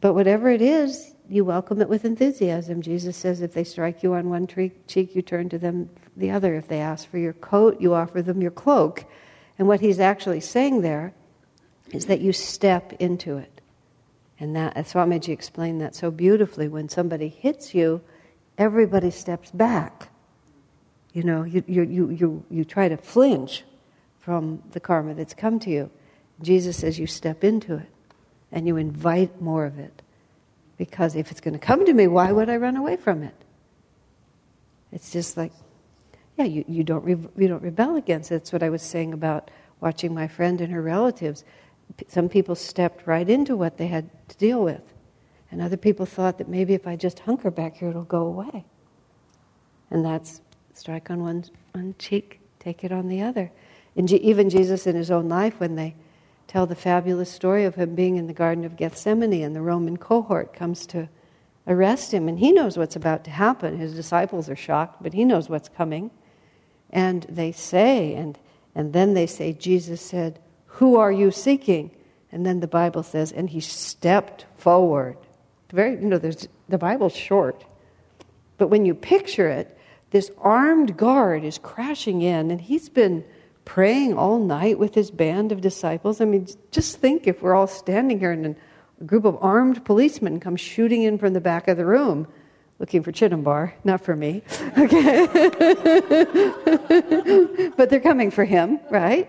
But 0.00 0.14
whatever 0.14 0.50
it 0.50 0.62
is, 0.62 1.14
you 1.28 1.44
welcome 1.44 1.80
it 1.82 1.88
with 1.88 2.04
enthusiasm. 2.04 2.82
Jesus 2.82 3.16
says, 3.16 3.42
if 3.42 3.52
they 3.52 3.64
strike 3.64 4.02
you 4.02 4.14
on 4.14 4.30
one 4.30 4.46
cheek, 4.46 5.14
you 5.14 5.22
turn 5.22 5.48
to 5.48 5.58
them 5.58 5.90
the 6.16 6.30
other. 6.30 6.54
If 6.54 6.68
they 6.68 6.80
ask 6.80 7.08
for 7.08 7.18
your 7.18 7.32
coat, 7.34 7.80
you 7.80 7.94
offer 7.94 8.22
them 8.22 8.40
your 8.40 8.50
cloak. 8.50 9.04
And 9.58 9.66
what 9.66 9.80
he's 9.80 10.00
actually 10.00 10.40
saying 10.40 10.80
there 10.82 11.12
is 11.92 12.06
that 12.06 12.20
you 12.20 12.32
step 12.32 12.92
into 12.94 13.36
it. 13.36 13.60
And 14.40 14.54
that 14.54 14.76
Swamiji 14.76 15.30
explained 15.30 15.80
that 15.80 15.96
so 15.96 16.10
beautifully. 16.10 16.68
When 16.68 16.88
somebody 16.88 17.28
hits 17.28 17.74
you, 17.74 18.00
everybody 18.56 19.10
steps 19.10 19.50
back. 19.50 20.10
You 21.12 21.24
know, 21.24 21.42
you, 21.42 21.64
you, 21.66 21.82
you, 21.82 22.10
you, 22.10 22.44
you 22.48 22.64
try 22.64 22.88
to 22.88 22.96
flinch 22.96 23.64
from 24.20 24.62
the 24.70 24.80
karma 24.80 25.14
that's 25.14 25.34
come 25.34 25.58
to 25.60 25.70
you. 25.70 25.90
Jesus 26.40 26.76
says 26.76 27.00
you 27.00 27.08
step 27.08 27.42
into 27.42 27.74
it 27.74 27.88
and 28.52 28.66
you 28.66 28.76
invite 28.76 29.40
more 29.40 29.64
of 29.64 29.78
it. 29.78 30.02
Because 30.76 31.16
if 31.16 31.30
it's 31.30 31.40
going 31.40 31.54
to 31.54 31.58
come 31.58 31.84
to 31.84 31.92
me, 31.92 32.06
why 32.06 32.32
would 32.32 32.48
I 32.48 32.56
run 32.56 32.76
away 32.76 32.96
from 32.96 33.22
it? 33.22 33.34
It's 34.92 35.10
just 35.10 35.36
like, 35.36 35.52
yeah, 36.36 36.44
you, 36.44 36.64
you, 36.68 36.84
don't, 36.84 37.04
re- 37.04 37.28
you 37.36 37.48
don't 37.48 37.62
rebel 37.62 37.96
against 37.96 38.30
it. 38.30 38.34
That's 38.34 38.52
what 38.52 38.62
I 38.62 38.70
was 38.70 38.82
saying 38.82 39.12
about 39.12 39.50
watching 39.80 40.14
my 40.14 40.28
friend 40.28 40.60
and 40.60 40.72
her 40.72 40.80
relatives. 40.80 41.44
Some 42.06 42.28
people 42.28 42.54
stepped 42.54 43.06
right 43.06 43.28
into 43.28 43.56
what 43.56 43.76
they 43.76 43.88
had 43.88 44.08
to 44.28 44.36
deal 44.36 44.62
with. 44.62 44.82
And 45.50 45.60
other 45.60 45.76
people 45.76 46.06
thought 46.06 46.38
that 46.38 46.48
maybe 46.48 46.74
if 46.74 46.86
I 46.86 46.94
just 46.96 47.20
hunker 47.20 47.50
back 47.50 47.76
here, 47.76 47.88
it'll 47.88 48.04
go 48.04 48.26
away. 48.26 48.64
And 49.90 50.04
that's 50.04 50.42
strike 50.74 51.10
on 51.10 51.22
one, 51.22 51.44
one 51.72 51.94
cheek, 51.98 52.40
take 52.60 52.84
it 52.84 52.92
on 52.92 53.08
the 53.08 53.22
other. 53.22 53.50
And 53.96 54.10
even 54.12 54.50
Jesus 54.50 54.86
in 54.86 54.94
his 54.94 55.10
own 55.10 55.28
life, 55.28 55.58
when 55.58 55.74
they 55.74 55.96
tell 56.48 56.66
the 56.66 56.74
fabulous 56.74 57.30
story 57.30 57.64
of 57.64 57.76
him 57.76 57.94
being 57.94 58.16
in 58.16 58.26
the 58.26 58.32
Garden 58.32 58.64
of 58.64 58.76
Gethsemane 58.76 59.44
and 59.44 59.54
the 59.54 59.60
Roman 59.60 59.96
cohort 59.96 60.52
comes 60.52 60.86
to 60.86 61.08
arrest 61.66 62.12
him, 62.12 62.26
and 62.26 62.38
he 62.38 62.50
knows 62.50 62.76
what's 62.78 62.96
about 62.96 63.22
to 63.24 63.30
happen. 63.30 63.78
His 63.78 63.94
disciples 63.94 64.48
are 64.48 64.56
shocked, 64.56 65.02
but 65.02 65.12
he 65.12 65.24
knows 65.24 65.50
what's 65.50 65.68
coming. 65.68 66.10
And 66.90 67.24
they 67.28 67.52
say, 67.52 68.14
and, 68.14 68.38
and 68.74 68.94
then 68.94 69.12
they 69.12 69.26
say, 69.26 69.52
Jesus 69.52 70.00
said, 70.00 70.40
Who 70.66 70.96
are 70.96 71.12
you 71.12 71.30
seeking? 71.30 71.90
And 72.32 72.44
then 72.44 72.60
the 72.60 72.66
Bible 72.66 73.02
says, 73.02 73.32
and 73.32 73.48
he 73.48 73.60
stepped 73.60 74.46
forward. 74.56 75.16
Very, 75.72 75.92
you 75.92 76.06
know, 76.06 76.18
the 76.18 76.78
Bible's 76.78 77.16
short. 77.16 77.64
But 78.56 78.68
when 78.68 78.84
you 78.84 78.94
picture 78.94 79.48
it, 79.48 79.78
this 80.10 80.30
armed 80.38 80.96
guard 80.96 81.44
is 81.44 81.58
crashing 81.58 82.22
in, 82.22 82.50
and 82.50 82.60
he's 82.60 82.88
been 82.88 83.24
praying 83.68 84.14
all 84.14 84.38
night 84.38 84.78
with 84.78 84.94
his 84.94 85.10
band 85.10 85.52
of 85.52 85.60
disciples. 85.60 86.22
I 86.22 86.24
mean, 86.24 86.48
just 86.70 86.96
think 86.96 87.26
if 87.26 87.42
we're 87.42 87.54
all 87.54 87.66
standing 87.66 88.18
here 88.18 88.32
and 88.32 88.56
a 88.98 89.04
group 89.04 89.26
of 89.26 89.36
armed 89.42 89.84
policemen 89.84 90.40
come 90.40 90.56
shooting 90.56 91.02
in 91.02 91.18
from 91.18 91.34
the 91.34 91.40
back 91.40 91.68
of 91.68 91.76
the 91.76 91.84
room 91.84 92.26
looking 92.78 93.02
for 93.02 93.12
Chidambar, 93.12 93.74
not 93.84 94.00
for 94.00 94.16
me. 94.16 94.42
Okay. 94.78 95.26
but 97.76 97.90
they're 97.90 98.00
coming 98.00 98.30
for 98.30 98.46
him, 98.46 98.80
right? 98.90 99.28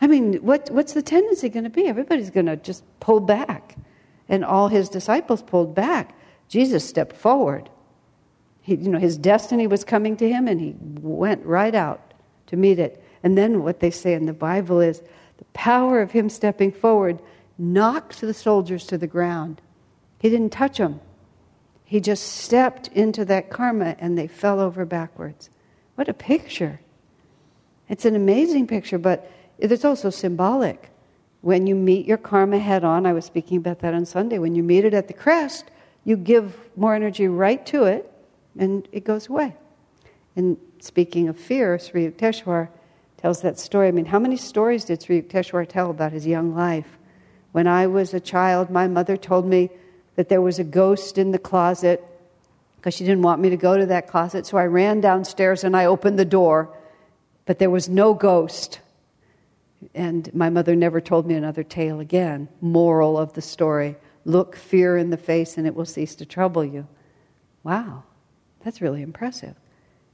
I 0.00 0.08
mean, 0.08 0.42
what, 0.42 0.68
what's 0.70 0.94
the 0.94 1.02
tendency 1.02 1.48
going 1.48 1.64
to 1.64 1.70
be? 1.70 1.86
Everybody's 1.86 2.30
going 2.30 2.46
to 2.46 2.56
just 2.56 2.82
pull 2.98 3.20
back. 3.20 3.76
And 4.28 4.44
all 4.44 4.66
his 4.66 4.88
disciples 4.88 5.42
pulled 5.42 5.76
back. 5.76 6.18
Jesus 6.48 6.88
stepped 6.88 7.14
forward. 7.14 7.70
He, 8.62 8.74
you 8.74 8.88
know, 8.88 8.98
his 8.98 9.16
destiny 9.16 9.68
was 9.68 9.84
coming 9.84 10.16
to 10.16 10.28
him, 10.28 10.48
and 10.48 10.60
he 10.60 10.74
went 10.80 11.46
right 11.46 11.74
out 11.74 12.14
to 12.48 12.56
meet 12.56 12.80
it. 12.80 12.99
And 13.22 13.36
then 13.36 13.62
what 13.62 13.80
they 13.80 13.90
say 13.90 14.14
in 14.14 14.26
the 14.26 14.32
Bible 14.32 14.80
is 14.80 15.00
the 15.38 15.44
power 15.52 16.00
of 16.00 16.12
him 16.12 16.28
stepping 16.28 16.72
forward 16.72 17.20
knocked 17.58 18.20
the 18.20 18.34
soldiers 18.34 18.86
to 18.86 18.96
the 18.96 19.06
ground. 19.06 19.60
He 20.18 20.30
didn't 20.30 20.52
touch 20.52 20.78
them. 20.78 21.00
He 21.84 22.00
just 22.00 22.24
stepped 22.24 22.88
into 22.88 23.24
that 23.26 23.50
karma 23.50 23.96
and 23.98 24.16
they 24.16 24.26
fell 24.26 24.60
over 24.60 24.84
backwards. 24.84 25.50
What 25.96 26.08
a 26.08 26.14
picture. 26.14 26.80
It's 27.88 28.04
an 28.04 28.14
amazing 28.14 28.66
picture, 28.66 28.98
but 28.98 29.30
it's 29.58 29.84
also 29.84 30.08
symbolic. 30.10 30.90
When 31.42 31.66
you 31.66 31.74
meet 31.74 32.06
your 32.06 32.16
karma 32.16 32.58
head 32.58 32.84
on, 32.84 33.06
I 33.06 33.12
was 33.12 33.24
speaking 33.24 33.56
about 33.56 33.80
that 33.80 33.94
on 33.94 34.06
Sunday, 34.06 34.38
when 34.38 34.54
you 34.54 34.62
meet 34.62 34.84
it 34.84 34.94
at 34.94 35.08
the 35.08 35.14
crest, 35.14 35.70
you 36.04 36.16
give 36.16 36.56
more 36.76 36.94
energy 36.94 37.28
right 37.28 37.64
to 37.66 37.84
it 37.84 38.10
and 38.58 38.86
it 38.92 39.04
goes 39.04 39.28
away. 39.28 39.56
And 40.36 40.56
speaking 40.78 41.28
of 41.28 41.38
fear, 41.38 41.78
Sri 41.78 42.08
Yukteswar 42.08 42.68
tells 43.20 43.42
that 43.42 43.58
story. 43.58 43.88
I 43.88 43.90
mean, 43.90 44.06
how 44.06 44.18
many 44.18 44.36
stories 44.36 44.84
did 44.84 45.02
Sri 45.02 45.20
Yukteswar 45.20 45.68
tell 45.68 45.90
about 45.90 46.12
his 46.12 46.26
young 46.26 46.54
life? 46.54 46.98
When 47.52 47.66
I 47.66 47.86
was 47.86 48.14
a 48.14 48.20
child, 48.20 48.70
my 48.70 48.88
mother 48.88 49.16
told 49.16 49.46
me 49.46 49.70
that 50.16 50.28
there 50.28 50.40
was 50.40 50.58
a 50.58 50.64
ghost 50.64 51.18
in 51.18 51.30
the 51.30 51.38
closet 51.38 52.04
because 52.76 52.94
she 52.94 53.04
didn't 53.04 53.22
want 53.22 53.40
me 53.40 53.50
to 53.50 53.56
go 53.56 53.76
to 53.76 53.86
that 53.86 54.08
closet. 54.08 54.46
So 54.46 54.56
I 54.56 54.64
ran 54.64 55.00
downstairs 55.00 55.64
and 55.64 55.76
I 55.76 55.84
opened 55.84 56.18
the 56.18 56.24
door, 56.24 56.74
but 57.44 57.58
there 57.58 57.68
was 57.68 57.88
no 57.88 58.14
ghost. 58.14 58.80
And 59.94 60.32
my 60.34 60.48
mother 60.48 60.74
never 60.74 61.00
told 61.00 61.26
me 61.26 61.34
another 61.34 61.62
tale 61.62 62.00
again. 62.00 62.48
Moral 62.60 63.18
of 63.18 63.34
the 63.34 63.42
story 63.42 63.96
look 64.24 64.56
fear 64.56 64.96
in 64.96 65.10
the 65.10 65.16
face 65.16 65.58
and 65.58 65.66
it 65.66 65.74
will 65.74 65.84
cease 65.84 66.14
to 66.16 66.26
trouble 66.26 66.64
you. 66.64 66.86
Wow, 67.64 68.04
that's 68.64 68.80
really 68.80 69.02
impressive, 69.02 69.56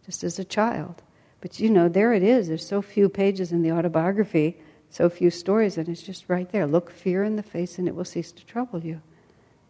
just 0.05 0.25
as 0.25 0.39
a 0.39 0.45
child. 0.45 1.03
But 1.41 1.61
you 1.61 1.71
know, 1.71 1.89
there 1.89 2.13
it 2.13 2.23
is. 2.23 2.49
There's 2.49 2.67
so 2.67 2.83
few 2.83 3.09
pages 3.09 3.53
in 3.53 3.63
the 3.63 3.73
autobiography, 3.73 4.57
so 4.91 5.09
few 5.09 5.31
stories, 5.31 5.77
and 5.77 5.89
it's 5.89 6.03
just 6.03 6.29
right 6.29 6.51
there. 6.51 6.67
Look 6.67 6.91
fear 6.91 7.23
in 7.25 7.37
the 7.37 7.43
face 7.43 7.79
and 7.79 7.87
it 7.87 7.95
will 7.95 8.05
cease 8.05 8.33
to 8.33 8.45
trouble 8.45 8.81
you. 8.81 9.03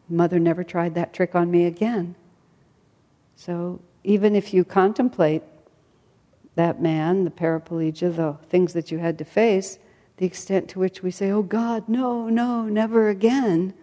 Mother 0.09 0.39
never 0.39 0.63
tried 0.63 0.95
that 0.95 1.13
trick 1.13 1.35
on 1.35 1.51
me 1.51 1.65
again. 1.65 2.15
So 3.35 3.81
even 4.05 4.37
if 4.37 4.55
you 4.55 4.65
contemplate 4.65 5.43
that 6.55 6.81
man, 6.81 7.25
the 7.25 7.31
paraplegia, 7.31 8.15
the 8.15 8.37
things 8.49 8.73
that 8.73 8.91
you 8.91 8.99
had 8.99 9.19
to 9.19 9.25
face, 9.25 9.79
the 10.17 10.27
extent 10.27 10.69
to 10.71 10.79
which 10.79 11.03
we 11.03 11.11
say, 11.11 11.31
Oh 11.31 11.43
God, 11.43 11.89
no, 11.89 12.29
no, 12.29 12.63
never 12.63 13.09
again, 13.09 13.75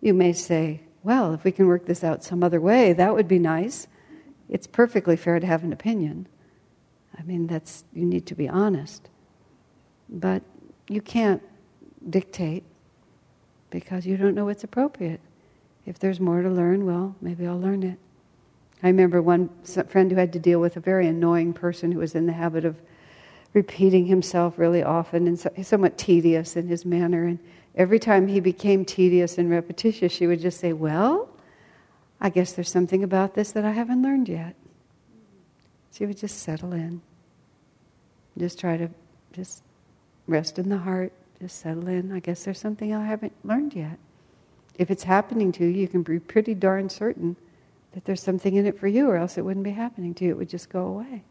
you 0.00 0.14
may 0.14 0.32
say, 0.32 0.82
Well, 1.02 1.34
if 1.34 1.42
we 1.42 1.52
can 1.52 1.66
work 1.66 1.86
this 1.86 2.04
out 2.04 2.22
some 2.22 2.44
other 2.44 2.60
way, 2.60 2.92
that 2.92 3.14
would 3.14 3.26
be 3.26 3.38
nice. 3.38 3.88
It's 4.48 4.66
perfectly 4.66 5.16
fair 5.16 5.40
to 5.40 5.46
have 5.46 5.64
an 5.64 5.72
opinion. 5.72 6.28
I 7.18 7.22
mean, 7.22 7.46
that's, 7.46 7.84
you 7.92 8.04
need 8.04 8.26
to 8.26 8.34
be 8.34 8.48
honest. 8.48 9.08
But 10.08 10.42
you 10.88 11.00
can't 11.00 11.42
dictate 12.08 12.64
because 13.70 14.06
you 14.06 14.16
don't 14.16 14.34
know 14.34 14.46
what's 14.46 14.64
appropriate. 14.64 15.20
If 15.86 15.98
there's 15.98 16.20
more 16.20 16.42
to 16.42 16.50
learn, 16.50 16.86
well, 16.86 17.14
maybe 17.20 17.46
I'll 17.46 17.60
learn 17.60 17.82
it. 17.82 17.98
I 18.82 18.88
remember 18.88 19.20
one 19.20 19.50
friend 19.88 20.10
who 20.10 20.16
had 20.16 20.32
to 20.32 20.38
deal 20.38 20.60
with 20.60 20.76
a 20.76 20.80
very 20.80 21.06
annoying 21.06 21.52
person 21.52 21.92
who 21.92 21.98
was 21.98 22.14
in 22.14 22.26
the 22.26 22.32
habit 22.32 22.64
of 22.64 22.80
repeating 23.52 24.06
himself 24.06 24.58
really 24.58 24.82
often 24.82 25.26
and 25.26 25.38
so, 25.38 25.50
somewhat 25.62 25.98
tedious 25.98 26.56
in 26.56 26.68
his 26.68 26.84
manner. 26.84 27.26
And 27.26 27.38
every 27.74 27.98
time 27.98 28.28
he 28.28 28.40
became 28.40 28.84
tedious 28.84 29.38
and 29.38 29.50
repetitious, 29.50 30.12
she 30.12 30.26
would 30.26 30.40
just 30.40 30.60
say, 30.60 30.72
Well, 30.72 31.28
I 32.20 32.30
guess 32.30 32.52
there's 32.52 32.70
something 32.70 33.02
about 33.02 33.34
this 33.34 33.52
that 33.52 33.64
I 33.64 33.72
haven't 33.72 34.02
learned 34.02 34.28
yet. 34.28 34.54
She 35.92 36.06
would 36.06 36.16
just 36.16 36.40
settle 36.40 36.72
in. 36.72 37.02
Just 38.38 38.58
try 38.58 38.76
to 38.76 38.88
just 39.32 39.62
rest 40.26 40.58
in 40.58 40.68
the 40.68 40.78
heart, 40.78 41.12
just 41.40 41.58
settle 41.58 41.88
in. 41.88 42.12
I 42.12 42.20
guess 42.20 42.44
there's 42.44 42.60
something 42.60 42.94
I 42.94 43.04
haven't 43.04 43.32
learned 43.44 43.74
yet. 43.74 43.98
If 44.78 44.90
it's 44.90 45.02
happening 45.02 45.52
to 45.52 45.64
you, 45.64 45.70
you 45.70 45.88
can 45.88 46.02
be 46.02 46.18
pretty 46.18 46.54
darn 46.54 46.88
certain 46.88 47.36
that 47.92 48.04
there's 48.04 48.22
something 48.22 48.54
in 48.54 48.66
it 48.66 48.78
for 48.78 48.86
you, 48.86 49.08
or 49.08 49.16
else 49.16 49.36
it 49.36 49.42
wouldn't 49.44 49.64
be 49.64 49.72
happening 49.72 50.14
to 50.14 50.24
you. 50.24 50.30
It 50.30 50.36
would 50.38 50.48
just 50.48 50.70
go 50.70 50.86
away. 50.86 51.22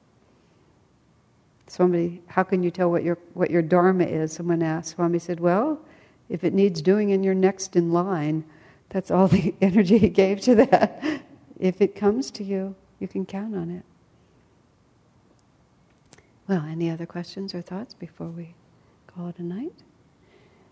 Somebody, 1.67 2.21
how 2.27 2.43
can 2.43 2.63
you 2.63 2.71
tell 2.71 2.89
what 2.89 3.03
your 3.03 3.17
what 3.33 3.49
your 3.49 3.61
dharma 3.61 4.03
is? 4.03 4.33
Someone 4.33 4.61
asked. 4.61 4.95
Swami 4.95 5.19
said, 5.19 5.39
"Well, 5.39 5.79
if 6.27 6.43
it 6.43 6.53
needs 6.53 6.81
doing 6.81 7.11
and 7.11 7.23
you're 7.23 7.35
next 7.35 7.75
in 7.75 7.93
line, 7.93 8.43
that's 8.89 9.11
all 9.11 9.27
the 9.27 9.53
energy 9.61 9.97
he 9.97 10.09
gave 10.09 10.41
to 10.41 10.55
that. 10.55 11.03
if 11.59 11.79
it 11.81 11.95
comes 11.95 12.31
to 12.31 12.43
you, 12.43 12.75
you 12.99 13.07
can 13.07 13.25
count 13.25 13.55
on 13.55 13.69
it." 13.69 13.83
Well, 16.49 16.65
any 16.67 16.89
other 16.89 17.05
questions 17.05 17.53
or 17.53 17.61
thoughts 17.61 17.93
before 17.93 18.29
we 18.29 18.55
call 19.05 19.27
it 19.27 19.37
a 19.37 19.43
night? 19.43 19.83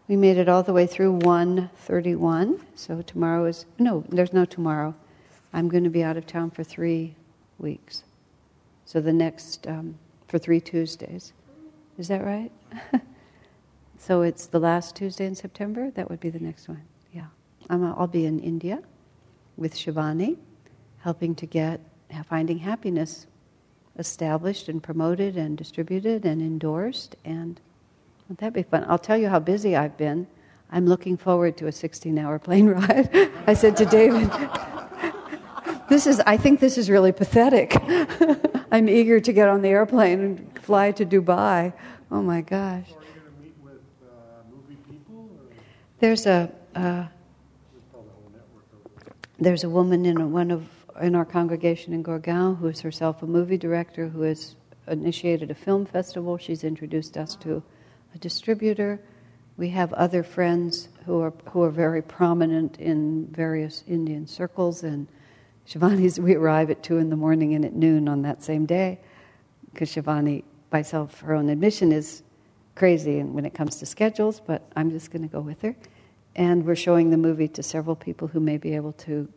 We 0.07 0.15
made 0.15 0.39
it 0.39 0.49
all 0.49 0.63
the 0.63 0.73
way 0.73 0.87
through 0.87 1.11
131. 1.11 2.59
So 2.73 3.03
tomorrow 3.03 3.45
is, 3.45 3.67
no, 3.77 4.03
there's 4.09 4.33
no 4.33 4.43
tomorrow. 4.43 4.95
I'm 5.53 5.69
going 5.69 5.83
to 5.83 5.91
be 5.91 6.03
out 6.03 6.17
of 6.17 6.25
town 6.25 6.49
for 6.49 6.63
three 6.63 7.13
weeks. 7.59 8.01
So 8.85 8.99
the 8.99 9.13
next, 9.13 9.67
um, 9.67 9.99
for 10.27 10.39
three 10.39 10.59
Tuesdays. 10.59 11.33
Is 11.99 12.07
that 12.07 12.25
right? 12.25 12.51
so 13.99 14.23
it's 14.23 14.47
the 14.47 14.59
last 14.59 14.95
Tuesday 14.95 15.27
in 15.27 15.35
September? 15.35 15.91
That 15.91 16.09
would 16.09 16.19
be 16.19 16.31
the 16.31 16.39
next 16.39 16.67
one. 16.67 16.81
Yeah. 17.13 17.27
i 17.69 17.75
will 17.75 18.07
be 18.07 18.25
in 18.25 18.39
India 18.39 18.81
with 19.57 19.75
Shivani, 19.75 20.37
helping 21.01 21.35
to 21.35 21.45
get 21.45 21.81
finding 22.27 22.57
happiness 22.57 23.27
established 23.97 24.69
and 24.69 24.81
promoted 24.81 25.37
and 25.37 25.57
distributed 25.57 26.25
and 26.25 26.41
endorsed. 26.41 27.15
And 27.25 27.59
won't 28.29 28.39
that 28.39 28.53
be 28.53 28.63
fun? 28.63 28.85
I'll 28.87 28.99
tell 28.99 29.17
you 29.17 29.29
how 29.29 29.39
busy 29.39 29.75
I've 29.75 29.97
been. 29.97 30.27
I'm 30.71 30.85
looking 30.85 31.17
forward 31.17 31.57
to 31.57 31.67
a 31.67 31.71
16 31.71 32.17
hour 32.17 32.39
plane 32.47 32.67
ride. 32.67 33.09
I 33.47 33.53
said 33.53 33.77
to 33.77 33.85
David, 33.85 34.29
this 35.89 36.07
is, 36.07 36.19
I 36.21 36.37
think 36.37 36.59
this 36.59 36.77
is 36.77 36.89
really 36.89 37.11
pathetic. 37.11 37.75
I'm 38.71 38.89
eager 38.89 39.19
to 39.19 39.33
get 39.33 39.47
on 39.47 39.61
the 39.61 39.69
airplane 39.69 40.19
and 40.19 40.59
fly 40.59 40.91
to 40.91 41.05
Dubai. 41.05 41.73
Oh 42.11 42.21
my 42.21 42.41
gosh. 42.41 42.87
There's 45.99 46.27
a, 46.27 46.51
uh, 46.75 47.05
there's 49.39 49.63
a 49.63 49.69
woman 49.69 50.05
in 50.05 50.21
a, 50.21 50.27
one 50.27 50.51
of 50.51 50.67
in 51.01 51.15
our 51.15 51.25
congregation 51.25 51.93
in 51.93 52.03
Gurgaon 52.03 52.57
who 52.57 52.67
is 52.67 52.81
herself 52.81 53.23
a 53.23 53.27
movie 53.27 53.57
director 53.57 54.07
who 54.07 54.21
has 54.21 54.55
initiated 54.87 55.51
a 55.51 55.55
film 55.55 55.85
festival. 55.85 56.37
She's 56.37 56.63
introduced 56.63 57.17
us 57.17 57.35
to 57.37 57.61
a 58.15 58.17
distributor. 58.17 58.99
We 59.57 59.69
have 59.69 59.93
other 59.93 60.23
friends 60.23 60.89
who 61.05 61.21
are 61.21 61.33
who 61.51 61.63
are 61.63 61.69
very 61.69 62.01
prominent 62.01 62.79
in 62.79 63.27
various 63.27 63.83
Indian 63.87 64.27
circles. 64.27 64.83
And 64.83 65.07
Shivani's, 65.67 66.19
we 66.19 66.35
arrive 66.35 66.69
at 66.69 66.83
two 66.83 66.97
in 66.97 67.09
the 67.09 67.15
morning 67.15 67.53
and 67.55 67.65
at 67.65 67.73
noon 67.73 68.07
on 68.07 68.21
that 68.21 68.43
same 68.43 68.65
day, 68.65 68.99
because 69.73 69.89
Shivani, 69.89 70.43
by 70.69 70.81
self 70.81 71.19
her 71.21 71.33
own 71.33 71.49
admission, 71.49 71.91
is 71.91 72.23
crazy 72.75 73.21
when 73.23 73.45
it 73.45 73.53
comes 73.53 73.77
to 73.77 73.85
schedules. 73.85 74.39
But 74.39 74.61
I'm 74.75 74.91
just 74.91 75.11
going 75.11 75.23
to 75.23 75.27
go 75.27 75.41
with 75.41 75.61
her. 75.61 75.75
And 76.35 76.65
we're 76.65 76.75
showing 76.75 77.09
the 77.09 77.17
movie 77.17 77.47
to 77.47 77.63
several 77.63 77.95
people 77.95 78.27
who 78.27 78.39
may 78.39 78.57
be 78.57 78.75
able 78.75 78.93
to 78.93 79.27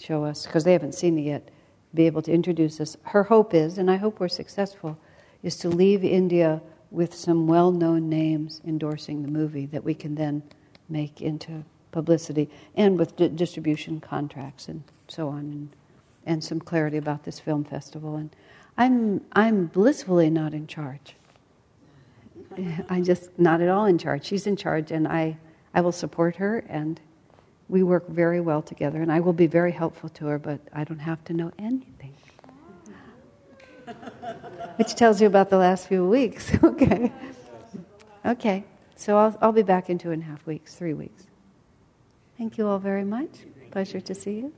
show 0.00 0.24
us, 0.24 0.46
because 0.46 0.64
they 0.64 0.72
haven't 0.72 0.94
seen 0.94 1.18
it 1.18 1.22
yet, 1.22 1.48
be 1.94 2.06
able 2.06 2.22
to 2.22 2.32
introduce 2.32 2.80
us. 2.80 2.96
Her 3.02 3.24
hope 3.24 3.54
is, 3.54 3.78
and 3.78 3.90
I 3.90 3.96
hope 3.96 4.20
we're 4.20 4.28
successful, 4.28 4.98
is 5.42 5.56
to 5.58 5.68
leave 5.68 6.04
India 6.04 6.62
with 6.90 7.14
some 7.14 7.46
well 7.46 7.70
known 7.70 8.08
names 8.08 8.60
endorsing 8.66 9.22
the 9.22 9.30
movie 9.30 9.66
that 9.66 9.84
we 9.84 9.94
can 9.94 10.14
then 10.14 10.42
make 10.88 11.20
into 11.20 11.64
publicity 11.92 12.48
and 12.74 12.98
with 12.98 13.16
di- 13.16 13.28
distribution 13.28 14.00
contracts 14.00 14.68
and 14.68 14.82
so 15.08 15.28
on, 15.28 15.38
and, 15.38 15.76
and 16.26 16.44
some 16.44 16.60
clarity 16.60 16.96
about 16.96 17.24
this 17.24 17.40
film 17.40 17.64
festival. 17.64 18.16
And 18.16 18.34
I'm, 18.76 19.20
I'm 19.32 19.66
blissfully 19.66 20.30
not 20.30 20.54
in 20.54 20.66
charge. 20.66 21.16
I'm 22.88 23.04
just 23.04 23.36
not 23.38 23.60
at 23.60 23.68
all 23.68 23.86
in 23.86 23.98
charge. 23.98 24.24
She's 24.24 24.46
in 24.46 24.56
charge, 24.56 24.90
and 24.90 25.06
I, 25.06 25.38
I 25.74 25.80
will 25.80 25.92
support 25.92 26.36
her 26.36 26.64
and 26.68 27.00
we 27.70 27.82
work 27.84 28.08
very 28.08 28.40
well 28.40 28.62
together, 28.62 29.00
and 29.00 29.12
I 29.12 29.20
will 29.20 29.32
be 29.32 29.46
very 29.46 29.72
helpful 29.72 30.08
to 30.10 30.26
her, 30.26 30.38
but 30.38 30.60
I 30.72 30.84
don't 30.84 30.98
have 30.98 31.22
to 31.24 31.32
know 31.32 31.52
anything. 31.58 32.14
Which 34.76 34.94
tells 34.94 35.20
you 35.20 35.28
about 35.28 35.50
the 35.50 35.58
last 35.58 35.86
few 35.86 36.06
weeks. 36.06 36.52
okay. 36.64 37.12
Okay. 38.26 38.64
So 38.96 39.16
I'll, 39.16 39.38
I'll 39.40 39.52
be 39.52 39.62
back 39.62 39.88
in 39.88 39.98
two 39.98 40.10
and 40.10 40.20
a 40.20 40.26
half 40.26 40.44
weeks, 40.46 40.74
three 40.74 40.94
weeks. 40.94 41.24
Thank 42.36 42.58
you 42.58 42.66
all 42.66 42.78
very 42.78 43.04
much. 43.04 43.30
Pleasure 43.70 44.00
to 44.00 44.14
see 44.14 44.32
you. 44.32 44.52